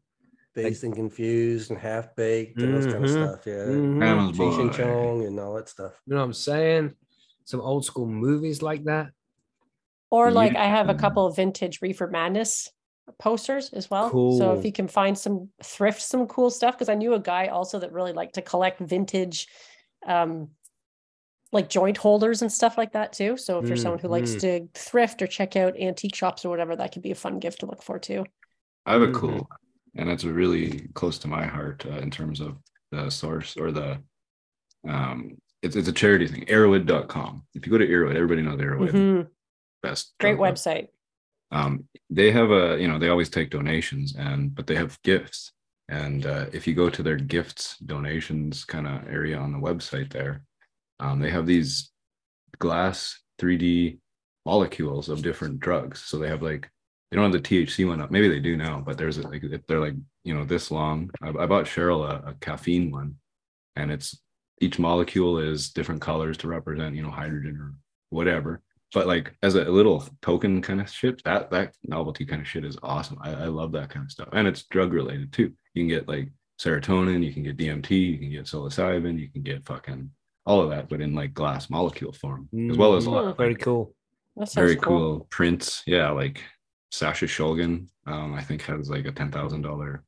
Dazed 0.57 0.85
and 0.85 0.95
confused 0.95 1.71
and 1.71 1.79
half 1.79 2.17
baked 2.17 2.63
and 2.63 2.75
this 2.75 2.87
kind 2.87 3.05
of 3.05 3.11
Mhm. 3.11 3.15
stuff. 3.35 3.47
Yeah. 3.47 3.53
Mhm. 3.67 3.99
Grandma's 3.99 4.39
Cheech 4.39 4.59
and 4.61 4.71
boy. 4.71 4.77
Chong 4.77 5.25
and 5.27 5.39
all 5.41 5.55
that 5.55 5.69
stuff. 5.69 6.01
You 6.07 6.15
know 6.15 6.21
what 6.21 6.25
I'm 6.27 6.33
saying? 6.33 6.95
Some 7.45 7.61
old 7.61 7.85
school 7.85 8.07
movies 8.07 8.63
like 8.63 8.85
that. 8.85 9.09
or 10.11 10.29
You 10.29 10.35
like 10.35 10.57
I 10.57 10.67
have 10.67 10.89
a 10.89 10.95
couple 10.95 11.27
of 11.27 11.35
vintage 11.37 11.83
Reefer 11.83 12.07
Madness 12.07 12.71
posters 13.19 13.73
as 13.73 13.91
well. 13.91 14.09
So 14.09 14.13
Cool. 14.13 14.59
if 14.59 14.65
you 14.65 14.73
can 14.73 14.89
find 14.89 15.19
some 15.19 15.51
thrift, 15.63 16.01
some 16.01 16.27
cool 16.29 16.49
stuff, 16.49 16.75
because 16.77 16.89
I 16.89 16.95
knew 16.95 17.15
a 17.15 17.21
guy 17.21 17.49
also 17.49 17.79
that 17.81 17.93
really 17.93 18.13
liked 18.13 18.37
to 18.37 18.43
collect 18.43 18.79
vintage, 18.81 19.49
um, 20.07 20.51
like 21.53 21.69
joint 21.69 21.97
holders 21.97 22.41
and 22.43 22.53
stuff 22.53 22.79
like 22.79 22.93
that 22.93 23.13
too. 23.13 23.37
So 23.37 23.59
if 23.59 23.69
you're 23.69 23.77
Mm, 23.77 23.83
someone 23.83 23.99
who 23.99 24.09
likes 24.09 24.31
mm. 24.37 24.41
to 24.41 24.69
thrift 24.75 25.21
or 25.23 25.27
check 25.27 25.57
out 25.57 25.77
antique 25.79 26.15
shops 26.15 26.45
or 26.45 26.49
whatever, 26.51 26.77
that 26.77 26.93
could 26.93 27.03
be 27.03 27.11
a 27.11 27.17
fun 27.17 27.39
gift 27.41 27.61
to 27.61 27.67
look 27.67 27.83
for 27.83 27.99
too. 27.99 28.25
I 28.87 28.93
have 28.93 29.03
a 29.03 29.09
Mhm. 29.09 29.15
cool, 29.15 29.49
and 29.97 30.09
it's 30.11 30.25
really 30.25 30.89
close 30.95 31.19
to 31.19 31.29
my 31.29 31.45
heart 31.47 31.85
uh, 31.87 31.99
in 31.99 32.11
terms 32.11 32.41
of 32.41 32.57
the 32.93 33.11
source 33.11 33.57
or 33.57 33.73
the, 33.73 33.99
um, 34.89 35.37
it's, 35.63 35.77
it's 35.77 35.89
a 35.89 35.93
charity 35.93 36.27
thing, 36.29 36.45
erowid.com. 36.47 37.45
If 37.55 37.67
you 37.67 37.73
go 37.73 37.79
to 37.79 37.87
Erowid, 37.87 38.15
everybody 38.15 38.43
knows 38.43 38.61
Erowid, 38.61 38.91
Mhm. 38.93 39.27
best. 39.83 40.15
Great 40.21 40.39
website. 40.39 40.89
um, 41.51 41.85
they 42.11 42.31
have 42.31 42.51
a 42.51 42.77
you 42.81 42.89
know 42.89 42.99
they 42.99 43.09
always 43.09 43.29
take 43.31 43.51
donations 43.51 44.15
and 44.17 44.53
but 44.55 44.67
they 44.67 44.75
have 44.75 45.01
gifts 45.03 45.53
and 45.89 46.27
uh, 46.27 46.47
if 46.53 46.67
you 46.67 46.75
go 46.75 46.91
to 46.91 47.03
their 47.05 47.17
gifts 47.17 47.79
donations 47.79 48.65
kind 48.65 48.87
of 48.89 49.07
area 49.09 49.37
on 49.39 49.53
the 49.53 49.59
website 49.59 50.13
there 50.13 50.43
um, 50.99 51.21
they 51.21 51.31
have 51.31 51.47
these 51.47 51.93
glass 52.59 53.21
3d 53.41 53.99
molecules 54.45 55.09
of 55.09 55.23
different 55.23 55.61
drugs 55.61 56.03
so 56.03 56.19
they 56.19 56.29
have 56.29 56.43
like 56.43 56.69
they 57.17 57.23
don't 57.23 57.33
have 57.33 57.43
the 57.43 57.49
thc 57.67 57.89
one 57.89 58.01
up? 58.01 58.11
Maybe 58.11 58.29
they 58.29 58.41
do 58.41 58.57
now 58.57 58.83
but 58.85 58.99
there's 58.99 59.19
a, 59.19 59.23
like 59.23 59.43
they're 59.67 59.81
like 59.81 59.95
you 60.25 60.35
know 60.35 60.45
this 60.45 60.71
long 60.71 61.11
i, 61.23 61.29
I 61.29 61.47
bought 61.47 61.65
cheryl 61.65 62.09
a, 62.09 62.31
a 62.31 62.35
caffeine 62.35 62.91
one 62.91 63.17
and 63.77 63.91
it's 63.91 64.19
each 64.61 64.79
molecule 64.79 65.39
is 65.39 65.71
different 65.71 66.01
colors 66.01 66.37
to 66.39 66.49
represent 66.49 66.95
you 66.95 67.03
know 67.03 67.11
hydrogen 67.11 67.59
or 67.61 67.75
whatever. 68.11 68.63
But 68.95 69.07
like 69.07 69.35
as 69.43 69.55
a 69.55 69.65
little 69.65 70.09
token 70.23 70.63
kind 70.63 70.81
of 70.81 70.89
shit 70.89 71.23
that 71.25 71.51
that 71.51 71.75
novelty 71.85 72.25
kind 72.25 72.41
of 72.41 72.49
shit 72.49 72.65
is 72.65 72.79
awesome. 72.83 73.19
I, 73.21 73.33
I 73.33 73.47
love 73.47 73.73
that 73.73 73.91
kind 73.91 74.05
of 74.05 74.11
stuff. 74.11 74.29
And 74.33 74.49
it's 74.49 74.65
drug 74.65 74.93
related 74.93 75.33
too. 75.33 75.53
You 75.75 75.83
can 75.83 75.89
get 75.89 76.09
like 76.09 76.29
serotonin 76.59 77.23
you 77.23 77.35
can 77.35 77.43
get 77.43 77.59
dmt 77.59 77.91
you 77.91 78.17
can 78.17 78.31
get 78.31 78.47
psilocybin 78.47 79.19
you 79.19 79.29
can 79.29 79.43
get 79.43 79.63
fucking 79.67 80.11
all 80.47 80.63
of 80.63 80.71
that 80.71 80.89
but 80.89 81.03
in 81.03 81.15
like 81.15 81.35
glass 81.35 81.69
molecule 81.69 82.15
form 82.15 82.49
as 82.71 82.79
well 82.79 82.97
as 82.97 83.05
a 83.05 83.11
lot 83.11 83.25
mm-hmm. 83.25 83.37
Very 83.37 83.57
cool. 83.57 83.95
That 84.37 84.49
sounds 84.49 84.55
very 84.55 84.77
cool 84.77 85.27
prints. 85.29 85.83
Yeah 85.87 86.11
like 86.13 86.43
sasha 86.91 87.27
shulgin 87.27 87.87
um 88.07 88.35
i 88.35 88.43
think 88.43 88.63
has 88.63 88.91
like 88.91 89.07
a 89.07 89.13
ten 89.13 89.31
thousand 89.31 89.63
dollar 89.63 90.03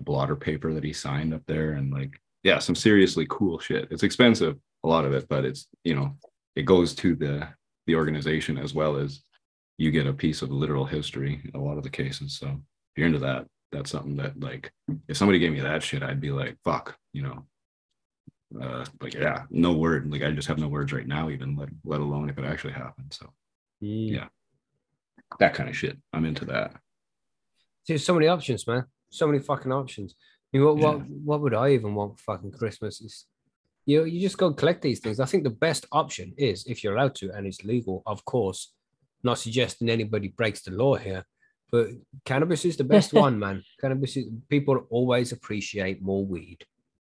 blotter 0.00 0.36
paper 0.36 0.72
that 0.72 0.84
he 0.84 0.92
signed 0.92 1.34
up 1.34 1.42
there 1.46 1.72
and 1.72 1.92
like 1.92 2.18
yeah 2.42 2.58
some 2.58 2.74
seriously 2.74 3.26
cool 3.28 3.58
shit 3.58 3.88
it's 3.90 4.02
expensive 4.02 4.56
a 4.84 4.88
lot 4.88 5.04
of 5.04 5.12
it 5.12 5.26
but 5.28 5.44
it's 5.44 5.66
you 5.84 5.94
know 5.94 6.16
it 6.56 6.62
goes 6.62 6.94
to 6.94 7.14
the 7.14 7.46
the 7.86 7.94
organization 7.94 8.56
as 8.56 8.72
well 8.72 8.96
as 8.96 9.22
you 9.76 9.90
get 9.90 10.06
a 10.06 10.12
piece 10.12 10.40
of 10.40 10.50
literal 10.50 10.86
history 10.86 11.42
in 11.44 11.60
a 11.60 11.62
lot 11.62 11.76
of 11.76 11.82
the 11.82 11.90
cases 11.90 12.38
so 12.38 12.46
if 12.46 12.98
you're 12.98 13.06
into 13.06 13.18
that 13.18 13.46
that's 13.74 13.90
something 13.90 14.16
that 14.16 14.38
like 14.40 14.72
if 15.08 15.16
somebody 15.16 15.38
gave 15.38 15.52
me 15.52 15.60
that 15.60 15.82
shit, 15.82 16.02
I'd 16.02 16.20
be 16.20 16.30
like, 16.30 16.56
fuck, 16.64 16.96
you 17.12 17.22
know. 17.22 17.44
Uh 18.60 18.84
like 19.00 19.14
yeah, 19.14 19.42
no 19.50 19.72
word. 19.72 20.10
Like 20.10 20.22
I 20.22 20.30
just 20.30 20.46
have 20.46 20.58
no 20.58 20.68
words 20.68 20.92
right 20.92 21.06
now, 21.06 21.28
even 21.28 21.56
let 21.56 21.70
let 21.84 22.00
alone 22.00 22.30
if 22.30 22.38
it 22.38 22.44
actually 22.44 22.72
happened. 22.72 23.12
So 23.12 23.28
Yeah. 24.12 24.28
That 25.38 25.54
kind 25.54 25.68
of 25.68 25.76
shit. 25.76 25.96
I'm 26.12 26.24
into 26.24 26.44
that. 26.46 26.74
There's 27.86 28.04
so 28.04 28.14
many 28.14 28.28
options, 28.28 28.66
man. 28.66 28.84
So 29.10 29.26
many 29.26 29.38
fucking 29.40 29.72
options. 29.72 30.14
I 30.52 30.56
mean, 30.58 30.66
what, 30.66 30.76
what, 30.78 30.98
Yeah. 30.98 31.04
what 31.24 31.40
would 31.42 31.54
I 31.54 31.70
even 31.70 31.94
want 31.94 32.18
for 32.18 32.36
fucking 32.36 32.52
Christmas? 32.52 33.00
Is 33.00 33.26
you 33.86 34.04
you 34.04 34.20
just 34.20 34.38
go 34.38 34.52
collect 34.52 34.80
these 34.82 35.00
things. 35.00 35.20
I 35.20 35.26
think 35.26 35.44
the 35.44 35.50
best 35.50 35.84
option 35.92 36.32
is 36.38 36.64
if 36.66 36.82
you're 36.82 36.96
allowed 36.96 37.14
to 37.16 37.30
and 37.32 37.46
it's 37.46 37.64
legal, 37.64 38.02
of 38.06 38.24
course. 38.24 38.72
Not 39.22 39.38
suggesting 39.38 39.88
anybody 39.88 40.28
breaks 40.28 40.60
the 40.62 40.70
law 40.70 40.96
here, 40.96 41.24
but 41.70 41.88
cannabis 42.26 42.64
is 42.64 42.76
the 42.76 42.84
best 42.84 43.12
one, 43.24 43.38
man. 43.38 43.62
Cannabis 43.80 44.16
is 44.16 44.26
people 44.48 44.86
always 44.90 45.32
appreciate 45.32 46.02
more 46.02 46.24
weed. 46.24 46.64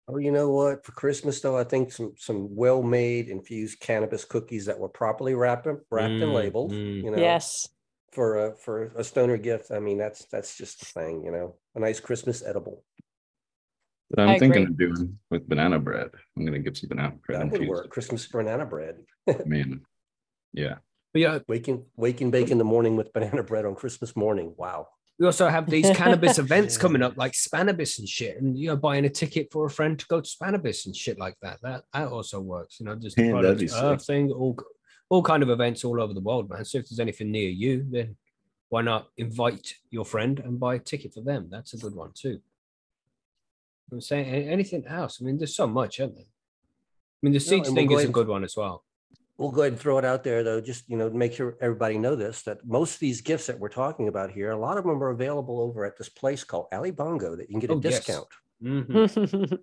Oh, 0.09 0.19
you 0.19 0.31
know 0.33 0.51
what? 0.51 0.85
For 0.85 0.93
Christmas 0.93 1.41
though, 1.41 1.57
I 1.59 1.65
think 1.65 1.93
some 1.93 2.13
some 2.17 2.55
well-made 2.55 3.29
infused 3.29 3.81
cannabis 3.81 4.25
cookies 4.25 4.67
that 4.67 4.79
were 4.79 4.89
properly 4.89 5.35
wrapped 5.35 5.67
and 5.67 5.79
wrapped 5.91 6.13
and 6.25 6.33
Mm, 6.33 6.35
labeled. 6.35 6.73
mm. 6.73 7.05
You 7.05 7.11
know, 7.11 7.19
Yes. 7.19 7.69
For 8.13 8.47
a 8.47 8.57
for 8.57 8.93
a 8.97 9.03
stoner 9.05 9.39
gift. 9.39 9.71
I 9.71 9.79
mean, 9.81 9.97
that's 9.99 10.27
that's 10.27 10.57
just 10.57 10.81
the 10.81 10.87
thing. 10.87 11.25
You 11.25 11.33
know, 11.33 11.55
a 11.75 11.81
nice 11.81 11.99
Christmas 11.99 12.43
edible. 12.45 12.85
But 14.11 14.21
I'm 14.21 14.29
I 14.31 14.39
thinking 14.39 14.65
agree. 14.65 14.87
of 14.91 14.95
doing 14.97 15.19
with 15.31 15.49
banana 15.49 15.79
bread. 15.79 16.11
I'm 16.37 16.45
gonna 16.45 16.59
get 16.59 16.77
some 16.77 16.89
banana 16.91 17.15
bread. 17.27 17.41
That 17.51 17.59
would 17.59 17.69
work. 17.69 17.89
Christmas 17.89 18.27
banana 18.27 18.67
bread. 18.67 18.97
I 19.29 19.45
mean, 19.47 19.81
yeah. 20.53 20.77
But 21.15 21.21
yeah, 21.23 21.39
Wake 21.49 21.69
and 21.69 21.85
wake 21.97 22.21
and 22.21 22.31
bake 22.33 22.51
in 22.51 22.59
the 22.59 22.65
morning 22.65 22.97
with 22.97 23.13
banana 23.15 23.43
bread 23.43 23.65
on 23.65 23.75
Christmas 23.75 24.15
morning. 24.15 24.55
Wow. 24.59 24.89
we 25.19 25.25
also 25.27 25.49
have 25.49 25.69
these 25.71 25.89
cannabis 25.97 26.39
events 26.39 26.77
Yeah. 26.77 26.81
coming 26.83 27.03
up, 27.03 27.17
like 27.17 27.33
Spannabis 27.33 27.99
and 27.99 28.07
shit, 28.09 28.37
and 28.43 28.59
you 28.59 28.69
know, 28.69 28.77
buying 28.77 29.07
a 29.07 29.11
ticket 29.11 29.49
for 29.51 29.65
a 29.65 29.71
friend 29.71 29.99
to 29.99 30.07
go 30.07 30.21
to 30.21 30.29
Spannabis 30.29 30.85
and 30.85 30.95
shit 30.95 31.19
like 31.19 31.37
that. 31.41 31.61
That 31.63 31.85
that 31.95 32.09
also 32.09 32.41
works. 32.41 32.79
You 32.81 32.85
know, 32.87 32.95
just 32.97 33.17
Yeah, 33.17 33.25
that'd 33.41 33.41
product 33.41 33.61
be 33.61 33.69
sick. 33.69 34.01
thing, 34.03 34.31
all 34.31 34.59
all 35.13 35.23
kind 35.23 35.43
of 35.43 35.51
events 35.51 35.85
all 35.85 36.01
over 36.01 36.15
the 36.15 36.21
world, 36.23 36.49
man. 36.49 36.65
So 36.65 36.79
if 36.79 36.89
there's 36.89 36.99
anything 36.99 37.31
near 37.31 37.51
you, 37.51 37.85
then 37.91 38.17
why 38.71 38.81
not 38.81 39.09
invite 39.19 39.75
your 39.91 40.07
friend 40.07 40.41
and 40.41 40.59
buy 40.59 40.77
a 40.77 40.79
ticket 40.79 41.13
for 41.13 41.21
them? 41.21 41.49
That's 41.51 41.75
a 41.75 41.77
good 41.77 41.95
one 41.95 42.13
too. 42.15 42.41
I'm 43.93 44.01
saying 44.01 44.49
anything 44.49 44.87
else. 44.87 45.19
I 45.21 45.25
mean, 45.27 45.37
there's 45.37 45.55
so 45.55 45.67
much, 45.67 46.01
isn't 46.01 46.15
there? 46.15 46.25
I 46.25 47.21
mean, 47.21 47.35
the 47.35 47.41
seats 47.41 47.69
and 47.69 47.77
we'll 47.77 47.83
thing 47.83 47.89
go 47.89 47.99
is 47.99 48.09
a 48.09 48.09
good 48.09 48.27
one 48.27 48.43
as 48.43 48.57
well. 48.57 48.85
We'll 49.37 49.51
go 49.51 49.61
ahead 49.61 49.75
and 49.75 49.81
throw 49.83 49.99
it 49.99 50.05
out 50.07 50.25
there 50.25 50.43
though, 50.43 50.63
just 50.63 50.89
you 50.89 50.97
know, 50.97 51.11
make 51.11 51.35
sure 51.35 51.59
everybody 51.61 51.99
know 51.99 52.17
this, 52.17 52.41
that 52.45 52.65
most 52.67 52.95
of 52.95 53.01
these 53.01 53.21
gifts 53.21 53.49
that 53.49 53.59
we're 53.61 53.69
talking 53.69 54.09
about 54.09 54.31
here, 54.31 54.53
a 54.53 54.57
lot 54.57 54.79
of 54.79 54.85
them 54.85 55.03
are 55.05 55.11
available 55.11 55.61
over 55.61 55.85
at 55.85 55.99
this 55.99 56.09
place 56.09 56.43
called 56.43 56.69
Ali 56.73 56.91
Bongo 56.91 57.37
that 57.37 57.51
you 57.51 57.61
can 57.61 57.61
get 57.61 57.69
a 57.71 57.75
Oh, 57.75 57.81
yes. 57.85 57.97
discount. 58.07 58.29
Mhm. 58.63 59.59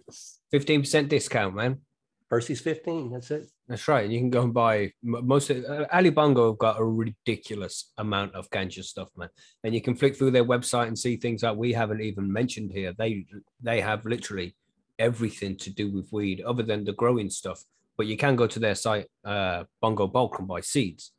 15% 0.54 1.08
discount, 1.10 1.56
man. 1.56 1.82
Percy's 2.30 2.62
15. 2.62 3.10
That's 3.10 3.32
it. 3.32 3.50
That's 3.70 3.88
right. 3.88 4.04
And 4.04 4.12
you 4.12 4.20
can 4.20 4.32
go 4.32 4.42
and 4.42 4.54
buy 4.54 4.92
most 5.04 5.52
of 5.52 5.64
uh, 5.64 5.86
Ali 5.94 6.10
Bongo 6.10 6.50
have 6.50 6.58
got 6.58 6.80
a 6.80 6.84
ridiculous 6.84 7.94
amount 8.00 8.34
of 8.34 8.50
ganja 8.50 8.84
stuff, 8.84 9.10
man. 9.16 9.30
And 9.64 9.76
you 9.76 9.82
can 9.82 9.96
flick 9.96 10.18
through 10.18 10.32
their 10.32 10.44
website 10.44 10.88
and 10.88 10.98
see 10.98 11.18
things 11.18 11.42
that 11.42 11.56
we 11.56 11.72
haven't 11.72 12.02
even 12.02 12.34
mentioned 12.34 12.72
here. 12.72 12.94
They 12.98 13.28
they 13.62 13.80
have 13.80 14.06
literally 14.06 14.56
everything 14.98 15.56
to 15.58 15.70
do 15.70 15.92
with 15.92 16.12
weed 16.12 16.42
other 16.42 16.64
than 16.64 16.84
the 16.84 16.94
growing 16.94 17.30
stuff. 17.30 17.64
But 17.96 18.08
you 18.08 18.18
can 18.18 18.36
go 18.36 18.48
to 18.48 18.60
their 18.60 18.76
site, 18.76 19.08
uh, 19.24 19.66
Bongo 19.82 20.08
Bulk, 20.08 20.40
and 20.40 20.48
buy 20.48 20.62
seeds. 20.62 21.12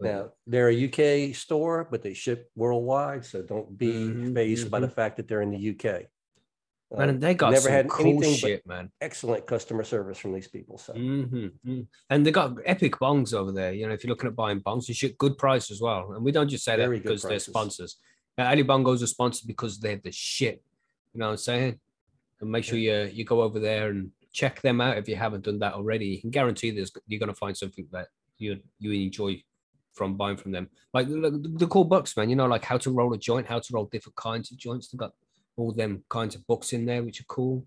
Now, 0.00 0.30
they're 0.46 0.70
a 0.70 0.74
UK 0.86 1.34
store, 1.34 1.86
but 1.90 2.02
they 2.02 2.14
ship 2.14 2.50
worldwide, 2.54 3.24
so 3.24 3.42
don't 3.42 3.76
be 3.76 3.92
Mhm, 3.92 4.34
phased 4.34 4.70
by 4.70 4.80
the 4.80 4.88
fact 4.88 5.16
that 5.16 5.28
they're 5.28 5.42
in 5.42 5.50
the 5.50 5.58
UK. 5.58 6.06
Man, 6.92 7.08
Uh, 7.08 7.12
and 7.12 7.20
they 7.20 7.34
got 7.34 7.50
never 7.50 7.62
some 7.62 7.72
had 7.72 7.88
cool 7.88 8.06
anything 8.06 8.34
shit, 8.34 8.66
man. 8.66 8.90
excellent 9.00 9.46
customer 9.46 9.84
service 9.84 10.18
from 10.18 10.32
these 10.34 10.48
people. 10.48 10.76
So 10.76 10.92
hmm 10.92 11.48
And 12.08 12.26
they 12.26 12.32
got 12.32 12.56
epic 12.64 12.94
bongs 12.96 13.32
over 13.32 13.52
there. 13.52 13.72
You 13.72 13.86
know, 13.86 13.94
if 13.94 14.02
you're 14.02 14.10
looking 14.10 14.28
at 14.28 14.34
buying 14.36 14.60
bongs, 14.60 14.88
you 14.88 14.94
should 14.94 15.16
good 15.18 15.38
price 15.38 15.70
as 15.70 15.80
well. 15.80 16.12
And 16.12 16.24
we 16.24 16.32
don't 16.32 16.48
just 16.48 16.64
say 16.64 16.76
Very 16.76 16.98
that 16.98 17.02
because 17.02 17.22
they're 17.22 17.38
sponsors. 17.38 17.96
Uh, 18.36 18.42
Ali 18.44 18.64
Bongos 18.64 19.02
are 19.02 19.06
sponsored 19.06 19.46
because 19.46 19.78
they're 19.78 20.00
the 20.02 20.10
shit. 20.12 20.62
You 21.12 21.20
know 21.20 21.26
what 21.26 21.32
I'm 21.32 21.38
saying? 21.38 21.80
And 22.40 22.50
make 22.50 22.64
sure 22.64 22.78
you 22.78 23.10
you 23.12 23.24
go 23.24 23.42
over 23.42 23.60
there 23.60 23.90
and 23.90 24.10
check 24.32 24.60
them 24.60 24.80
out 24.80 24.96
if 24.98 25.08
you 25.08 25.16
haven't 25.16 25.44
done 25.44 25.58
that 25.60 25.74
already. 25.74 26.06
You 26.06 26.20
can 26.20 26.30
guarantee 26.30 26.70
there's 26.70 26.92
you're 27.06 27.20
gonna 27.20 27.34
find 27.34 27.56
something 27.56 27.86
that 27.92 28.08
you 28.38 28.58
you 28.78 28.92
enjoy 28.92 29.42
from 29.92 30.16
buying 30.16 30.36
from 30.36 30.52
them. 30.52 30.70
Like 30.94 31.08
the, 31.08 31.16
the, 31.20 31.52
the 31.62 31.66
cool 31.66 31.84
books, 31.84 32.16
man. 32.16 32.30
You 32.30 32.36
know, 32.36 32.46
like 32.46 32.64
how 32.64 32.78
to 32.78 32.90
roll 32.90 33.12
a 33.12 33.18
joint, 33.18 33.46
how 33.46 33.58
to 33.58 33.72
roll 33.72 33.86
different 33.86 34.16
kinds 34.16 34.50
of 34.50 34.56
joints. 34.56 34.88
They've 34.88 34.98
got 34.98 35.12
all 35.56 35.72
them 35.72 36.04
kinds 36.08 36.34
of 36.34 36.46
books 36.46 36.72
in 36.72 36.86
there, 36.86 37.02
which 37.02 37.20
are 37.20 37.24
cool. 37.24 37.66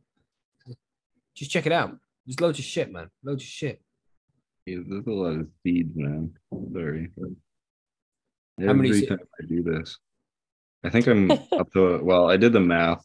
Just 1.36 1.52
check 1.52 1.66
it 1.66 1.72
out. 1.72 1.98
There's 2.26 2.40
loads 2.40 2.60
of 2.60 2.66
shit, 2.66 2.92
man. 2.92 3.10
Loads 3.24 3.44
of 3.44 3.48
shit. 3.48 3.82
Yeah, 4.66 4.78
there's 4.88 5.06
a 5.06 5.10
lot 5.10 5.40
of 5.40 5.48
seeds, 5.64 5.92
man. 5.96 6.32
Sorry. 6.74 7.10
How 8.60 8.74
many 8.74 8.90
Every 8.90 9.02
se- 9.02 9.06
time 9.08 9.20
I 9.42 9.46
do 9.48 9.64
this, 9.64 9.98
I 10.84 10.90
think 10.90 11.08
I'm 11.08 11.32
up 11.52 11.72
to. 11.74 12.00
Well, 12.04 12.30
I 12.30 12.38
did 12.38 12.54
the 12.54 12.60
math, 12.60 13.04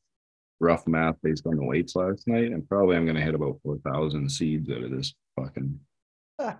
rough 0.61 0.87
math 0.87 1.17
based 1.23 1.47
on 1.47 1.57
the 1.57 1.65
weights 1.65 1.97
last 1.97 2.29
night, 2.29 2.53
and 2.53 2.69
probably 2.69 2.97
I'm 2.97 3.07
gonna 3.07 3.23
hit 3.23 3.35
about 3.35 3.59
four 3.63 3.79
thousand 3.79 4.29
seeds 4.31 4.71
out 4.71 4.83
of 4.85 4.91
this 4.91 5.15
fucking. 5.37 5.81
Ugh. 6.39 6.59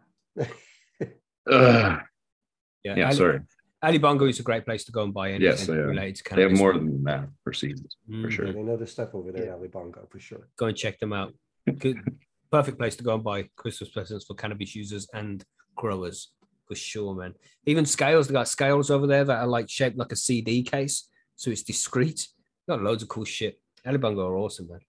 yeah, 2.85 3.05
Ali, 3.07 3.15
sorry. 3.15 3.41
Ali 3.83 3.99
Bongo 3.99 4.27
is 4.27 4.41
a 4.41 4.43
great 4.43 4.65
place 4.65 4.85
to 4.85 4.93
go 4.93 5.05
and 5.05 5.15
buy 5.15 5.29
anything 5.31 5.45
Yes, 5.45 5.69
related 5.69 6.17
to 6.17 6.23
cannabis. 6.25 6.59
They 6.59 6.65
have 6.65 6.75
more 6.75 6.75
than 6.75 7.05
that 7.05 7.29
for 7.45 7.53
seeds, 7.53 7.97
for 8.07 8.13
Mhm. 8.13 8.31
sure. 8.31 8.53
they 8.53 8.63
know 8.63 8.77
the 8.77 8.87
stuff 8.87 9.15
over 9.15 9.31
there 9.31 9.49
at 9.53 9.59
Ali 9.59 9.69
Bongo 9.69 10.07
for 10.11 10.19
sure. 10.19 10.49
Go 10.57 10.67
and 10.67 10.77
check 10.77 10.99
them 10.99 11.13
out. 11.13 11.33
Good, 11.79 11.97
perfect 12.51 12.79
place 12.79 12.97
to 12.97 13.05
go 13.05 13.15
and 13.15 13.23
buy 13.23 13.49
Christmas 13.57 13.91
presents 13.91 14.25
for 14.25 14.35
cannabis 14.35 14.75
users 14.75 15.07
and 15.15 15.45
growers 15.77 16.33
for 16.67 16.75
sure, 16.75 17.15
man. 17.15 17.35
Even 17.67 17.87
scales, 17.87 18.27
they 18.27 18.33
got 18.33 18.49
scales 18.49 18.91
over 18.91 19.07
there 19.07 19.25
that 19.25 19.39
are 19.39 19.47
like 19.47 19.71
shaped 19.71 19.97
like 19.97 20.11
a 20.13 20.17
CD 20.17 20.63
case, 20.65 21.09
so 21.37 21.51
it's 21.51 21.63
discreet. 21.63 22.27
Got 22.69 22.83
loads 22.83 23.03
of 23.05 23.09
cool 23.09 23.25
shit. 23.25 23.61
Ali 23.87 23.99
Bongo 23.99 24.27
are 24.27 24.37
awesome, 24.39 24.69
man. 24.69 24.81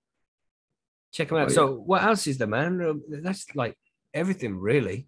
Check 1.11 1.27
them 1.29 1.37
out. 1.37 1.47
Oh, 1.47 1.49
yeah. 1.49 1.55
So, 1.55 1.73
what 1.75 2.03
else 2.03 2.25
is 2.27 2.37
there, 2.39 2.47
man? 2.47 2.81
Um, 2.81 3.03
That's 3.07 3.45
like 3.55 3.77
everything, 4.13 4.57
really. 4.59 5.07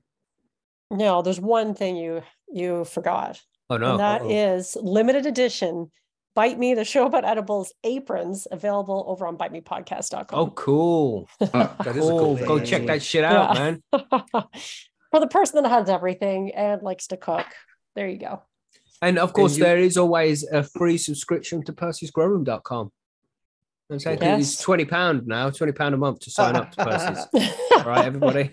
No, 0.92 1.22
there's 1.24 1.40
one 1.40 1.74
thing 1.74 1.96
you 1.96 2.22
you 2.48 2.86
forgot. 2.86 3.42
Oh 3.72 3.78
no! 3.78 3.92
And 3.92 4.00
that 4.00 4.22
uh-oh. 4.22 4.30
is 4.30 4.78
limited 4.82 5.26
edition 5.26 5.90
Bite 6.34 6.58
Me, 6.58 6.74
the 6.74 6.86
show 6.86 7.06
about 7.06 7.26
edibles 7.26 7.74
aprons 7.84 8.48
available 8.52 9.04
over 9.08 9.28
on 9.28 9.38
bitemepodcast.com. 9.38 10.40
oh, 10.40 10.50
cool. 10.52 11.30
That 11.40 11.88
is 11.88 12.08
a 12.08 12.10
cool 12.10 12.38
Cool. 12.38 12.48
Go 12.48 12.60
check 12.60 12.86
that 12.86 13.02
shit 13.02 13.26
out, 13.26 13.56
Yeah. 13.56 13.60
man. 13.62 13.84
For 15.12 15.20
the 15.20 15.28
person 15.28 15.62
that 15.62 15.70
has 15.70 15.90
everything 15.90 16.54
and 16.56 16.82
likes 16.82 17.08
to 17.08 17.18
cook. 17.18 17.46
There 17.96 18.08
you 18.08 18.18
go. 18.18 18.44
And 19.02 19.20
of 19.20 19.34
course, 19.34 19.58
you- 19.58 19.64
there 19.64 19.78
is 19.78 19.98
always 19.98 20.44
a 20.44 20.64
free 20.64 20.98
subscription 20.98 21.64
to 21.64 21.74
percysgrowroom.com. 21.74 22.92
I'm 23.92 24.00
saying 24.00 24.20
it's 24.22 24.62
twenty 24.62 24.86
pound 24.86 25.28
now, 25.28 25.50
twenty 25.50 25.74
pound 25.74 25.94
a 25.94 25.98
month 25.98 26.20
to 26.22 26.32
sign 26.32 26.56
up 26.56 26.72
to 26.72 26.86
Percy's. 26.86 27.28
All 27.82 27.88
right, 27.88 28.06
everybody. 28.06 28.52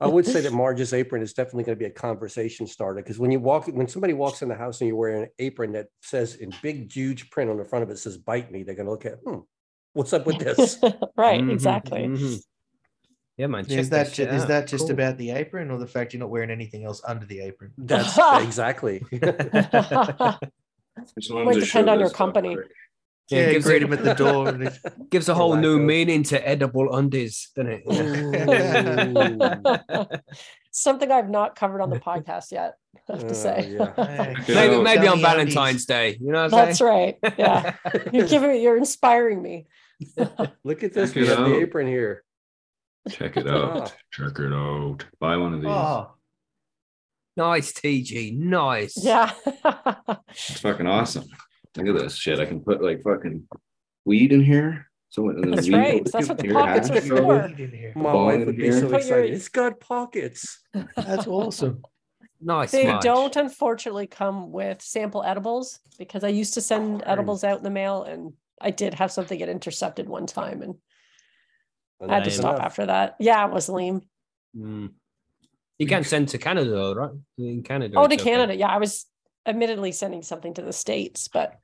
I 0.00 0.06
would 0.06 0.26
say 0.26 0.40
that 0.40 0.52
Marge's 0.52 0.92
apron 0.92 1.22
is 1.22 1.32
definitely 1.32 1.64
going 1.64 1.76
to 1.76 1.78
be 1.78 1.86
a 1.86 1.90
conversation 1.90 2.66
starter 2.66 3.02
because 3.02 3.18
when 3.18 3.30
you 3.30 3.40
walk, 3.40 3.66
when 3.68 3.88
somebody 3.88 4.12
walks 4.14 4.42
in 4.42 4.48
the 4.48 4.54
house 4.54 4.80
and 4.80 4.88
you're 4.88 4.96
wearing 4.96 5.24
an 5.24 5.28
apron 5.38 5.72
that 5.72 5.86
says 6.02 6.36
in 6.36 6.52
big, 6.62 6.92
huge 6.92 7.30
print 7.30 7.50
on 7.50 7.56
the 7.58 7.64
front 7.64 7.82
of 7.82 7.90
it 7.90 7.98
says 7.98 8.16
"bite 8.16 8.50
me," 8.50 8.62
they're 8.62 8.74
going 8.74 8.86
to 8.86 8.92
look 8.92 9.06
at, 9.06 9.18
hmm, 9.24 9.40
what's 9.92 10.12
up 10.12 10.26
with 10.26 10.38
this? 10.38 10.78
right, 11.16 11.42
Mhm, 11.42 11.52
exactly. 11.52 12.00
mhm. 12.00 12.38
Yeah, 13.36 13.48
man. 13.48 13.66
check 13.66 13.78
Is 13.78 13.90
that 13.90 14.14
shit 14.14 14.30
ju- 14.30 14.34
is 14.34 14.46
that 14.46 14.66
just 14.66 14.84
Cool. 14.86 14.92
about 14.92 15.18
the 15.18 15.30
apron 15.32 15.70
or 15.70 15.78
the 15.78 15.86
fact 15.86 16.14
you're 16.14 16.20
not 16.20 16.30
wearing 16.30 16.50
anything 16.50 16.84
else 16.84 17.02
under 17.06 17.26
the 17.26 17.40
apron? 17.40 17.72
That's 17.76 18.16
exactly. 18.42 19.02
Just 19.12 19.22
wanted 21.30 21.44
Might 21.44 21.60
depend 21.60 21.90
on 21.90 21.98
your 21.98 22.08
this 22.08 22.12
stuff 22.12 22.16
company. 22.16 22.54
quick. 22.54 22.68
Yeah, 23.28 23.40
Yeah, 23.46 23.52
gives 23.52 23.64
greet 23.66 23.82
him 23.82 23.92
at 23.92 24.04
the 24.04 24.14
door. 24.14 24.48
And 24.48 24.62
it's- 24.62 24.80
gives 25.10 25.28
a 25.28 25.34
whole 25.34 25.50
Like 25.50 25.60
new 25.60 25.78
those. 25.78 25.86
meaning 25.86 26.22
to 26.24 26.48
edible 26.48 26.94
undies, 26.94 27.50
doesn't 27.56 27.82
it? 27.86 30.20
Something 30.70 31.10
I've 31.10 31.30
not 31.30 31.56
covered 31.56 31.80
on 31.80 31.90
the 31.90 31.98
podcast 31.98 32.52
yet, 32.52 32.74
I 33.08 33.12
have 33.14 33.24
Oh, 33.24 33.28
to 33.28 33.34
say. 33.34 33.76
yeah. 33.78 34.34
Maybe 34.48 34.74
Oh, 34.76 34.82
maybe 34.82 35.06
on 35.08 35.20
Dummy 35.20 35.22
Valentine's 35.22 35.86
Day. 35.86 36.18
You 36.20 36.32
know 36.32 36.42
what 36.44 36.52
I'm 36.54 36.66
That's 36.66 36.78
saying? 36.78 37.14
right. 37.22 37.34
Yeah. 37.38 37.74
You're 38.12 38.26
giving 38.28 38.50
me, 38.50 38.62
you're 38.62 38.76
inspiring 38.76 39.40
me. 39.42 39.66
Look 40.64 40.82
at 40.82 40.92
this. 40.92 41.14
Check 41.14 41.16
We 41.16 41.22
it 41.22 41.28
have 41.38 41.48
the 41.48 41.56
apron 41.60 41.86
here. 41.86 42.24
Check 43.08 43.38
it 43.38 43.46
Ah. 43.48 43.80
out. 43.82 43.94
Check 44.12 44.38
it 44.38 44.52
out. 44.52 45.06
Buy 45.18 45.38
one 45.38 45.54
of 45.54 45.62
these. 45.62 45.70
Oh, 45.70 46.12
Nice, 47.38 47.72
TG. 47.72 48.36
Nice. 48.36 49.02
Yeah. 49.02 49.32
It's 50.30 50.60
fucking 50.60 50.86
awesome. 50.86 51.24
Look 51.76 51.96
at 51.96 52.02
this 52.02 52.16
shit. 52.16 52.40
I 52.40 52.46
can 52.46 52.60
put 52.60 52.82
like 52.82 53.02
fucking 53.02 53.46
weed 54.04 54.32
in 54.32 54.42
here. 54.42 54.86
So 55.08 55.28
and 55.28 55.42
then 55.44 55.50
That's 55.52 55.68
right. 55.70 56.04
That's 56.04 56.28
what 56.28 56.38
the 56.38 56.52
pockets 56.52 56.90
are 56.90 57.00
for. 57.00 57.40
in 57.46 57.56
here. 57.70 57.92
My 57.94 58.12
wife 58.12 58.46
would 58.46 58.56
be 58.56 58.70
so 58.72 58.82
Put 58.82 58.90
your- 58.90 58.98
excited. 58.98 59.34
It's 59.34 59.48
got 59.48 59.80
pockets. 59.80 60.60
That's 60.96 61.26
awesome. 61.26 61.82
Nice. 62.40 62.70
They 62.72 62.86
Marge. 62.86 63.02
don't 63.02 63.34
unfortunately 63.36 64.06
come 64.06 64.52
with 64.52 64.82
sample 64.82 65.22
edibles 65.24 65.78
because 65.98 66.22
I 66.22 66.28
used 66.28 66.54
to 66.54 66.60
send 66.60 67.02
edibles 67.06 67.44
out 67.44 67.58
in 67.58 67.64
the 67.64 67.70
mail 67.70 68.02
and 68.02 68.34
I 68.60 68.70
did 68.70 68.94
have 68.94 69.10
something 69.10 69.38
get 69.38 69.48
intercepted 69.48 70.08
one 70.08 70.26
time 70.26 70.60
and 70.62 70.74
I 72.10 72.14
had 72.16 72.24
to 72.24 72.30
Lame. 72.30 72.38
stop 72.38 72.60
after 72.60 72.86
that. 72.86 73.16
Yeah, 73.20 73.46
it 73.46 73.52
was 73.52 73.68
lame. 73.70 74.02
Mm. 74.54 74.90
You 75.78 75.86
can 75.86 76.04
send 76.04 76.28
to 76.30 76.38
Canada, 76.38 76.92
right? 76.94 77.10
In 77.38 77.62
Canada. 77.62 77.94
Oh, 77.96 78.06
to 78.06 78.12
it's 78.14 78.22
okay. 78.22 78.32
Canada. 78.32 78.54
Yeah, 78.54 78.68
I 78.68 78.78
was 78.78 79.06
admittedly 79.46 79.92
sending 79.92 80.22
something 80.22 80.52
to 80.54 80.62
the 80.62 80.72
States, 80.74 81.28
but 81.28 81.58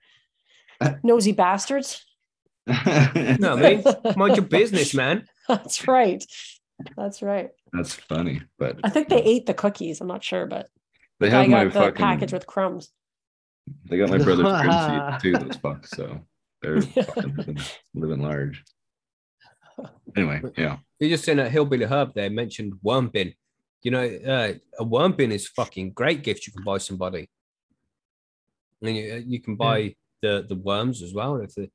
nosy 1.02 1.32
bastards. 1.32 2.04
No, 2.66 2.74
man. 3.56 3.82
Mind 4.16 4.36
your 4.36 4.46
business, 4.46 4.94
man. 4.94 5.26
That's 5.48 5.86
right. 5.88 6.24
That's 6.96 7.22
right. 7.22 7.50
That's 7.72 7.94
funny, 7.94 8.42
but 8.58 8.78
I 8.84 8.90
think 8.90 9.08
they 9.08 9.22
ate 9.22 9.46
the 9.46 9.54
cookies. 9.54 10.00
I'm 10.00 10.08
not 10.08 10.22
sure, 10.22 10.46
but 10.46 10.68
they 11.20 11.28
I 11.28 11.42
have 11.42 11.48
my 11.48 11.64
got 11.64 11.72
the 11.72 11.80
fucking 11.80 11.94
package 11.94 12.32
with 12.32 12.46
crumbs. 12.46 12.90
They 13.86 13.96
got 13.96 14.10
my 14.10 14.18
brother's 14.18 14.46
currency 14.46 15.18
too. 15.22 15.32
Those 15.32 15.56
fucks, 15.56 15.88
so 15.88 16.20
they're 16.60 16.82
fucking 16.82 17.36
living, 17.36 17.58
living 17.94 18.22
large. 18.22 18.62
Anyway, 20.16 20.42
yeah, 20.56 20.78
You 20.98 21.08
just 21.08 21.26
in 21.28 21.38
a 21.38 21.48
hillbilly 21.48 21.86
herb 21.86 22.12
They 22.14 22.28
mentioned 22.28 22.74
worm 22.82 23.08
bin. 23.08 23.34
You 23.82 23.90
know, 23.90 24.04
uh, 24.04 24.52
a 24.78 24.84
worm 24.84 25.12
bin 25.12 25.32
is 25.32 25.48
fucking 25.48 25.92
great 25.92 26.22
gift 26.22 26.46
you 26.46 26.52
can 26.52 26.62
buy 26.62 26.78
somebody. 26.78 27.30
And 28.82 28.96
you, 28.96 29.24
you 29.26 29.40
can 29.40 29.56
buy 29.56 29.96
the 30.22 30.46
the 30.48 30.54
worms 30.56 31.02
as 31.02 31.12
well 31.12 31.36
if 31.36 31.54
they 31.54 31.70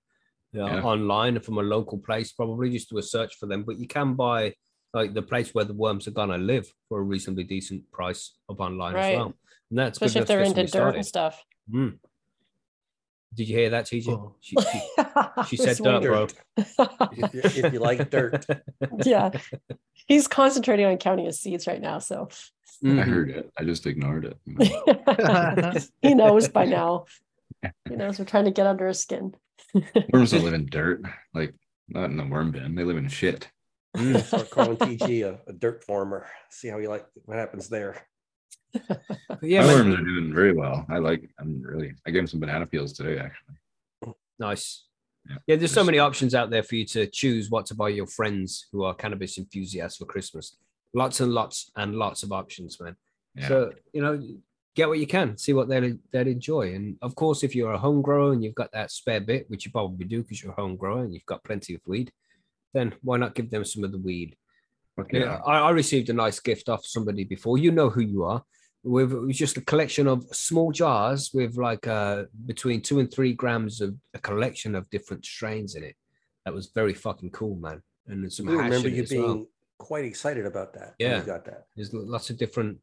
you 0.54 0.62
know, 0.62 0.68
Yeah. 0.68 0.82
online 0.82 1.40
from 1.40 1.58
a 1.58 1.62
local 1.62 1.98
place. 2.00 2.32
Probably 2.32 2.70
just 2.72 2.90
do 2.90 2.98
a 2.98 3.04
search 3.04 3.36
for 3.36 3.46
them, 3.48 3.64
but 3.64 3.78
you 3.80 3.88
can 3.88 4.16
buy 4.16 4.54
like 4.94 5.14
the 5.14 5.22
place 5.22 5.54
where 5.54 5.66
the 5.66 5.74
worms 5.74 6.08
are 6.08 6.12
gonna 6.12 6.38
live 6.38 6.66
for 6.88 7.00
a 7.00 7.04
reasonably 7.04 7.44
decent 7.44 7.90
price 7.92 8.36
up 8.50 8.60
online 8.62 8.94
Right. 8.96 9.12
as 9.14 9.18
well. 9.18 9.34
And 9.70 9.80
that's 9.80 9.98
Especially 9.98 10.22
if 10.22 10.28
good 10.28 10.34
they're 10.34 10.44
into 10.46 10.62
dirt 10.64 10.70
somebody 10.72 10.98
and 11.00 11.06
stuff. 11.06 11.44
Mm. 11.72 12.00
Did 13.36 13.50
you 13.50 13.56
hear 13.58 13.70
that, 13.72 13.86
TJ? 13.86 14.08
Oh. 14.14 14.36
She, 14.40 14.56
she, 14.56 14.80
she 15.50 15.58
said 15.66 15.78
dirt, 15.84 16.02
bro. 16.02 16.28
If 17.12 17.34
you- 17.34 17.66
if 17.66 17.74
you 17.74 17.80
like 17.80 18.10
dirt. 18.10 18.46
yeah. 19.06 19.32
He's 20.08 20.28
concentrating 20.30 20.86
on 20.86 20.98
counting 20.98 21.26
his 21.26 21.40
seeds 21.42 21.68
right 21.68 21.82
now. 21.82 22.00
So 22.00 22.30
I 22.84 22.88
Mhm. 22.88 23.04
heard 23.04 23.30
it. 23.30 23.52
I 23.60 23.64
just 23.66 23.86
ignored 23.86 24.24
it. 24.26 24.38
he 26.02 26.14
knows 26.16 26.48
by 26.48 26.64
now. 26.66 27.06
He 27.90 27.96
knows 27.96 28.20
we're 28.20 28.26
trying 28.26 28.46
to 28.46 28.52
get 28.52 28.68
under 28.68 28.88
his 28.88 29.00
skin. 29.00 29.34
Worms 30.14 30.32
don't 30.32 30.44
live 30.44 30.54
in 30.54 30.68
dirt, 30.68 31.02
like 31.34 31.54
not 31.88 32.10
in 32.10 32.18
the 32.18 32.26
worm 32.26 32.52
bin. 32.52 32.76
They 32.76 32.84
live 32.84 32.98
in 32.98 33.08
shit. 33.08 33.50
Mm. 33.96 34.22
Start 34.24 34.50
calling 34.50 34.78
TG 34.78 35.24
a, 35.24 35.40
a 35.48 35.54
dirt 35.54 35.84
farmer. 35.84 36.28
See 36.50 36.68
how 36.68 36.78
you 36.78 36.90
like 36.90 37.06
what 37.26 37.38
happens 37.38 37.70
there. 37.70 38.08
But 38.74 39.02
yeah, 39.42 39.66
my 39.66 39.74
worms 39.74 39.96
are 39.96 40.04
doing 40.04 40.34
very 40.34 40.54
well. 40.54 40.86
I 40.90 40.98
like. 40.98 41.30
I'm 41.40 41.62
really. 41.62 41.94
I 42.06 42.12
gave 42.12 42.22
him 42.22 42.28
some 42.28 42.40
banana 42.40 42.66
peels 42.66 42.94
today, 42.94 43.20
actually. 43.20 44.16
Nice. 44.40 44.86
Yeah. 45.28 45.38
Yeah, 45.48 45.56
there's 45.58 45.74
so 45.74 45.84
many 45.84 46.00
options 46.00 46.36
out 46.36 46.50
there 46.50 46.64
for 46.64 46.76
you 46.76 46.86
to 46.86 47.08
choose 47.08 47.50
what 47.50 47.66
to 47.68 47.76
buy 47.76 47.90
your 47.90 48.08
friends 48.08 48.68
who 48.72 48.84
are 48.84 48.94
cannabis 48.94 49.38
enthusiasts 49.38 49.98
for 49.98 50.06
Christmas. 50.06 50.58
Lots 50.94 51.20
and 51.20 51.34
lots 51.34 51.72
and 51.76 51.96
lots 51.96 52.24
of 52.24 52.32
options, 52.32 52.80
man. 52.80 52.96
Yeah. 53.36 53.48
So 53.48 53.72
you 53.94 54.02
know, 54.02 54.22
get 54.78 54.88
what 54.88 55.00
you 55.00 55.08
can, 55.08 55.38
see 55.38 55.54
what 55.54 55.68
they'll 55.68 55.98
they'll 56.12 56.28
enjoy, 56.28 56.74
and 56.76 56.98
of 57.02 57.16
course, 57.16 57.44
if 57.44 57.56
you're 57.56 57.74
a 57.74 57.86
home 57.86 58.02
grower 58.02 58.32
and 58.34 58.44
you've 58.44 58.62
got 58.62 58.72
that 58.74 58.92
spare 58.92 59.20
bit, 59.20 59.50
which 59.50 59.66
you 59.66 59.72
probably 59.72 60.06
do 60.06 60.22
because 60.22 60.42
you're 60.42 60.54
a 60.54 60.62
home 60.62 60.76
grower 60.78 61.04
and 61.04 61.14
you've 61.14 61.26
got 61.26 61.44
plenty 61.44 61.74
of 61.74 61.82
weed, 61.88 62.12
then 62.74 62.94
why 63.02 63.18
not 63.18 63.36
give 63.36 63.50
them 63.50 63.66
some 63.66 63.84
of 63.84 63.92
the 63.92 63.98
weed? 63.98 64.36
Okay. 65.00 65.20
Yeah, 65.20 65.26
yeah. 65.26 65.40
I, 65.46 65.60
I 65.68 65.70
received 65.72 66.10
a 66.10 66.14
nice 66.14 66.40
gift 66.40 66.70
off 66.70 66.86
somebody 66.86 67.24
before. 67.24 67.58
You 67.58 67.72
know 67.72 67.90
who 67.90 68.02
you 68.02 68.24
are. 68.24 68.44
With 68.84 69.12
it 69.12 69.20
was 69.20 69.38
just 69.38 69.58
a 69.58 69.62
collection 69.62 70.08
of 70.08 70.24
small 70.32 70.72
jars 70.72 71.32
with 71.34 71.58
like 71.58 71.88
uh 71.88 72.26
between 72.46 72.82
two 72.82 73.00
and 73.00 73.12
three 73.12 73.34
grams 73.34 73.82
of 73.82 73.96
a 74.14 74.20
collection 74.20 74.76
of 74.76 74.90
different 74.90 75.26
strains 75.26 75.76
in 75.76 75.84
it. 75.84 75.96
That 76.46 76.54
was 76.54 76.72
very 76.74 76.94
fucking 76.94 77.32
cool, 77.32 77.56
man. 77.58 77.82
And 78.08 78.32
some 78.32 78.48
hash 78.48 78.56
remember 78.56 78.90
you 78.90 79.04
as 79.04 79.12
well. 79.12 79.34
being 79.34 79.48
quite 79.78 80.06
excited 80.06 80.46
about 80.46 80.74
that. 80.74 80.96
Yeah. 81.00 81.20
You 81.20 81.24
got 81.24 81.46
that. 81.46 81.66
There's 81.76 81.94
lots 81.94 82.30
of 82.30 82.38
different, 82.38 82.78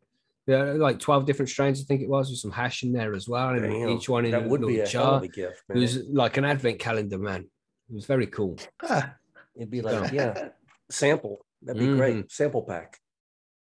yeah, 0.46 0.62
like 0.72 0.98
twelve 0.98 1.24
different 1.26 1.48
strains. 1.48 1.80
I 1.80 1.84
think 1.84 2.02
it 2.02 2.08
was 2.08 2.30
with 2.30 2.38
some 2.38 2.50
hash 2.50 2.82
in 2.82 2.92
there 2.92 3.14
as 3.14 3.28
well, 3.28 3.50
and 3.50 3.62
Damn, 3.62 3.88
each 3.90 4.08
one 4.08 4.24
in 4.24 4.32
that 4.32 4.44
a 4.44 4.48
would 4.48 4.60
little 4.60 4.68
be 4.68 4.76
a 4.80 4.82
hell 4.82 4.90
jar. 4.90 5.16
of 5.16 5.22
a 5.22 5.28
gift, 5.28 5.62
It 5.70 5.76
was 5.78 6.06
like 6.08 6.36
an 6.36 6.44
advent 6.44 6.78
calendar, 6.78 7.18
man. 7.18 7.42
It 7.90 7.94
was 7.94 8.06
very 8.06 8.26
cool. 8.26 8.58
Ah, 8.82 9.14
It'd 9.56 9.70
be 9.70 9.82
like, 9.82 10.12
yeah, 10.12 10.48
sample. 10.90 11.44
That'd 11.62 11.80
be 11.80 11.86
great. 11.96 12.30
Sample 12.30 12.62
pack. 12.62 12.98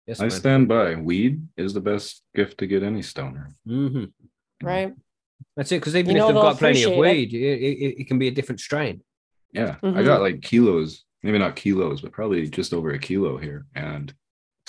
Yes, 0.07 0.21
I 0.21 0.25
man. 0.25 0.31
stand 0.31 0.69
by. 0.69 0.95
Weed 0.95 1.47
is 1.57 1.75
the 1.75 1.81
best 1.81 2.23
gift 2.35 2.59
to 2.59 2.67
get 2.67 2.83
any 2.83 3.03
stoner. 3.03 3.51
hmm 3.67 4.05
Right. 4.63 4.93
That's 5.57 5.73
it. 5.73 5.81
Because 5.81 5.97
even 5.97 6.17
You 6.17 6.23
if 6.23 6.27
they've 6.29 6.37
got 6.37 6.59
plenty 6.59 6.83
of 6.85 6.97
weed, 6.97 7.33
it, 7.35 7.39
it, 7.39 8.01
it 8.03 8.09
can 8.09 8.19
be 8.19 8.29
a 8.29 8.31
different 8.31 8.61
strain. 8.61 9.03
Yeah, 9.53 9.77
I 9.83 9.87
Mhm. 9.87 10.05
got 10.05 10.21
like 10.21 10.43
kilos, 10.43 11.05
maybe 11.23 11.39
not 11.39 11.57
kilos, 11.57 12.01
but 12.03 12.13
probably 12.13 12.49
just 12.49 12.73
over 12.73 12.91
a 12.93 12.99
kilo 12.99 13.37
here. 13.37 13.67
And 13.75 14.13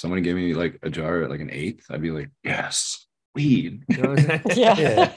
someone 0.02 0.22
gave 0.24 0.36
me 0.36 0.54
like 0.56 0.80
a 0.82 0.89
jar 0.89 1.22
at 1.22 1.30
like 1.30 1.39
an 1.41 1.52
eighth. 1.52 1.86
I'd 1.91 2.02
be 2.02 2.10
like, 2.12 2.30
yes, 2.43 3.06
weed. 3.36 3.84
You 3.88 3.97
know 3.97 4.10
what 4.12 4.58
Yeah. 4.58 5.12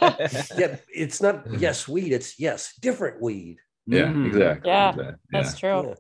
Yeah, 0.59 0.77
it's 0.95 1.23
not 1.23 1.43
yes 1.59 1.89
weed. 1.89 2.13
It's 2.13 2.39
yes 2.39 2.75
different 2.81 3.21
weed. 3.23 3.57
Yeah, 3.87 4.05
Mhm. 4.13 4.27
exactly. 4.29 4.71
Yeah, 4.71 4.91
exactly. 4.91 5.15
That's 5.33 5.55
yeah. 5.55 5.61
true. 5.81 5.89
Yeah. 5.89 5.95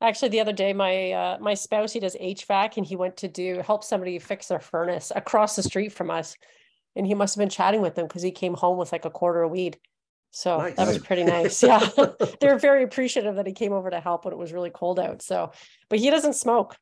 Actually, 0.00 0.28
the 0.28 0.40
other 0.40 0.52
day, 0.52 0.72
my 0.72 1.10
uh, 1.12 1.38
my 1.40 1.54
spouse 1.54 1.92
he 1.92 1.98
does 1.98 2.14
HVAC, 2.14 2.76
and 2.76 2.86
he 2.86 2.94
went 2.94 3.16
to 3.18 3.28
do 3.28 3.60
help 3.66 3.82
somebody 3.82 4.20
fix 4.20 4.46
their 4.46 4.60
furnace 4.60 5.10
across 5.14 5.56
the 5.56 5.62
street 5.64 5.92
from 5.92 6.08
us, 6.08 6.36
and 6.94 7.04
he 7.04 7.14
must 7.14 7.34
have 7.34 7.42
been 7.42 7.48
chatting 7.48 7.80
with 7.80 7.96
them 7.96 8.06
because 8.06 8.22
he 8.22 8.30
came 8.30 8.54
home 8.54 8.78
with 8.78 8.92
like 8.92 9.04
a 9.04 9.10
quarter 9.10 9.42
of 9.42 9.50
weed. 9.50 9.76
So 10.30 10.58
that 10.76 10.86
was 10.86 10.98
pretty 10.98 11.24
nice. 11.24 11.60
Yeah, 11.64 11.84
they're 12.40 12.58
very 12.58 12.84
appreciative 12.84 13.34
that 13.36 13.46
he 13.46 13.52
came 13.52 13.72
over 13.72 13.90
to 13.90 13.98
help 13.98 14.24
when 14.24 14.32
it 14.32 14.38
was 14.38 14.52
really 14.52 14.70
cold 14.70 15.00
out. 15.00 15.20
So, 15.22 15.50
but 15.88 15.98
he 15.98 16.10
doesn't 16.10 16.34
smoke, 16.34 16.76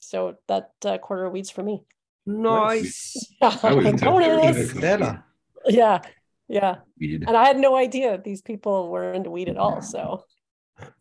so 0.00 0.34
that 0.48 0.72
uh, 0.84 0.98
quarter 0.98 1.26
of 1.26 1.32
weed's 1.32 1.50
for 1.50 1.62
me. 1.62 1.82
Nice. 2.26 3.32
I 3.42 3.72
would 3.74 4.00
Bonus. 4.00 4.72
better. 4.74 5.24
Yeah, 5.66 6.00
yeah. 6.48 6.76
Weed. 6.98 7.24
And 7.26 7.36
I 7.36 7.46
had 7.46 7.58
no 7.58 7.76
idea 7.76 8.18
these 8.18 8.42
people 8.42 8.88
were 8.90 9.12
into 9.12 9.30
weed 9.30 9.48
at 9.48 9.56
all. 9.56 9.80
So, 9.82 10.24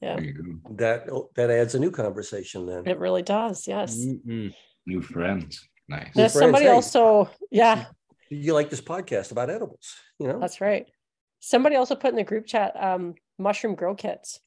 yeah, 0.02 0.16
There 0.16 0.24
you 0.26 0.34
go. 0.34 0.76
That 0.76 1.08
that 1.36 1.50
adds 1.50 1.76
a 1.76 1.80
new 1.80 1.91
conversation 1.91 2.66
then. 2.66 2.88
it 2.88 3.00
really 3.00 3.22
does. 3.24 3.68
Yes. 3.68 3.97
Mm-mm. 3.97 4.54
New 4.86 5.02
friends. 5.02 5.68
Nice. 5.88 6.16
New 6.16 6.22
friends, 6.22 6.34
somebody 6.34 6.66
hey. 6.66 6.72
also, 6.72 7.30
yeah, 7.52 7.86
You 8.30 8.54
like 8.54 8.70
this 8.70 8.82
podcast 8.82 9.32
about 9.32 9.50
edibles? 9.50 9.95
You 10.20 10.28
know, 10.28 10.39
That's 10.39 10.62
right. 10.62 10.86
Somebody 11.39 11.78
also 11.78 11.95
put 11.95 12.10
in 12.10 12.16
the 12.16 12.24
group 12.24 12.45
chat 12.45 12.74
um, 12.82 13.16
mushroom 13.38 13.76
grow 13.76 13.95
kits, 13.95 14.39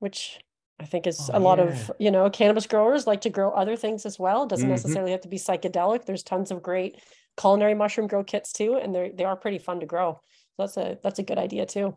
which 0.00 0.40
I 0.80 0.84
think 0.84 1.06
is 1.06 1.30
Oh, 1.32 1.38
a 1.38 1.40
lot 1.40 1.58
yeah. 1.58 1.64
of 1.66 1.92
you 1.98 2.10
know 2.10 2.28
cannabis 2.30 2.66
growers 2.66 3.06
like 3.06 3.20
to 3.22 3.30
grow 3.30 3.50
other 3.52 3.76
things 3.76 4.04
as 4.06 4.18
well. 4.18 4.46
Doesn't 4.46 4.66
Mhm. 4.68 4.72
necessarily 4.72 5.12
have 5.12 5.20
to 5.22 5.28
be 5.28 5.38
psychedelic. 5.38 6.04
There's 6.04 6.22
tons 6.22 6.50
of 6.50 6.62
great 6.62 7.00
culinary 7.38 7.74
mushroom 7.74 8.06
grow 8.08 8.24
kits 8.24 8.52
too, 8.52 8.76
and 8.76 8.94
they 8.94 9.10
they 9.10 9.24
are 9.24 9.36
pretty 9.36 9.58
fun 9.58 9.80
to 9.80 9.86
grow. 9.86 10.20
So 10.56 10.62
that's 10.64 10.76
a 10.76 10.98
that's 11.02 11.18
a 11.18 11.22
good 11.22 11.38
idea 11.38 11.66
too. 11.66 11.94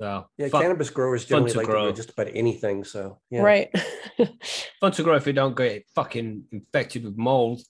So, 0.00 0.26
yeah, 0.36 0.48
fun, 0.48 0.62
cannabis 0.62 0.90
growers 0.90 1.24
generally 1.24 1.52
to 1.52 1.58
like 1.58 1.66
to 1.66 1.72
grow 1.72 1.82
grow. 1.84 1.92
just 1.92 2.10
about 2.10 2.28
anything. 2.34 2.82
So 2.84 3.18
yeah, 3.30 3.42
Right. 3.42 3.70
fun 4.80 4.92
to 4.92 5.02
grow 5.02 5.14
if 5.16 5.26
you 5.26 5.32
don't 5.32 5.56
get 5.56 5.84
fucking 5.94 6.44
infected 6.52 7.04
with 7.04 7.16
mold. 7.16 7.60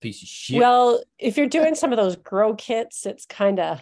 Piece 0.00 0.22
of 0.22 0.28
shit. 0.28 0.58
Well, 0.60 1.02
if 1.18 1.36
you're 1.36 1.48
doing 1.48 1.74
some 1.74 1.92
of 1.92 1.96
those 1.96 2.16
grow 2.16 2.54
kits, 2.54 3.06
it's 3.06 3.24
kind 3.26 3.58
of 3.60 3.80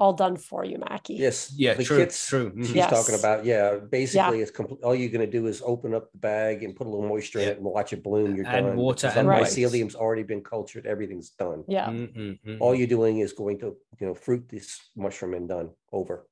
all 0.00 0.14
done 0.14 0.36
for 0.36 0.64
you, 0.64 0.78
Mackie. 0.78 1.14
Yes. 1.14 1.52
Yeah, 1.56 1.74
the 1.74 1.84
true, 1.84 1.98
kits 1.98 2.26
true. 2.26 2.50
Mhm. 2.50 2.64
She's 2.66 2.74
Yes. 2.74 2.90
talking 2.90 3.18
about 3.20 3.44
yeah. 3.44 3.76
Basically, 3.76 4.40
it's 4.40 4.50
complete. 4.50 4.80
All 4.82 4.94
you're 4.94 5.10
going 5.10 5.26
to 5.30 5.38
do 5.38 5.46
is 5.46 5.60
open 5.64 5.94
up 5.94 6.10
the 6.10 6.18
bag 6.18 6.62
and 6.64 6.74
put 6.74 6.86
a 6.86 6.90
little 6.90 7.06
moisture 7.06 7.38
in 7.40 7.48
it 7.50 7.56
and 7.58 7.66
watch 7.66 7.92
it 7.92 8.02
bloom. 8.02 8.34
You're 8.34 8.46
Add 8.46 8.62
done. 8.64 8.76
water 8.76 9.08
and 9.08 9.28
the 9.28 9.32
lights. 9.32 9.54
mycelium's 9.54 9.94
already 9.94 10.22
been 10.22 10.42
cultured. 10.42 10.86
Everything's 10.86 11.30
done. 11.30 11.64
Yeah. 11.68 11.88
Mm-mm. 11.88 12.38
All 12.60 12.74
you're 12.74 12.86
doing 12.98 13.18
is 13.18 13.32
going 13.34 13.58
to 13.60 13.76
you 14.00 14.06
know 14.06 14.14
fruit 14.14 14.48
this 14.48 14.80
mushroom 14.96 15.34
and 15.34 15.46
done 15.48 15.70
over. 15.92 16.26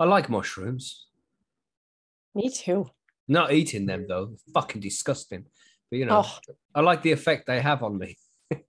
I 0.00 0.04
like 0.06 0.30
mushrooms. 0.30 1.08
Me 2.34 2.48
too. 2.48 2.90
Not 3.28 3.52
eating 3.52 3.84
them 3.84 4.06
though. 4.08 4.34
Fucking 4.54 4.80
disgusting. 4.80 5.44
But 5.90 5.98
you 5.98 6.06
know, 6.06 6.22
Oh, 6.24 6.38
I 6.74 6.80
like 6.80 7.02
the 7.02 7.12
effect 7.12 7.46
they 7.46 7.60
have 7.60 7.82
on 7.82 7.98
me. 7.98 8.16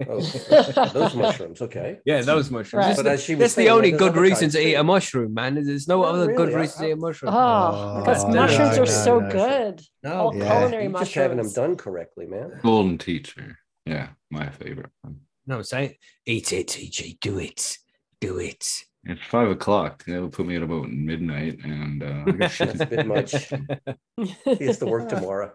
Oh, 0.07 0.19
those 0.93 1.15
mushrooms, 1.15 1.61
okay. 1.61 1.99
Yeah, 2.05 2.21
those 2.21 2.51
mushrooms. 2.51 2.73
Right. 2.73 2.87
That's 2.87 2.97
But 2.97 3.03
the- 3.03 3.11
as 3.11 3.23
she 3.23 3.35
was 3.35 3.39
That's 3.39 3.55
the 3.55 3.61
saying, 3.63 3.69
only 3.69 3.91
there's 3.91 3.99
good 4.01 4.15
reason 4.17 4.49
to 4.49 4.59
eat 4.67 4.75
a 4.75 4.83
mushroom, 4.83 5.33
man. 5.33 5.55
There's 5.63 5.87
no 5.87 6.01
Not 6.01 6.15
other 6.15 6.27
good 6.33 6.49
really. 6.49 6.55
I- 6.55 6.59
reason 6.61 6.81
to 6.81 6.87
eat 6.89 6.91
a 6.91 6.95
mushroom. 6.97 7.33
oh, 7.33 7.99
because 7.99 8.23
Oh, 8.25 8.27
mushrooms 8.29 8.75
no, 8.77 8.83
are 8.83 8.85
so 8.85 9.19
no, 9.19 9.75
no. 10.03 10.13
All 10.13 10.35
Yeah. 10.35 10.49
culinary 10.59 10.83
You're 10.83 10.99
just 10.99 11.13
having 11.13 11.37
them 11.37 11.51
done 11.51 11.75
correctly, 11.77 12.25
man. 12.25 12.59
Golden 12.61 12.97
teacher. 12.97 13.57
Yeah, 13.85 14.09
my 14.29 14.49
favorite 14.49 14.91
one. 15.01 15.21
No, 15.47 15.57
I'm 15.57 15.63
saying 15.63 15.95
eat 16.25 16.51
it, 16.53 16.67
TG. 16.67 17.17
Do 17.21 17.39
it. 17.39 17.77
Do 18.21 18.37
it. 18.39 18.67
It's 19.05 19.21
five 19.31 19.49
o'clock. 19.49 20.03
That'll 20.05 20.29
put 20.29 20.45
me 20.45 20.57
at 20.57 20.61
about 20.61 20.89
midnight, 20.91 21.59
and 21.63 22.03
uh, 22.03 22.23
I, 22.27 22.31
got 22.31 22.51
shit 22.51 22.67
That's 22.67 22.81
a 22.81 22.85
bit 22.85 23.07
much. 23.07 23.33
He 24.57 24.65
has 24.65 24.77
to 24.79 24.85
work 24.85 25.07
tomorrow. 25.07 25.51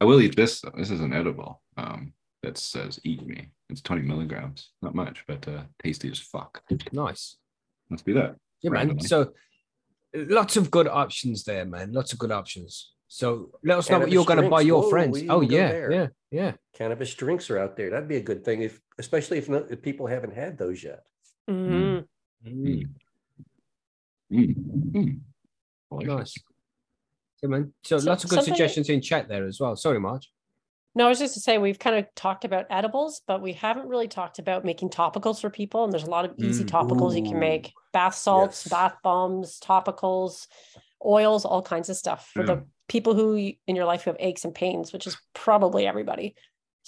I 0.00 0.04
will 0.06 0.22
eat 0.22 0.36
this. 0.36 0.62
Though. 0.62 0.72
This 0.76 0.90
is 0.90 1.00
an 1.00 1.12
edible. 1.12 1.60
Um, 1.76 2.14
that 2.46 2.56
says 2.58 3.00
eat 3.04 3.26
me. 3.26 3.50
It's 3.68 3.80
20 3.82 4.02
milligrams, 4.02 4.70
not 4.80 4.94
much, 4.94 5.24
but 5.26 5.46
uh, 5.48 5.62
tasty 5.82 6.10
as 6.10 6.18
fuck. 6.20 6.62
Nice. 6.92 7.36
Let's 7.90 8.02
do 8.02 8.14
that. 8.14 8.36
Yeah, 8.62 8.70
man. 8.70 9.00
So 9.00 9.32
lots 10.14 10.56
of 10.56 10.70
good 10.70 10.86
options 10.88 11.42
there, 11.44 11.64
man. 11.64 11.92
Lots 11.92 12.12
of 12.12 12.18
good 12.18 12.30
options. 12.30 12.92
So 13.08 13.50
let 13.64 13.78
us 13.78 13.90
know 13.90 13.98
what 14.00 14.10
you're 14.10 14.24
going 14.24 14.42
to 14.42 14.48
buy 14.48 14.60
your 14.62 14.82
Whoa, 14.82 14.90
friends. 14.90 15.22
Oh 15.28 15.40
yeah, 15.40 15.68
there. 15.68 15.92
yeah, 15.92 16.06
yeah. 16.30 16.52
Cannabis 16.74 17.14
drinks 17.14 17.50
are 17.50 17.58
out 17.58 17.76
there. 17.76 17.90
That'd 17.90 18.08
be 18.08 18.16
a 18.16 18.22
good 18.22 18.44
thing 18.44 18.62
if, 18.62 18.80
especially 18.98 19.38
if, 19.38 19.48
no, 19.48 19.64
if 19.68 19.82
people 19.82 20.06
haven't 20.06 20.34
had 20.34 20.56
those 20.58 20.82
yet. 20.82 21.00
Mhm. 21.50 22.04
Mm, 22.46 22.88
Mm, 24.32 24.54
mm. 24.92 25.20
I 25.92 26.02
Nice. 26.04 26.34
Yeah, 27.42 27.48
man. 27.48 27.72
So 27.84 27.98
So- 27.98 28.06
lots 28.10 28.24
of 28.24 28.30
good 28.30 28.36
something- 28.36 28.54
suggestions 28.54 28.88
in 28.88 29.00
chat 29.00 29.28
there 29.28 29.46
as 29.46 29.60
well. 29.60 29.76
Sorry, 29.76 30.00
Marge. 30.00 30.30
No, 30.96 31.04
I 31.04 31.08
was 31.10 31.18
just 31.18 31.34
to 31.34 31.40
say 31.40 31.58
we've 31.58 31.78
kind 31.78 31.94
of 31.96 32.06
talked 32.14 32.46
about 32.46 32.64
edibles, 32.70 33.20
but 33.26 33.42
we 33.42 33.52
haven't 33.52 33.86
really 33.86 34.08
talked 34.08 34.38
about 34.38 34.64
making 34.64 34.88
topicals 34.88 35.40
for 35.42 35.50
people. 35.50 35.84
And 35.84 35.92
there's 35.92 36.04
a 36.04 36.10
lot 36.10 36.24
of 36.24 36.32
easy 36.38 36.64
Mm. 36.64 36.70
topicals 36.70 37.14
you 37.14 37.22
can 37.22 37.38
make: 37.38 37.72
bath 37.92 38.14
salts, 38.14 38.64
yes. 38.64 38.70
bath 38.70 38.96
bombs, 39.04 39.60
topicals, 39.60 40.46
oils, 41.04 41.44
all 41.44 41.60
kinds 41.60 41.90
of 41.90 41.96
stuff 41.96 42.30
for 42.32 42.40
Yeah. 42.40 42.46
the 42.46 42.66
people 42.88 43.14
who 43.14 43.36
in 43.66 43.76
your 43.76 43.84
life 43.84 44.04
who 44.04 44.10
have 44.10 44.16
aches 44.20 44.44
and 44.46 44.54
pains, 44.54 44.92
which 44.94 45.06
is 45.06 45.18
probably 45.34 45.86
everybody. 45.86 46.34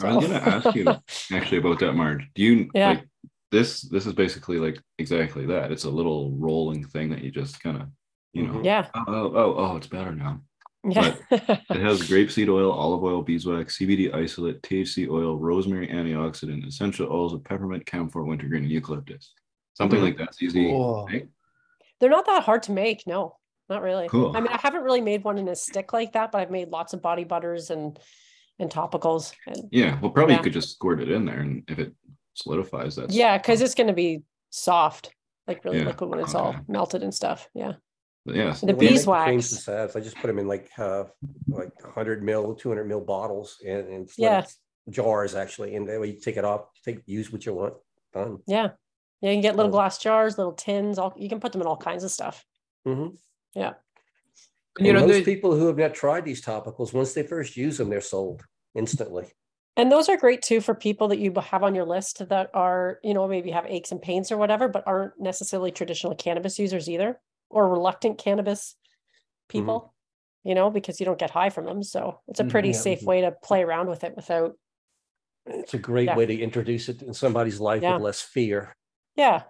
So. 0.00 0.08
I 0.08 0.14
was 0.16 0.26
gonna 0.26 0.38
ask 0.38 0.74
you 0.74 0.86
actually 1.36 1.58
about 1.58 1.78
that, 1.80 1.92
Marge. 1.92 2.26
Do 2.34 2.42
you 2.42 2.70
Yeah. 2.74 2.88
like 2.90 3.08
this? 3.50 3.82
This 3.82 4.06
is 4.06 4.14
basically 4.14 4.58
like 4.58 4.80
exactly 4.96 5.44
that. 5.46 5.70
It's 5.70 5.84
a 5.84 5.90
little 5.90 6.30
rolling 6.38 6.82
thing 6.86 7.10
that 7.10 7.22
you 7.22 7.30
just 7.30 7.60
kind 7.62 7.76
of, 7.82 7.88
you 8.32 8.46
know, 8.46 8.62
yeah, 8.62 8.88
oh, 8.94 9.04
oh, 9.08 9.32
oh, 9.34 9.54
oh, 9.58 9.76
it's 9.76 9.86
better 9.86 10.14
now. 10.14 10.40
Yeah. 10.84 11.14
It 11.30 11.80
has 11.80 12.02
grapeseed 12.02 12.48
oil, 12.48 12.70
olive 12.72 13.02
oil, 13.02 13.22
beeswax, 13.22 13.78
CBD 13.78 14.14
isolate, 14.14 14.62
THC 14.62 15.08
oil, 15.08 15.36
rosemary 15.36 15.88
antioxidant, 15.88 16.66
essential 16.66 17.08
oils 17.10 17.32
of 17.34 17.44
peppermint, 17.44 17.84
camphor, 17.86 18.22
wintergreen, 18.24 18.62
and 18.64 18.72
eucalyptus. 18.72 19.32
Something 19.74 20.00
Mhm. 20.00 20.02
like 20.04 20.18
that's 20.18 20.42
easy. 20.42 20.72
Right? 20.72 21.28
They're 22.00 22.10
not 22.10 22.26
that 22.26 22.42
hard 22.44 22.62
to 22.64 22.72
make. 22.72 23.06
No, 23.06 23.36
not 23.68 23.82
really. 23.82 24.08
Cool. 24.08 24.36
I 24.36 24.40
mean, 24.40 24.52
I 24.52 24.58
haven't 24.60 24.82
really 24.82 25.00
made 25.00 25.24
one 25.24 25.38
in 25.38 25.48
a 25.48 25.56
stick 25.56 25.92
like 25.92 26.12
that, 26.12 26.32
but 26.32 26.40
I've 26.40 26.50
made 26.50 26.68
lots 26.70 26.92
of 26.94 27.02
body 27.02 27.24
butters 27.24 27.70
and 27.70 27.98
and 28.60 28.70
topicals. 28.70 29.34
And 29.46 29.68
Yeah, 29.70 30.00
well, 30.00 30.10
probably 30.10 30.34
Yeah. 30.34 30.38
you 30.40 30.44
could 30.44 30.52
just 30.52 30.72
squirt 30.72 31.00
it 31.00 31.10
in 31.12 31.24
there, 31.24 31.38
and 31.40 31.62
if 31.68 31.78
it 31.78 31.94
solidifies, 32.34 32.96
that's 32.96 33.14
yeah, 33.14 33.38
because 33.38 33.60
it's 33.62 33.74
going 33.76 33.86
to 33.86 33.92
be 33.92 34.22
soft, 34.50 35.14
like 35.46 35.64
really 35.64 35.78
Yeah, 35.78 35.84
liquid 35.86 36.10
when 36.10 36.18
it's 36.18 36.34
all 36.34 36.56
melted 36.66 37.04
and 37.04 37.14
stuff. 37.14 37.48
Yeah. 37.54 37.74
But 38.28 38.36
yeah. 38.36 38.52
The 38.52 38.66
When 38.66 38.68
I 38.68 38.72
make 38.72 38.78
creams 38.78 38.92
beeswax. 38.98 39.30
and 39.30 39.42
salves, 39.44 39.96
I 39.96 40.00
just 40.00 40.16
put 40.16 40.26
them 40.26 40.38
in 40.38 40.46
like, 40.46 40.68
uh, 40.78 41.04
like 41.48 41.72
hundred 41.82 42.22
mil, 42.22 42.54
two 42.54 42.68
hundred 42.68 42.86
mil 42.86 43.00
bottles 43.00 43.56
and, 43.66 43.88
and 43.88 44.10
let 44.18 44.18
Yeah. 44.18 44.44
jars 44.90 45.34
actually. 45.34 45.74
And 45.76 45.88
that 45.88 45.98
way 45.98 46.08
you 46.08 46.20
take 46.20 46.36
it 46.36 46.44
off, 46.44 46.66
take, 46.84 47.00
use 47.06 47.32
what 47.32 47.46
you 47.46 47.54
want, 47.54 47.74
done. 48.12 48.38
Yeah. 48.46 48.68
Yeah, 49.22 49.30
you 49.30 49.36
can 49.36 49.40
get 49.40 49.56
little 49.56 49.70
Oh. 49.70 49.72
glass 49.72 49.96
jars, 49.98 50.36
little 50.36 50.52
tins, 50.52 50.98
all 50.98 51.14
you 51.16 51.28
can 51.30 51.40
put 51.40 51.52
them 51.52 51.62
in 51.62 51.66
all 51.66 51.76
kinds 51.78 52.04
of 52.04 52.10
stuff. 52.10 52.44
Mhm. 52.86 53.16
Yeah. 53.54 53.72
And, 54.76 54.86
you 54.86 54.92
And 54.92 55.00
know, 55.00 55.06
most 55.06 55.16
the- 55.16 55.24
people 55.24 55.56
who 55.56 55.66
have 55.68 55.78
not 55.78 55.94
tried 55.94 56.24
these 56.26 56.44
topicals, 56.44 56.92
once 56.92 57.14
they 57.14 57.22
first 57.22 57.56
use 57.56 57.78
them, 57.78 57.88
they're 57.88 58.00
sold 58.02 58.44
instantly. 58.74 59.26
And 59.78 59.90
those 59.90 60.08
are 60.10 60.16
great 60.18 60.42
too 60.42 60.60
for 60.60 60.74
people 60.74 61.08
that 61.08 61.18
you 61.18 61.32
have 61.40 61.62
on 61.62 61.74
your 61.74 61.84
list 61.86 62.28
that 62.28 62.50
are, 62.52 62.98
you 63.02 63.14
know, 63.14 63.26
maybe 63.26 63.50
have 63.52 63.64
aches 63.66 63.90
and 63.90 64.02
pains 64.02 64.30
or 64.30 64.36
whatever, 64.36 64.68
but 64.68 64.84
aren't 64.86 65.18
necessarily 65.18 65.70
traditional 65.70 66.14
cannabis 66.14 66.58
users 66.58 66.88
either, 66.90 67.20
or 67.50 67.68
reluctant 67.68 68.18
cannabis 68.18 68.76
people, 69.48 69.94
you 70.44 70.54
know, 70.54 70.70
because 70.70 71.00
you 71.00 71.06
don't 71.06 71.18
get 71.18 71.30
high 71.30 71.50
from 71.50 71.64
them. 71.64 71.82
So 71.82 72.20
it's 72.28 72.40
a 72.40 72.44
Mhm, 72.44 72.50
pretty 72.50 72.68
yeah, 72.70 72.74
safe 72.78 73.02
way 73.02 73.20
to 73.22 73.32
play 73.32 73.62
around 73.62 73.88
with 73.88 74.04
it 74.04 74.14
without, 74.16 74.56
It's 75.46 75.72
a 75.72 75.78
great 75.78 76.04
Yeah. 76.06 76.16
way 76.16 76.26
to 76.26 76.38
introduce 76.38 76.90
it 76.90 77.00
in 77.02 77.14
somebody's 77.14 77.58
life 77.58 77.82
Yeah. 77.82 77.94
with 77.94 78.02
less 78.02 78.20
fear. 78.20 78.76
yeah. 79.16 79.44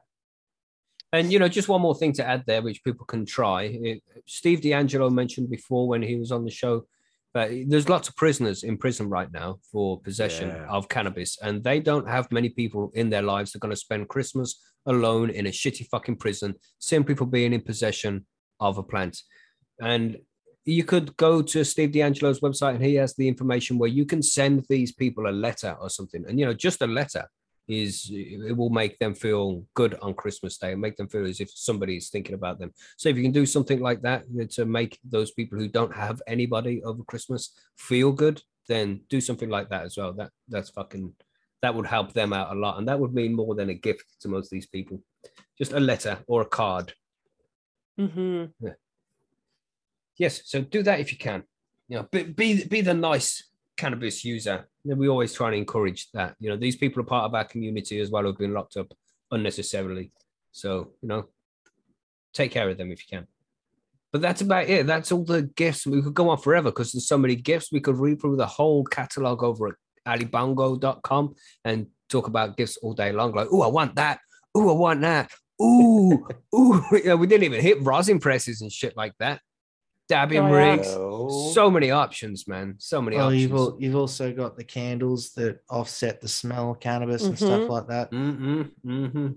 And 1.13 1.33
you 1.33 1.39
know, 1.39 1.49
just 1.49 1.69
one 1.69 1.81
more 1.81 1.95
thing 1.95 2.13
to 2.15 2.25
add 2.25 2.45
there, 2.47 2.63
which 2.63 2.85
people 2.85 3.05
can 3.07 3.25
try. 3.27 3.63
It- 3.65 4.03
Steve 4.27 4.61
DeAngelo 4.61 5.11
mentioned 5.11 5.49
before 5.51 5.89
when 5.89 6.03
he 6.03 6.17
was 6.17 6.31
on 6.31 6.45
the 6.45 6.51
show 6.51 6.87
that 7.35 7.51
there's 7.67 7.89
lots 7.89 8.09
of 8.09 8.15
prisoners 8.17 8.63
in 8.63 8.77
prison 8.79 9.09
right 9.09 9.31
now 9.33 9.59
for 9.73 10.01
possession 10.01 10.49
Yeah. 10.51 10.69
of 10.69 10.89
cannabis, 10.89 11.39
and 11.43 11.65
they 11.65 11.81
don't 11.81 12.07
have 12.09 12.31
many 12.31 12.49
people 12.51 12.91
in 12.95 13.11
their 13.11 13.23
lives 13.23 13.53
that 13.53 13.59
are 13.59 13.61
going 13.67 13.71
to 13.75 13.77
spend 13.77 14.09
Christmas 14.09 14.61
alone 14.89 15.31
in 15.31 15.47
a 15.47 15.51
shitty 15.51 15.87
fucking 15.89 16.17
prison 16.17 16.57
simply 16.81 17.15
for 17.15 17.27
being 17.27 17.53
in 17.53 17.61
possession 17.61 18.27
of 18.59 18.79
a 18.79 18.83
plant. 18.83 19.23
And 19.81 20.19
you 20.65 20.85
could 20.85 21.17
go 21.17 21.41
to 21.41 21.65
Steve 21.65 21.93
DeAngelo's 21.93 22.41
website, 22.41 22.75
and 22.75 22.85
he 22.85 22.97
has 22.97 23.15
the 23.15 23.29
information 23.29 23.79
where 23.79 23.89
you 23.89 24.05
can 24.05 24.23
send 24.23 24.67
these 24.69 24.93
people 24.93 25.29
a 25.29 25.31
letter 25.31 25.77
or 25.81 25.89
something, 25.89 26.25
and 26.29 26.39
you 26.39 26.45
know, 26.45 26.53
just 26.53 26.83
a 26.83 26.87
letter 26.87 27.25
is 27.69 28.11
it 28.11 28.57
will 28.57 28.71
make 28.71 28.99
them 28.99 29.15
feel 29.15 29.63
good 29.75 29.95
on 30.01 30.15
Christmas 30.15 30.57
Day 30.57 30.73
and 30.73 30.81
make 30.81 30.97
them 30.97 31.09
feel 31.09 31.27
as 31.27 31.41
if 31.41 31.51
somebody 31.55 31.99
is 31.99 32.09
thinking 32.09 32.35
about 32.35 32.59
them. 32.59 32.73
So 32.97 33.11
if 33.11 33.17
you 33.17 33.23
can 33.23 33.33
do 33.33 33.45
something 33.45 33.81
like 33.81 34.01
that 34.03 34.25
to 34.53 34.65
make 34.65 34.99
those 35.05 35.33
people 35.33 35.59
who 35.59 35.69
don't 35.69 35.95
have 35.95 36.23
anybody 36.27 36.83
over 36.83 37.03
Christmas 37.05 37.53
feel 37.77 38.11
good, 38.13 38.41
then 38.69 39.03
do 39.11 39.21
something 39.21 39.51
like 39.51 39.69
that 39.69 39.85
as 39.85 39.97
well. 39.99 40.15
That 40.15 40.31
that's 40.49 40.71
fucking 40.71 41.13
that 41.63 41.75
would 41.75 41.87
help 41.87 42.13
them 42.13 42.33
out 42.33 42.55
a 42.55 42.59
lot, 42.59 42.79
and 42.79 42.89
that 42.89 42.99
would 42.99 43.15
mean 43.15 43.35
more 43.35 43.55
than 43.55 43.71
a 43.71 43.75
gift 43.75 44.05
to 44.21 44.29
most 44.29 44.47
of 44.47 44.51
these 44.51 44.67
people. 44.67 45.03
Just 45.57 45.73
a 45.73 45.81
letter 45.81 46.19
or 46.27 46.43
a 46.43 46.47
card. 46.47 46.93
hmm 47.97 48.45
Yes, 50.17 50.43
so 50.47 50.61
do 50.63 50.83
that 50.83 51.01
if 51.01 51.13
you 51.13 51.19
can. 51.19 51.45
You 51.89 51.99
know, 51.99 52.09
be 52.11 52.23
be, 52.25 52.65
be 52.65 52.81
the 52.81 52.95
nice 52.95 53.49
cannabis 53.77 54.25
user. 54.25 54.69
We 54.85 55.09
always 55.09 55.33
try 55.33 55.49
and 55.49 55.57
encourage 55.57 56.11
that. 56.13 56.35
You 56.41 56.51
know, 56.51 56.57
these 56.57 56.77
people 56.77 57.01
are 57.01 57.07
part 57.07 57.25
of 57.25 57.35
our 57.35 57.45
community 57.45 58.01
as 58.01 58.11
well 58.11 58.25
who've 58.25 58.37
been 58.37 58.53
locked 58.53 58.77
up 58.77 58.93
unnecessarily. 59.31 60.13
So, 60.53 60.93
you 61.03 61.09
know, 61.09 61.29
take 62.33 62.51
care 62.51 62.69
of 62.69 62.79
them 62.79 62.91
if 62.91 63.01
you 63.01 63.19
can. 63.19 63.27
But 64.13 64.23
that's 64.23 64.41
about 64.41 64.69
it. 64.69 64.87
That's 64.87 65.13
all 65.13 65.25
the 65.25 65.43
gifts. 65.43 65.87
We 65.87 66.03
could 66.03 66.15
go 66.15 66.31
on 66.31 66.39
forever 66.39 66.71
because 66.71 66.93
there's 66.93 67.07
so 67.07 67.19
many 67.19 67.37
gifts. 67.37 67.71
We 67.71 67.81
could 67.81 67.99
read 67.99 68.21
through 68.21 68.37
the 68.37 68.47
whole 68.47 68.85
catalog 68.85 69.43
over 69.43 69.69
at 69.69 69.75
alibongo.com 70.07 71.35
and 71.65 71.87
talk 72.09 72.27
about 72.27 72.57
gifts 72.57 72.77
all 72.79 72.95
day 72.95 73.13
long. 73.13 73.33
Like, 73.33 73.49
oh, 73.51 73.63
I 73.63 73.69
want 73.69 73.95
that. 73.97 74.21
Oh, 74.55 74.69
I 74.71 74.73
want 74.73 75.01
that. 75.03 75.31
Ooh, 75.61 76.27
ooh. 76.55 76.83
You 76.93 77.05
know, 77.05 77.17
we 77.17 77.27
didn't 77.27 77.45
even 77.45 77.61
hit 77.61 77.83
rosin 77.83 78.19
presses 78.19 78.61
and 78.63 78.73
shit 78.73 78.97
like 78.97 79.13
that. 79.19 79.41
Dabbing 80.09 80.39
Oh, 80.45 80.51
rigs. 80.53 80.89
No. 80.97 81.51
So 81.53 81.71
many 81.71 81.91
options, 81.91 82.49
man. 82.49 82.77
So 82.79 83.03
many 83.03 83.17
Well, 83.17 83.27
options. 83.27 83.43
you've 83.43 83.53
al- 83.55 83.77
you've 83.79 83.97
also 83.97 84.33
got 84.33 84.57
the 84.57 84.65
candles 84.65 85.33
that 85.33 85.61
offset 85.69 86.21
the 86.23 86.29
smell 86.29 86.71
of 86.71 86.81
cannabis 86.81 87.23
and 87.25 87.35
Mhm. 87.37 87.45
stuff 87.47 87.69
like 87.69 87.89
that. 87.89 88.09
hmm 88.11 88.63
hmm 88.83 89.29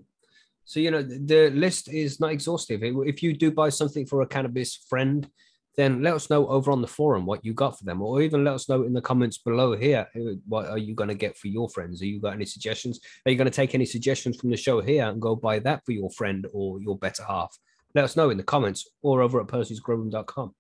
So 0.64 0.80
you 0.80 0.92
know 0.92 1.02
the 1.04 1.18
the 1.18 1.50
list 1.52 1.90
is 1.90 2.20
not 2.22 2.32
exhaustive. 2.32 2.84
If- 2.84 3.08
If 3.16 3.24
you 3.24 3.34
do 3.36 3.52
buy 3.52 3.68
something 3.70 4.06
for 4.06 4.22
a 4.22 4.28
cannabis 4.28 4.76
friend, 4.90 5.30
then 5.78 6.02
let 6.02 6.14
us 6.14 6.30
know 6.30 6.48
over 6.48 6.72
on 6.72 6.82
the 6.82 6.88
forum 6.88 7.26
what 7.26 7.46
you 7.46 7.54
got 7.54 7.78
for 7.78 7.86
them, 7.86 8.02
or 8.02 8.22
even 8.22 8.44
let 8.44 8.56
us 8.56 8.68
know 8.68 8.84
in 8.84 8.94
the 8.94 9.02
comments 9.02 9.38
below 9.38 9.76
here. 9.76 10.08
uh, 10.16 10.36
What 10.48 10.68
are 10.68 10.78
you 10.78 10.94
going 10.94 11.08
to 11.08 11.16
get 11.16 11.38
for 11.38 11.48
your 11.48 11.70
friends? 11.70 12.02
Are 12.02 12.06
you 12.06 12.20
got 12.20 12.34
any 12.34 12.46
suggestions? 12.46 13.00
Are 13.26 13.32
you 13.32 13.38
going 13.38 13.50
to 13.50 13.52
take 13.52 13.74
any 13.74 13.86
suggestions 13.86 14.38
from 14.38 14.50
the 14.50 14.58
show 14.58 14.82
here 14.82 15.08
and 15.08 15.22
go 15.22 15.36
buy 15.36 15.60
that 15.60 15.86
for 15.86 15.94
your 15.94 16.12
friend 16.12 16.46
or 16.54 16.82
your 16.82 16.98
better 16.98 17.24
half? 17.24 17.58
Let 17.96 18.04
us 18.04 18.16
know 18.16 18.30
in 18.30 18.38
the 18.38 18.44
comments 18.44 18.88
or 19.02 19.22
over 19.22 19.40
at 19.40 19.48
percysgrowroom.com. 19.48 20.54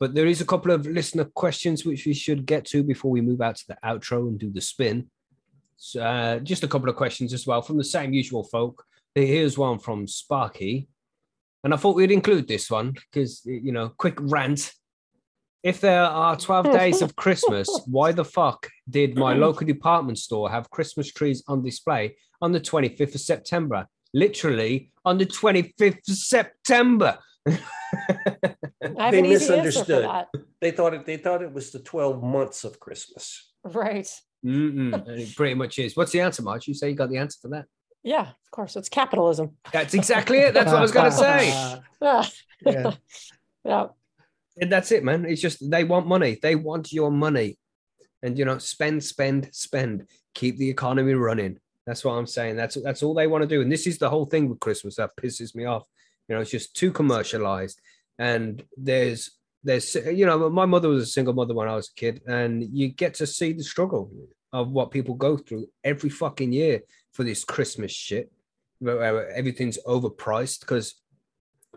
But 0.00 0.14
there 0.14 0.26
is 0.26 0.40
a 0.40 0.46
couple 0.46 0.70
of 0.70 0.86
listener 0.86 1.24
questions 1.24 1.84
which 1.84 2.06
we 2.06 2.14
should 2.14 2.46
get 2.46 2.64
to 2.66 2.82
before 2.82 3.10
we 3.10 3.20
move 3.20 3.40
out 3.40 3.56
to 3.56 3.66
the 3.68 3.76
outro 3.84 4.28
and 4.28 4.38
do 4.38 4.50
the 4.50 4.60
spin. 4.60 5.10
So, 5.76 6.02
uh, 6.02 6.38
just 6.38 6.62
a 6.64 6.68
couple 6.68 6.88
of 6.88 6.96
questions 6.96 7.32
as 7.32 7.46
well 7.46 7.62
from 7.62 7.78
the 7.78 7.84
same 7.84 8.12
usual 8.12 8.44
folk. 8.44 8.84
Here's 9.14 9.58
one 9.58 9.78
from 9.78 10.06
Sparky. 10.06 10.88
And 11.64 11.74
I 11.74 11.76
thought 11.76 11.96
we'd 11.96 12.10
include 12.10 12.48
this 12.48 12.70
one 12.70 12.94
because, 13.12 13.42
you 13.44 13.72
know, 13.72 13.90
quick 13.96 14.18
rant. 14.20 14.72
If 15.64 15.80
there 15.80 16.04
are 16.04 16.36
12 16.36 16.72
days 16.72 17.02
of 17.02 17.16
Christmas, 17.16 17.68
why 17.86 18.12
the 18.12 18.24
fuck 18.24 18.68
did 18.88 19.16
my 19.16 19.34
local 19.34 19.66
department 19.66 20.18
store 20.18 20.50
have 20.50 20.70
Christmas 20.70 21.12
trees 21.12 21.42
on 21.48 21.62
display 21.64 22.16
on 22.40 22.52
the 22.52 22.60
25th 22.60 23.14
of 23.16 23.20
September? 23.20 23.86
Literally 24.14 24.90
on 25.04 25.18
the 25.18 25.26
25th 25.26 26.08
of 26.08 26.16
September. 26.16 27.18
They 27.44 27.58
an 28.82 29.26
easy 29.26 29.54
answer 29.54 29.84
for 29.84 29.96
misunderstood. 29.96 30.04
that. 30.04 30.28
They 30.60 30.70
thought 30.70 30.94
it, 30.94 31.06
they 31.06 31.16
thought 31.16 31.42
it 31.42 31.52
was 31.52 31.70
the 31.70 31.78
twelve 31.78 32.22
months 32.22 32.64
of 32.64 32.78
Christmas. 32.80 33.52
Right. 33.64 34.08
Mm-mm, 34.44 35.08
it 35.08 35.34
pretty 35.36 35.54
much 35.54 35.78
is. 35.78 35.96
What's 35.96 36.12
the 36.12 36.20
answer, 36.20 36.42
Marge? 36.42 36.68
You 36.68 36.74
say 36.74 36.90
you 36.90 36.94
got 36.94 37.10
the 37.10 37.16
answer 37.16 37.38
for 37.42 37.48
that. 37.48 37.64
Yeah, 38.02 38.22
of 38.22 38.50
course. 38.50 38.76
It's 38.76 38.88
capitalism. 38.88 39.56
That's 39.72 39.94
exactly 39.94 40.38
it. 40.38 40.54
That's 40.54 40.70
what 40.70 40.78
I 40.78 40.82
was 40.82 40.92
going 40.92 41.10
to 41.10 41.16
say. 41.16 41.50
Ah, 42.00 42.30
yeah. 42.66 42.92
yeah. 43.64 43.86
And 44.60 44.72
that's 44.72 44.92
it, 44.92 45.04
man. 45.04 45.24
It's 45.24 45.40
just 45.40 45.70
they 45.70 45.84
want 45.84 46.06
money. 46.06 46.38
They 46.40 46.54
want 46.54 46.92
your 46.92 47.10
money. 47.10 47.58
And 48.22 48.38
you 48.38 48.44
know, 48.44 48.58
spend, 48.58 49.04
spend, 49.04 49.50
spend. 49.52 50.06
Keep 50.34 50.58
the 50.58 50.70
economy 50.70 51.14
running. 51.14 51.58
That's 51.86 52.04
what 52.04 52.12
I'm 52.12 52.26
saying. 52.26 52.56
That's 52.56 52.76
that's 52.82 53.02
all 53.02 53.14
they 53.14 53.26
want 53.26 53.42
to 53.42 53.48
do. 53.48 53.62
And 53.62 53.70
this 53.70 53.86
is 53.86 53.98
the 53.98 54.10
whole 54.10 54.26
thing 54.26 54.48
with 54.48 54.60
Christmas 54.60 54.96
that 54.96 55.16
pisses 55.16 55.54
me 55.54 55.64
off. 55.64 55.86
You 56.28 56.34
know, 56.34 56.40
it's 56.40 56.50
just 56.50 56.76
too 56.76 56.92
commercialized. 56.92 57.80
And 58.18 58.62
there's 58.76 59.30
there's 59.64 59.94
you 59.94 60.26
know, 60.26 60.50
my 60.50 60.66
mother 60.66 60.88
was 60.88 61.02
a 61.02 61.06
single 61.06 61.34
mother 61.34 61.54
when 61.54 61.68
I 61.68 61.74
was 61.74 61.88
a 61.88 61.98
kid, 61.98 62.22
and 62.26 62.62
you 62.62 62.88
get 62.88 63.14
to 63.14 63.26
see 63.26 63.52
the 63.52 63.64
struggle. 63.64 64.10
Of 64.52 64.70
what 64.70 64.90
people 64.90 65.14
go 65.14 65.36
through 65.36 65.66
every 65.84 66.10
fucking 66.10 66.52
year 66.52 66.82
for 67.12 67.24
this 67.24 67.44
Christmas 67.44 67.92
shit. 67.92 68.30
where- 68.80 69.28
Everything's 69.30 69.78
overpriced 69.86 70.60
because 70.60 70.94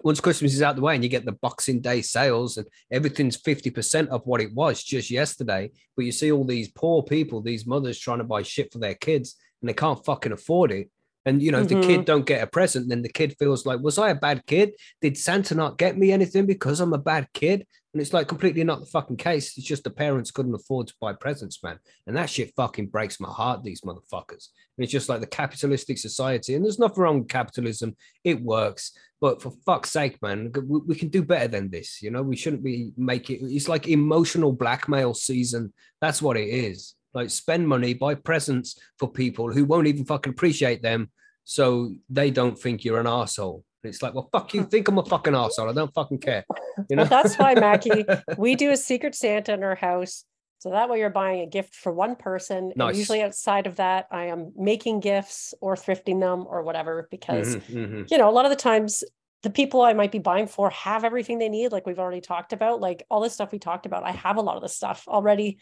once 0.03 0.19
Christmas 0.19 0.53
is 0.53 0.61
out 0.61 0.75
the 0.75 0.81
way 0.81 0.95
and 0.95 1.03
you 1.03 1.09
get 1.09 1.25
the 1.25 1.31
Boxing 1.31 1.79
Day 1.81 2.01
sales 2.01 2.57
and 2.57 2.67
everything's 2.91 3.37
50% 3.37 4.07
of 4.09 4.25
what 4.25 4.41
it 4.41 4.53
was 4.53 4.83
just 4.83 5.09
yesterday. 5.09 5.71
But 5.95 6.05
you 6.05 6.11
see 6.11 6.31
all 6.31 6.45
these 6.45 6.69
poor 6.69 7.03
people, 7.03 7.41
these 7.41 7.65
mothers 7.65 7.99
trying 7.99 8.19
to 8.19 8.23
buy 8.23 8.43
shit 8.43 8.71
for 8.71 8.79
their 8.79 8.95
kids 8.95 9.35
and 9.61 9.69
they 9.69 9.73
can't 9.73 10.03
fucking 10.05 10.31
afford 10.31 10.71
it. 10.71 10.89
And 11.25 11.41
you 11.41 11.51
know, 11.51 11.59
if 11.61 11.67
the 11.67 11.75
kid 11.75 11.99
mm-hmm. 11.99 12.03
don't 12.03 12.25
get 12.25 12.41
a 12.41 12.47
present, 12.47 12.89
then 12.89 13.03
the 13.03 13.09
kid 13.09 13.35
feels 13.37 13.65
like, 13.65 13.79
was 13.79 13.99
I 13.99 14.09
a 14.09 14.15
bad 14.15 14.43
kid? 14.47 14.73
Did 15.01 15.17
Santa 15.17 15.53
not 15.53 15.77
get 15.77 15.97
me 15.97 16.11
anything 16.11 16.47
because 16.47 16.79
I'm 16.79 16.93
a 16.93 16.97
bad 16.97 17.27
kid? 17.33 17.67
And 17.93 18.01
it's 18.01 18.13
like 18.13 18.27
completely 18.27 18.63
not 18.63 18.79
the 18.79 18.85
fucking 18.85 19.17
case. 19.17 19.57
It's 19.57 19.67
just 19.67 19.83
the 19.83 19.89
parents 19.89 20.31
couldn't 20.31 20.55
afford 20.55 20.87
to 20.87 20.93
buy 21.01 21.11
presents, 21.11 21.61
man. 21.61 21.77
And 22.07 22.15
that 22.15 22.29
shit 22.29 22.53
fucking 22.55 22.87
breaks 22.87 23.19
my 23.19 23.27
heart, 23.27 23.63
these 23.63 23.81
motherfuckers. 23.81 24.47
And 24.77 24.83
it's 24.83 24.91
just 24.91 25.09
like 25.09 25.19
the 25.19 25.27
capitalistic 25.27 25.97
society. 25.97 26.55
And 26.55 26.63
there's 26.63 26.79
nothing 26.79 27.03
wrong 27.03 27.19
with 27.19 27.27
capitalism. 27.27 27.97
It 28.23 28.41
works. 28.41 28.93
But 29.19 29.41
for 29.41 29.51
fuck's 29.65 29.91
sake, 29.91 30.21
man, 30.21 30.53
we, 30.55 30.79
we 30.79 30.95
can 30.95 31.09
do 31.09 31.21
better 31.21 31.49
than 31.49 31.69
this. 31.69 32.01
You 32.01 32.11
know, 32.11 32.21
we 32.23 32.37
shouldn't 32.37 32.63
be 32.63 32.93
making 32.95 33.39
it's 33.41 33.67
like 33.67 33.89
emotional 33.89 34.53
blackmail 34.53 35.13
season. 35.13 35.73
That's 35.99 36.21
what 36.21 36.37
it 36.37 36.47
is. 36.47 36.95
Like 37.13 37.29
spend 37.29 37.67
money, 37.67 37.93
buy 37.93 38.15
presents 38.15 38.79
for 38.99 39.11
people 39.11 39.51
who 39.51 39.65
won't 39.65 39.87
even 39.87 40.05
fucking 40.05 40.31
appreciate 40.31 40.81
them. 40.81 41.11
So 41.43 41.93
they 42.09 42.31
don't 42.31 42.57
think 42.57 42.85
you're 42.85 43.01
an 43.01 43.07
asshole. 43.07 43.65
It's 43.83 44.01
like, 44.01 44.13
well, 44.13 44.29
fuck 44.31 44.53
you. 44.53 44.63
Think 44.65 44.87
I'm 44.87 44.97
a 44.97 45.05
fucking 45.05 45.35
asshole. 45.35 45.69
I 45.69 45.73
don't 45.73 45.93
fucking 45.93 46.19
care. 46.19 46.45
You 46.89 46.95
know, 46.95 47.03
Well, 47.03 47.09
that's 47.09 47.35
why, 47.37 47.55
Mackie, 47.55 48.05
we 48.37 48.55
do 48.55 48.71
a 48.71 48.77
secret 48.77 49.15
Santa 49.15 49.53
in 49.53 49.63
our 49.63 49.75
house. 49.75 50.25
So 50.59 50.69
that 50.69 50.89
way 50.89 50.99
you're 50.99 51.09
buying 51.09 51.41
a 51.41 51.47
gift 51.47 51.73
for 51.73 51.91
one 51.91 52.15
person. 52.15 52.71
and 52.89 52.97
usually 52.97 53.23
outside 53.23 53.65
of 53.65 53.77
that, 53.77 54.07
I 54.11 54.25
am 54.25 54.51
making 54.55 54.99
gifts 54.99 55.55
or 55.59 55.75
thrifting 55.75 56.19
them 56.19 56.45
or 56.47 56.61
whatever, 56.61 57.07
because 57.09 57.55
Mhm, 57.55 57.61
mhm. 57.71 58.11
you 58.11 58.17
know, 58.19 58.29
a 58.29 58.31
lot 58.31 58.45
of 58.45 58.51
the 58.51 58.55
times 58.55 59.03
the 59.41 59.49
people 59.49 59.81
I 59.81 59.93
might 59.93 60.11
be 60.11 60.19
buying 60.19 60.45
for 60.45 60.69
have 60.69 61.03
everything 61.03 61.39
they 61.39 61.49
need, 61.49 61.71
like 61.71 61.87
we've 61.87 61.97
already 61.97 62.21
talked 62.21 62.53
about, 62.53 62.79
like 62.79 63.03
all 63.09 63.21
this 63.21 63.33
stuff 63.33 63.51
we 63.51 63.57
talked 63.57 63.87
about. 63.87 64.03
I 64.03 64.11
have 64.11 64.37
a 64.37 64.41
lot 64.41 64.55
of 64.55 64.61
the 64.61 64.69
stuff 64.69 65.03
already. 65.07 65.57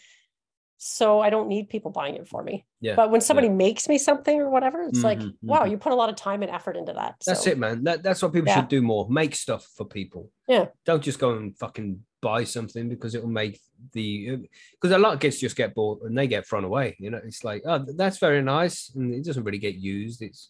So 0.81 1.19
I 1.19 1.29
don't 1.29 1.49
need 1.49 1.67
people 1.67 1.91
buying 1.91 2.15
it 2.15 2.25
for 2.27 2.41
me. 2.41 2.65
Yeah, 2.79 2.95
But 2.95 3.11
when 3.11 3.19
somebody 3.19 3.49
makes 3.49 3.89
me 3.89 3.97
something 3.97 4.39
or 4.39 4.49
whatever, 4.49 4.81
it's 4.83 5.03
like, 5.03 5.19
Mhm, 5.19 5.33
wow, 5.41 5.63
mhm. 5.63 5.71
you 5.71 5.77
put 5.77 5.91
a 5.91 5.95
lot 5.95 6.09
of 6.09 6.15
time 6.15 6.41
and 6.41 6.49
effort 6.49 6.77
into 6.77 6.93
that. 6.93 7.15
That's 7.25 7.43
So, 7.43 7.49
it, 7.51 7.57
man. 7.59 7.83
That, 7.83 8.01
that's 8.01 8.21
what 8.23 8.31
people 8.31 8.47
Yeah. 8.47 8.55
should 8.61 8.69
do 8.69 8.81
more. 8.81 9.05
Make 9.09 9.35
stuff 9.35 9.65
for 9.75 9.85
people. 9.85 10.31
Yeah. 10.47 10.67
Don't 10.85 11.03
just 11.03 11.19
go 11.19 11.31
and 11.35 11.53
fucking 11.57 12.05
buy 12.21 12.45
something 12.45 12.87
because 12.87 13.13
it 13.13 13.21
will 13.21 13.29
make 13.29 13.59
the 13.91 14.37
because 14.71 14.95
a 14.95 14.97
lot 14.97 15.13
of 15.13 15.19
kids 15.19 15.37
just 15.37 15.57
get 15.57 15.75
bought 15.75 16.01
and 16.03 16.17
they 16.17 16.27
get 16.27 16.47
thrown 16.47 16.63
away. 16.63 16.95
You 16.97 17.09
know, 17.11 17.19
it's 17.25 17.43
like, 17.43 17.63
oh, 17.65 17.79
that's 17.95 18.17
very 18.17 18.41
nice, 18.41 18.89
and 18.95 19.13
it 19.13 19.25
doesn't 19.25 19.43
really 19.43 19.57
get 19.57 19.75
used. 19.75 20.21
It's 20.21 20.49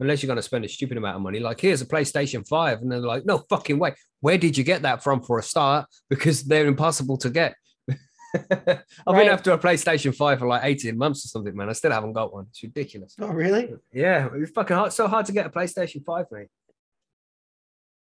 unless 0.00 0.22
you're 0.22 0.28
going 0.28 0.36
to 0.36 0.42
spend 0.42 0.64
a 0.64 0.68
stupid 0.68 0.96
amount 0.98 1.16
of 1.16 1.22
money. 1.22 1.38
Like, 1.38 1.60
here's 1.60 1.80
a 1.80 1.86
PlayStation 1.86 2.46
Five, 2.46 2.82
and 2.82 2.90
they're 2.92 2.98
like, 3.00 3.24
no 3.24 3.38
fucking 3.48 3.78
way. 3.78 3.94
Where 4.20 4.36
did 4.36 4.56
you 4.58 4.64
get 4.64 4.82
that 4.82 5.02
from 5.02 5.22
for 5.22 5.38
a 5.38 5.42
start? 5.42 5.86
Because 6.10 6.42
they're 6.44 6.66
impossible 6.66 7.16
to 7.18 7.30
get. 7.30 7.54
I've 8.50 9.16
been 9.16 9.28
after 9.28 9.52
a 9.52 9.58
PlayStation 9.58 10.14
Five 10.14 10.38
for 10.38 10.46
like 10.46 10.62
18 10.64 10.96
months 10.96 11.24
or 11.24 11.28
something, 11.28 11.54
man. 11.54 11.68
I 11.68 11.72
still 11.72 11.90
haven't 11.92 12.14
got 12.14 12.32
one. 12.32 12.46
It's 12.50 12.62
ridiculous. 12.62 13.14
Oh, 13.20 13.28
really? 13.28 13.74
Yeah, 13.92 14.28
it's 14.34 14.50
fucking 14.52 14.76
hard. 14.76 14.92
So 14.92 15.06
hard 15.06 15.26
to 15.26 15.32
get 15.32 15.46
a 15.46 15.50
PlayStation 15.50 16.04
Five, 16.04 16.26
mate. 16.30 16.48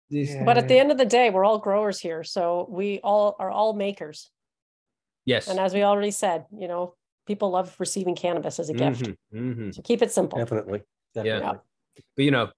Yeah. 0.10 0.44
but 0.44 0.60
at 0.60 0.68
the 0.68 0.78
end 0.78 0.92
of 0.92 0.98
the 1.00 1.06
day, 1.06 1.32
we're 1.32 1.46
all 1.46 1.58
growers 1.58 2.00
here. 2.00 2.24
So 2.24 2.68
we 2.70 3.00
all 3.04 3.36
are 3.40 3.50
all 3.50 3.74
makers. 3.74 4.30
Yes. 5.26 5.48
And 5.48 5.60
as 5.60 5.74
we 5.74 5.84
already 5.84 6.12
said, 6.12 6.46
you 6.56 6.68
know, 6.68 6.96
people 7.26 7.50
love 7.50 7.76
receiving 7.80 8.16
cannabis 8.16 8.60
as 8.60 8.70
a 8.70 8.74
gift. 8.74 9.04
Mhm, 9.04 9.18
mhm. 9.34 9.76
So 9.76 9.82
keep 9.82 10.02
it 10.02 10.12
simple. 10.12 10.38
Definitely. 10.38 10.84
Definitely. 11.16 11.60
But 12.16 12.26
you 12.26 12.32
know, 12.32 12.52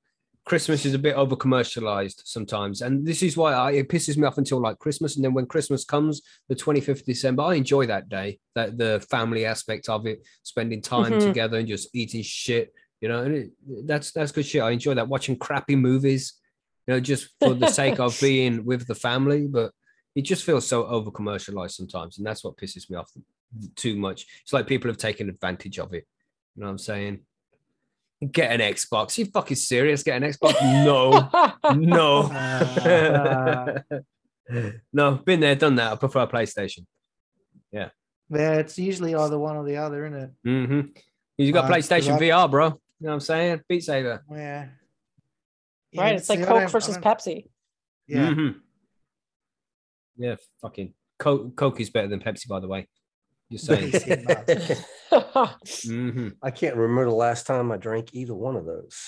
Christmas 0.45 0.85
is 0.85 0.93
a 0.93 0.99
bit 0.99 1.15
over 1.15 1.35
commercialized 1.35 2.21
sometimes, 2.25 2.81
and 2.81 3.05
this 3.05 3.23
is 3.23 3.35
why 3.35 3.53
I, 3.53 3.71
it 3.71 3.89
pisses 3.89 4.15
me 4.15 4.25
off 4.27 4.37
until 4.37 4.61
like 4.61 4.77
Christmas, 4.79 5.15
and 5.15 5.25
then 5.25 5.33
when 5.33 5.47
Christmas 5.47 5.83
comes, 5.85 6.21
the 6.49 6.55
twenty 6.55 6.81
fifth 6.81 6.99
of 7.01 7.05
December, 7.05 7.41
I 7.43 7.55
enjoy 7.55 7.87
that 7.87 8.09
day, 8.09 8.39
that 8.53 8.77
the 8.77 9.03
family 9.09 9.45
aspect 9.45 9.89
of 9.89 10.05
it, 10.05 10.25
spending 10.43 10.81
time 10.81 11.13
Mhm. 11.13 11.19
together 11.19 11.57
and 11.57 11.67
just 11.67 11.89
eating 11.95 12.21
shit. 12.21 12.73
You 13.01 13.09
know, 13.09 13.23
and 13.23 13.35
it, 13.35 13.51
that's 13.87 14.11
that's 14.11 14.31
good 14.31 14.45
shit. 14.45 14.61
I 14.61 14.71
enjoy 14.71 14.93
that 14.93 15.07
watching 15.09 15.35
crappy 15.37 15.75
movies, 15.75 16.33
you 16.87 16.93
know, 16.93 16.99
just 16.99 17.29
for 17.41 17.53
the 17.55 17.67
sake 17.67 17.99
of 17.99 18.17
being 18.21 18.65
with 18.65 18.87
the 18.87 18.95
family, 18.95 19.47
but 19.47 19.71
it 20.15 20.21
just 20.21 20.43
feels 20.45 20.65
so 20.67 20.85
over 20.85 21.11
commercialized 21.11 21.75
sometimes, 21.75 22.17
and 22.19 22.25
that's 22.25 22.43
what 22.43 22.55
pisses 22.55 22.89
me 22.89 22.97
off 22.97 23.11
too 23.75 23.95
much. 23.97 24.25
It's 24.43 24.53
like 24.53 24.67
people 24.67 24.89
have 24.89 24.97
taken 24.97 25.27
advantage 25.27 25.79
of 25.79 25.93
it. 25.93 26.05
You 26.55 26.61
know 26.61 26.67
what 26.67 26.71
I'm 26.71 26.77
saying? 26.77 27.19
Get 28.31 28.51
an 28.51 28.61
Xbox. 28.73 29.17
You 29.17 29.25
fucking 29.25 29.57
serious? 29.57 30.03
Get 30.03 30.21
an 30.21 30.31
Xbox? 30.31 30.53
No, 30.85 31.29
no, 34.49 34.49
no. 34.93 35.11
Been 35.25 35.39
there, 35.39 35.55
done 35.55 35.75
that. 35.75 35.91
I 35.91 35.95
prefer 35.95 36.21
a 36.21 36.27
PlayStation. 36.27 36.85
Yeah, 37.71 37.89
Yeah, 38.29 38.53
it's 38.53 38.77
usually 38.79 39.13
either 39.15 39.37
one 39.37 39.57
or 39.57 39.65
the 39.65 39.77
other, 39.77 40.05
isn't 40.05 40.19
it? 40.19 40.31
hmm 40.43 40.81
You 41.37 41.51
got 41.51 41.65
Uh, 41.65 41.67
'cause 41.75 41.89
PlayStation 41.89 42.17
VR, 42.19 42.49
bro. 42.49 42.67
You 42.67 42.71
know 42.71 42.79
what 43.09 43.13
I'm 43.15 43.19
saying? 43.19 43.61
Beat 43.67 43.83
Saber. 43.83 44.23
Yeah. 44.31 44.67
right. 45.97 46.15
It's 46.15 46.29
like 46.29 46.39
see, 46.39 46.45
I 46.45 46.47
Coke 46.47 46.69
versus 46.71 46.97
Pepsi. 46.97 47.49
Yeah. 48.07 48.29
Mhm. 48.29 48.55
Yeah, 50.17 50.35
fucking 50.61 50.93
Coke. 51.19 51.55
Coke 51.57 51.81
is 51.81 51.89
better 51.89 52.07
than 52.07 52.21
Pepsi, 52.21 52.47
by 52.47 52.61
the 52.61 52.67
way. 52.69 52.87
Just 53.51 53.65
saying. 53.65 53.89
Easy 53.93 54.15
nuts. 54.15 55.85
hmm 55.85 56.29
I 56.41 56.51
can't 56.51 56.75
remember 56.75 57.05
the 57.05 57.15
last 57.15 57.45
time 57.47 57.71
I 57.71 57.77
drank 57.77 58.09
either 58.13 58.33
one 58.35 58.55
of 58.55 58.65
those. 58.65 58.99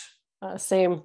uh, 0.42 0.58
same. 0.58 1.04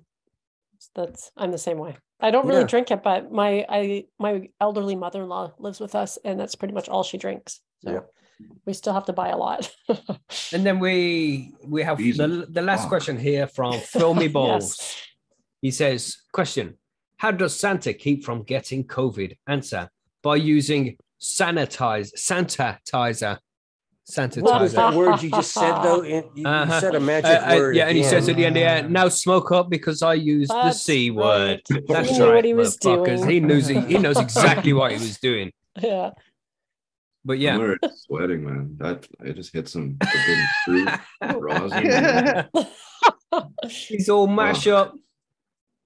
That's 0.95 1.31
I'm 1.37 1.53
the 1.53 1.59
same 1.59 1.79
way. 1.79 1.97
I 2.21 2.31
don't 2.31 2.47
really 2.47 2.61
Yeah. 2.63 2.67
drink 2.67 2.91
it, 2.91 3.03
but 3.03 3.31
my 3.33 3.65
I 3.69 4.05
my 4.19 4.49
elderly 4.61 4.97
mother-in-law 4.97 5.53
lives 5.59 5.81
with 5.81 5.95
us, 5.95 6.19
and 6.25 6.39
that's 6.39 6.55
pretty 6.57 6.75
much 6.75 6.89
all 6.89 7.03
she 7.05 7.19
drinks. 7.19 7.61
So 7.85 7.91
Yeah. 7.93 8.01
we 8.67 8.73
still 8.75 8.93
have 8.93 9.07
to 9.07 9.13
buy 9.13 9.29
a 9.29 9.37
lot. 9.37 9.71
And 10.53 10.67
then 10.67 10.79
we 10.81 11.55
we 11.65 11.83
have 11.85 11.99
Jesus. 11.99 12.19
the, 12.19 12.47
the 12.51 12.63
last 12.63 12.83
Fuck. 12.83 12.89
question 12.91 13.17
here 13.19 13.47
from 13.47 13.81
Filmy 13.95 14.29
Balls. 14.29 14.77
Yes. 14.79 14.97
He 15.63 15.71
says, 15.71 16.17
question, 16.33 16.77
how 17.19 17.31
does 17.31 17.59
Santa 17.59 17.93
keep 17.95 18.25
from 18.25 18.43
getting 18.43 18.85
COVID? 18.85 19.37
Answer, 19.47 19.89
by 20.23 20.35
using 20.37 20.97
sanitize, 21.23 22.13
sanitizer. 22.19 23.39
What 24.43 24.61
was 24.61 24.73
that 24.73 24.95
word 24.95 25.23
you 25.23 25.31
just 25.31 25.53
said 25.53 25.81
though? 25.83 26.03
You, 26.13 26.31
you 26.35 26.47
Uh-huh. 26.47 26.81
said 26.81 26.95
a 26.95 26.97
Uh, 26.97 27.01
magic 27.01 27.31
uh, 27.31 27.55
word. 27.57 27.77
yeah, 27.77 27.87
and 27.87 27.97
he 27.97 28.03
says 28.03 28.29
at 28.29 28.37
the 28.37 28.45
end, 28.45 28.57
yeah, 28.57 28.81
now 28.83 29.09
smoke 29.09 29.53
up 29.53 29.71
because 29.71 30.03
I 30.03 30.15
used 30.15 30.51
the 30.51 30.73
C 30.73 31.11
word. 31.13 31.63
right. 31.71 31.85
That's 31.89 32.11
He 32.11 32.19
knew 32.19 32.25
right. 32.27 32.35
what 32.35 32.45
he 32.45 32.55
was 32.55 32.77
doing. 32.77 33.29
He 33.29 33.39
knows 33.41 33.69
he, 33.69 33.81
he 33.81 33.99
knows 33.99 34.19
exactly 34.19 34.73
what 34.73 34.91
he 34.91 34.99
was 34.99 35.19
doing. 35.29 35.53
Yeah. 35.81 36.11
But 37.25 37.35
I'm 37.35 37.41
yeah. 37.41 37.75
sweating, 37.95 38.45
man. 38.45 38.77
That 38.79 39.07
I 39.25 39.31
just 39.31 39.53
hit 39.53 39.69
some 39.69 39.97
fruit 40.65 40.89
rosin. 41.37 42.49
He's 43.69 44.09
all 44.09 44.27
mashed 44.27 44.67
up. 44.67 44.95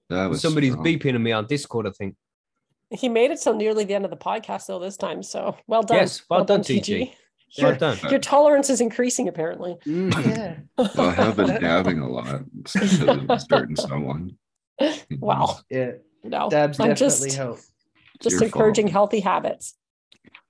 That 0.09 0.27
was 0.31 0.41
Somebody's 0.41 0.71
strong. 0.73 0.85
beeping 0.85 1.13
at 1.13 1.21
me 1.21 1.31
on 1.33 1.45
Discord, 1.45 1.85
I 1.85 1.91
think. 1.91 2.15
He 2.91 3.09
made 3.09 3.31
it 3.31 3.39
till 3.41 3.53
nearly 3.55 3.83
the 3.83 3.93
end 3.95 4.05
of 4.05 4.11
the 4.11 4.17
podcast 4.17 4.67
though 4.67 4.79
this 4.79 4.97
time. 4.97 5.23
So 5.23 5.57
well 5.67 5.83
done. 5.83 5.97
Yes, 5.97 6.23
well 6.29 6.45
done, 6.45 6.61
TG. 6.61 6.99
Well 7.59 7.71
Your, 7.71 7.75
done. 7.77 7.97
your 8.09 8.19
tolerance 8.19 8.69
is 8.69 8.81
increasing 8.81 9.27
apparently. 9.27 9.75
Mhm. 9.85 10.25
yeah. 10.25 10.55
Well, 10.77 11.09
I 11.09 11.13
have 11.13 11.37
been 11.37 11.61
dabbing 11.61 11.99
a 11.99 12.09
lot 12.09 12.41
because 12.63 13.01
of 13.01 13.41
certain 13.41 13.75
someone. 13.75 14.37
Wow. 15.19 15.59
Yeah. 15.69 15.91
No, 16.23 16.49
Dabs 16.49 16.79
I'm 16.79 16.89
definitely 16.89 17.29
just 17.29 17.37
help. 17.37 17.59
just 18.21 18.33
your 18.35 18.43
encouraging 18.43 18.85
fault. 18.87 18.93
healthy 18.93 19.19
habits. 19.21 19.75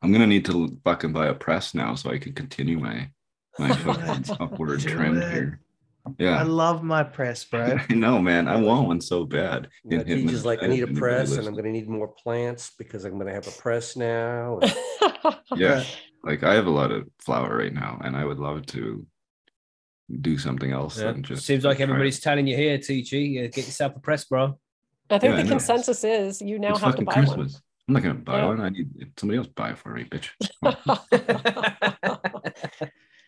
I'm 0.01 0.11
gonna 0.11 0.27
need 0.27 0.45
to 0.45 0.77
fucking 0.83 1.13
buy 1.13 1.27
a 1.27 1.33
press 1.33 1.73
now 1.75 1.95
so 1.95 2.09
I 2.11 2.17
can 2.17 2.33
continue 2.33 2.79
my 2.79 3.09
my 3.59 3.73
fucking 3.73 4.35
upward 4.39 4.79
trend 4.81 5.17
it. 5.17 5.53
Here. 6.17 6.31
I 6.31 6.43
love 6.43 6.83
my 6.83 7.03
press, 7.03 7.43
bro. 7.51 7.77
I 7.89 7.93
know, 7.93 8.19
man. 8.19 8.47
I 8.47 8.55
want 8.57 8.87
one 8.87 9.01
so 9.01 9.25
bad. 9.25 9.67
Yeah, 9.83 9.99
Hit- 9.99 10.07
hit 10.07 10.17
he's 10.19 10.31
just 10.31 10.45
like, 10.45 10.63
I 10.63 10.67
need 10.67 10.83
a 10.83 10.87
press 10.87 11.31
and 11.35 11.47
I'm 11.47 11.53
going 11.53 11.65
to 11.65 11.71
need 11.71 11.87
more 11.89 12.07
plants 12.09 12.71
because 12.77 13.05
I'm 13.05 13.13
going 13.13 13.27
to 13.27 13.33
have 13.33 13.47
a 13.47 13.51
press 13.51 13.95
now. 13.95 14.59
and- 14.61 14.75
Yeah, 15.55 15.83
like 16.23 16.43
I 16.43 16.53
have 16.55 16.67
a 16.67 16.71
lot 16.71 16.91
of 16.91 17.07
flour 17.19 17.57
right 17.57 17.73
now, 17.73 17.99
and 18.03 18.15
I 18.15 18.23
would 18.25 18.39
love 18.39 18.65
to 18.67 19.05
do 20.21 20.37
something 20.37 20.71
else. 20.71 20.99
Yeah. 21.01 21.13
just 21.19 21.45
Seems 21.45 21.65
like 21.65 21.79
everybody's 21.81 22.19
telling 22.19 22.47
you 22.47 22.55
here, 22.55 22.77
TG. 22.77 23.33
Yeah, 23.33 23.47
get 23.47 23.65
yourself 23.65 23.95
a 23.95 23.99
press, 23.99 24.25
bro. 24.25 24.57
I 25.09 25.19
think 25.19 25.31
Yeah, 25.31 25.37
the 25.37 25.43
know. 25.43 25.49
consensus 25.51 26.03
is 26.03 26.41
you 26.41 26.59
now 26.59 26.71
It's 26.71 26.79
have 26.81 26.95
to 26.95 27.03
fucking 27.03 27.05
buy 27.05 27.13
Christmas. 27.13 27.61
I'm 27.87 27.93
not 27.93 28.03
gonna 28.03 28.15
buy 28.15 28.39
Yeah. 28.39 28.47
one. 28.47 28.61
I 28.61 28.69
need 28.69 29.11
somebody 29.17 29.37
else 29.37 29.47
buy 29.47 29.69
it 29.71 29.77
for 29.77 29.93
me, 29.93 30.03
bitch. 30.03 30.29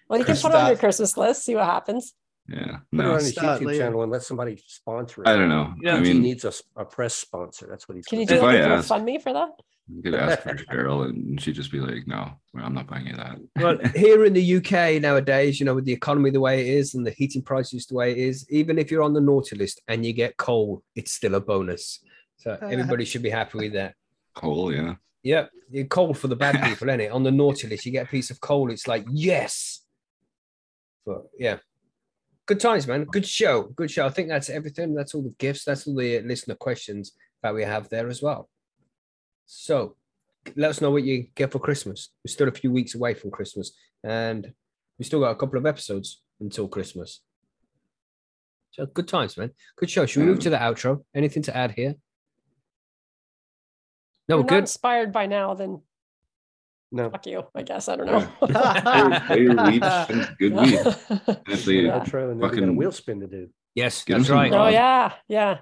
well, 0.10 0.20
you 0.20 0.26
can 0.26 0.36
put 0.38 0.52
it 0.52 0.56
on 0.56 0.68
your 0.68 0.78
Christmas 0.78 1.16
list, 1.18 1.46
see 1.46 1.56
what 1.56 1.66
happens. 1.66 2.14
Yeah, 2.52 2.66
Put 2.66 2.72
it 2.72 2.78
no, 2.92 3.12
on 3.12 3.20
his 3.20 3.32
Start 3.32 3.62
YouTube 3.62 3.66
later. 3.66 3.80
channel 3.84 4.02
and 4.04 4.12
let 4.12 4.24
somebody 4.24 4.62
sponsor 4.66 5.22
it. 5.24 5.28
I 5.28 5.36
don't 5.36 5.50
know. 5.50 5.74
Yeah, 5.82 5.96
I 5.96 5.98
he 5.98 6.04
mean, 6.14 6.22
needs 6.22 6.46
a, 6.46 6.50
s- 6.50 6.64
a 6.76 6.86
press 6.86 7.14
sponsor. 7.16 7.68
That's 7.70 7.88
what 7.88 7.96
he's. 7.96 8.06
Can 8.06 8.20
you 8.20 8.26
gonna 8.26 8.42
do 8.42 8.48
If 8.48 8.52
do. 8.54 8.58
like 8.58 8.66
a 8.66 8.74
I 8.74 8.78
asked- 8.78 8.90
GoFundMe 8.90 9.22
for 9.22 9.34
that? 9.34 9.50
You 9.92 10.04
could 10.04 10.14
ask 10.16 10.42
for 10.44 10.54
Cheryl, 10.56 11.06
and 11.10 11.42
she'd 11.42 11.56
just 11.56 11.72
be 11.72 11.80
like, 11.80 12.08
"No, 12.08 12.32
I'm 12.56 12.74
not 12.76 12.86
buying 12.88 13.08
you 13.08 13.16
that." 13.16 13.38
well, 13.60 13.78
here 13.96 14.24
in 14.26 14.34
the 14.34 14.58
UK 14.58 15.02
nowadays, 15.02 15.60
you 15.60 15.66
know, 15.66 15.74
with 15.74 15.86
the 15.86 15.92
economy 15.94 16.30
the 16.30 16.40
way 16.40 16.62
it 16.62 16.68
is 16.76 16.94
and 16.94 17.06
the 17.06 17.10
heating 17.12 17.42
prices 17.42 17.88
the 17.88 17.96
way 17.96 18.12
it 18.12 18.18
is, 18.20 18.46
even 18.52 18.78
if 18.78 18.92
you're 18.92 19.02
on 19.02 19.14
the 19.14 19.22
naughty 19.22 19.56
list 19.56 19.82
and 19.88 20.06
you 20.06 20.14
get 20.14 20.38
coal, 20.38 20.84
it's 20.96 21.12
still 21.14 21.34
a 21.36 21.40
bonus. 21.42 22.00
So 22.38 22.56
everybody 22.62 23.04
should 23.04 23.24
be 23.24 23.32
happy 23.32 23.58
with 23.58 23.74
that. 23.74 23.96
Coal, 24.36 24.72
yeah. 24.74 24.94
Yep, 25.24 25.50
you're 25.72 25.86
coal 25.86 26.14
for 26.14 26.28
the 26.28 26.36
bad 26.36 26.64
people, 26.64 26.88
isn't 26.88 27.02
it? 27.02 27.12
On 27.12 27.24
the 27.24 27.32
naughty 27.32 27.68
list, 27.68 27.86
you 27.86 27.92
get 27.92 28.06
a 28.06 28.10
piece 28.10 28.30
of 28.30 28.40
coal. 28.40 28.70
It's 28.72 28.88
like 28.88 29.06
yes, 29.12 29.82
but 31.06 31.24
yeah, 31.40 31.58
good 32.50 32.60
times, 32.60 32.88
man. 32.88 33.04
Good 33.04 33.28
show, 33.28 33.72
good 33.76 33.92
show. 33.92 34.08
I 34.08 34.10
think 34.10 34.28
that's 34.28 34.50
everything. 34.50 34.96
That's 34.96 35.14
all 35.14 35.22
the 35.22 35.36
gifts. 35.38 35.66
That's 35.66 35.88
all 35.88 35.96
the 35.96 36.20
listener 36.22 36.56
questions 36.56 37.12
that 37.44 37.54
we 37.54 37.62
have 37.64 37.90
there 37.90 38.08
as 38.08 38.24
well. 38.24 38.50
So, 39.46 39.96
let 40.56 40.72
us 40.72 40.82
know 40.82 40.90
what 40.90 41.04
you 41.04 41.28
get 41.36 41.52
for 41.52 41.60
Christmas. 41.60 42.10
We're 42.26 42.32
still 42.32 42.48
a 42.48 42.52
few 42.52 42.72
weeks 42.72 42.96
away 42.96 43.14
from 43.14 43.30
Christmas, 43.30 43.72
and 44.04 44.52
we 44.98 45.06
still 45.06 45.20
got 45.20 45.30
a 45.30 45.36
couple 45.36 45.60
of 45.60 45.68
episodes 45.68 46.24
until 46.42 46.68
Christmas. 46.68 47.22
So 48.72 48.88
good 48.88 49.08
times, 49.08 49.38
man. 49.38 49.52
Good 49.78 49.92
show. 49.92 50.08
Should 50.08 50.22
we 50.22 50.26
move 50.26 50.40
to 50.40 50.50
the 50.50 50.58
outro? 50.58 51.04
Anything 51.14 51.44
to 51.44 51.56
add 51.56 51.72
here? 51.72 51.94
No, 54.28 54.38
we're 54.38 54.44
good. 54.44 54.60
inspired 54.60 55.12
by 55.12 55.28
now, 55.28 55.54
then 55.54 55.82
No. 56.92 57.10
fuck 57.12 57.26
you. 57.28 57.44
I 57.56 57.62
guess 57.64 57.88
I 57.88 57.96
don't 57.96 58.08
know. 58.08 58.28
Play 59.28 59.48
weed, 59.48 59.84
good 60.40 60.54
weed. 60.54 60.80
And 61.10 61.48
if 61.48 61.68
Yeah. 61.68 62.00
Outro, 62.00 62.32
and 62.32 62.42
then 62.42 62.44
a 62.44 62.50
Fucking- 62.50 62.76
wheel 62.76 62.92
spin 62.92 63.20
to 63.22 63.28
do. 63.28 63.48
Yes, 63.76 64.04
Give 64.04 64.16
'em 64.16 64.22
that's 64.24 64.32
right. 64.32 64.52
oh 64.52 64.68
yeah, 64.70 65.14
yeah. 65.28 65.58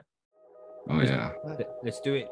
oh 0.90 1.02
yeah, 1.02 1.32
Let's 1.84 2.00
do 2.00 2.14
it. 2.16 2.30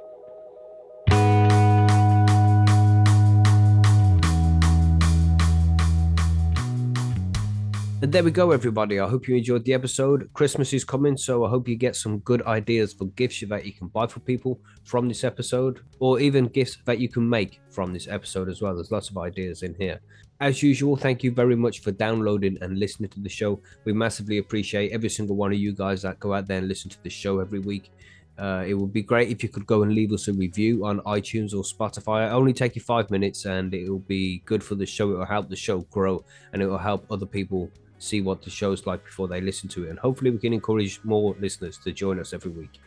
And 8.05 8.13
there 8.13 8.23
we 8.23 8.29
go, 8.29 8.51
everybody. 8.51 8.99
I 8.99 9.09
hope 9.09 9.27
you 9.27 9.35
enjoyed 9.35 9.65
the 9.65 9.73
episode. 9.73 10.29
Christmas 10.33 10.73
is 10.73 10.85
coming, 10.85 11.17
so 11.17 11.43
I 11.43 11.49
hope 11.49 11.67
you 11.67 11.75
get 11.75 11.95
some 11.95 12.19
good 12.19 12.43
ideas 12.43 12.93
for 12.93 13.05
gifts 13.05 13.43
that 13.49 13.65
you 13.65 13.73
can 13.73 13.87
buy 13.87 14.05
for 14.05 14.19
people 14.19 14.59
from 14.83 15.07
this 15.07 15.23
episode, 15.23 15.79
or 15.97 16.19
even 16.19 16.45
gifts 16.45 16.77
that 16.85 16.99
you 16.99 17.09
can 17.09 17.27
make 17.27 17.61
from 17.71 17.93
this 17.93 18.07
episode 18.07 18.47
as 18.47 18.61
well. 18.61 18.75
There's 18.75 18.91
lots 18.91 19.09
of 19.09 19.17
ideas 19.17 19.63
in 19.63 19.73
here. 19.79 20.01
As 20.39 20.61
usual, 20.61 20.95
thank 20.95 21.23
you 21.23 21.31
very 21.31 21.55
much 21.55 21.81
for 21.81 21.89
downloading 21.89 22.59
and 22.61 22.77
listening 22.77 23.09
to 23.09 23.19
the 23.19 23.27
show. 23.27 23.59
We 23.85 23.93
massively 23.93 24.37
appreciate 24.37 24.91
every 24.91 25.09
single 25.09 25.35
one 25.35 25.51
of 25.51 25.57
you 25.57 25.73
guys 25.73 26.03
that 26.03 26.19
go 26.19 26.35
out 26.35 26.45
there 26.47 26.59
and 26.59 26.67
listen 26.67 26.91
to 26.91 27.01
the 27.01 27.09
show 27.09 27.39
every 27.39 27.57
week. 27.57 27.91
Uh, 28.37 28.65
it 28.67 28.75
would 28.75 28.93
be 28.93 29.01
great 29.01 29.29
if 29.29 29.41
you 29.41 29.49
could 29.49 29.65
go 29.65 29.81
and 29.81 29.93
leave 29.93 30.11
us 30.11 30.27
a 30.27 30.33
review 30.33 30.85
on 30.85 30.99
iTunes 31.07 31.55
or 31.55 31.63
Spotify. 31.63 32.27
It 32.27 32.33
only 32.33 32.53
take 32.53 32.75
you 32.75 32.83
five 32.83 33.09
minutes, 33.09 33.45
and 33.45 33.73
it 33.73 33.89
will 33.89 33.97
be 33.97 34.43
good 34.45 34.63
for 34.63 34.75
the 34.75 34.85
show. 34.85 35.09
It 35.09 35.17
will 35.17 35.25
help 35.25 35.49
the 35.49 35.55
show 35.55 35.79
grow, 35.89 36.23
and 36.53 36.61
it 36.61 36.67
will 36.67 36.77
help 36.77 37.07
other 37.09 37.25
people 37.25 37.71
see 37.99 38.21
what 38.21 38.41
the 38.41 38.49
show's 38.49 38.85
like 38.85 39.03
before 39.03 39.27
they 39.27 39.41
listen 39.41 39.69
to 39.69 39.85
it. 39.85 39.89
And 39.89 39.99
hopefully, 39.99 40.31
we 40.31 40.37
can 40.37 40.53
encourage 40.53 40.99
more 41.03 41.35
listeners 41.39 41.77
to 41.79 41.91
join 41.91 42.19
us 42.19 42.33
every 42.33 42.51
week. 42.51 42.79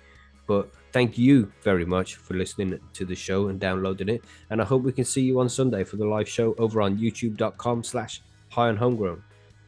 But 0.47 0.73
thank 0.93 1.19
you 1.19 1.53
very 1.63 1.85
much 1.85 2.17
for 2.17 2.35
listening 2.35 2.81
to 2.95 3.05
the 3.05 3.15
show 3.15 3.49
and 3.49 3.61
downloading 3.61 4.09
it. 4.09 4.25
And 4.51 4.63
I 4.63 4.65
hope 4.65 4.83
we 4.83 4.93
can 4.93 5.05
see 5.05 5.21
you 5.21 5.41
on 5.41 5.49
Sunday 5.49 5.85
for 5.85 5.97
the 5.97 6.07
live 6.07 6.29
show 6.29 6.55
over 6.59 6.81
on 6.81 6.97
youtube.com 6.97 7.85
slash 7.85 8.23
high 8.49 8.69
on 8.69 8.77
homegrown, 8.77 9.23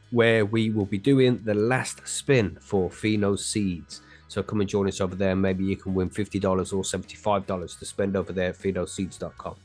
where 0.09 0.43
we 0.45 0.71
will 0.71 0.87
be 0.87 0.97
doing 0.97 1.39
the 1.43 1.53
last 1.53 2.07
spin 2.07 2.57
for 2.59 2.89
Pheno 2.89 3.37
Seeds. 3.37 4.01
So 4.27 4.41
come 4.41 4.61
and 4.61 4.69
join 4.69 4.87
us 4.87 5.01
over 5.01 5.15
there. 5.15 5.35
Maybe 5.35 5.63
you 5.65 5.75
can 5.75 5.93
win 5.93 6.09
$50 6.09 6.43
or 6.73 6.81
$75 6.81 7.79
to 7.79 7.85
spend 7.85 8.15
over 8.15 8.33
there 8.33 8.49
at 8.49 8.57
phenoseeds.com. 8.57 9.55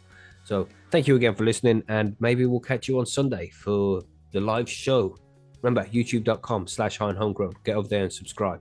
So 0.44 0.68
thank 0.90 1.08
you 1.08 1.16
again 1.16 1.34
for 1.34 1.44
listening. 1.44 1.82
And 1.88 2.14
maybe 2.20 2.44
we'll 2.46 2.60
catch 2.60 2.88
you 2.88 2.98
on 2.98 3.06
Sunday 3.06 3.48
for 3.50 4.02
the 4.32 4.40
live 4.40 4.68
show. 4.68 5.16
Remember, 5.66 5.90
youtube.com 5.90 6.68
slash 6.68 6.98
high 6.98 7.06
on 7.06 7.16
homegrown. 7.16 7.56
Get 7.64 7.74
over 7.74 7.88
there 7.88 8.04
and 8.04 8.12
subscribe. 8.12 8.60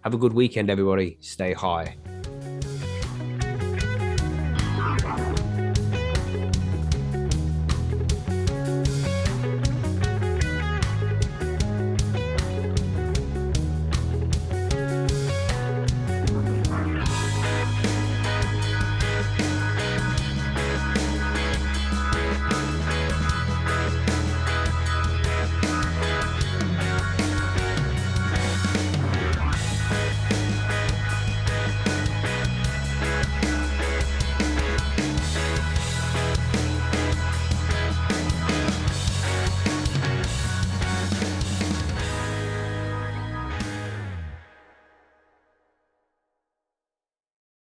Have 0.00 0.14
a 0.14 0.18
good 0.18 0.32
weekend, 0.32 0.68
everybody. 0.68 1.16
Stay 1.20 1.52
high. 1.52 1.96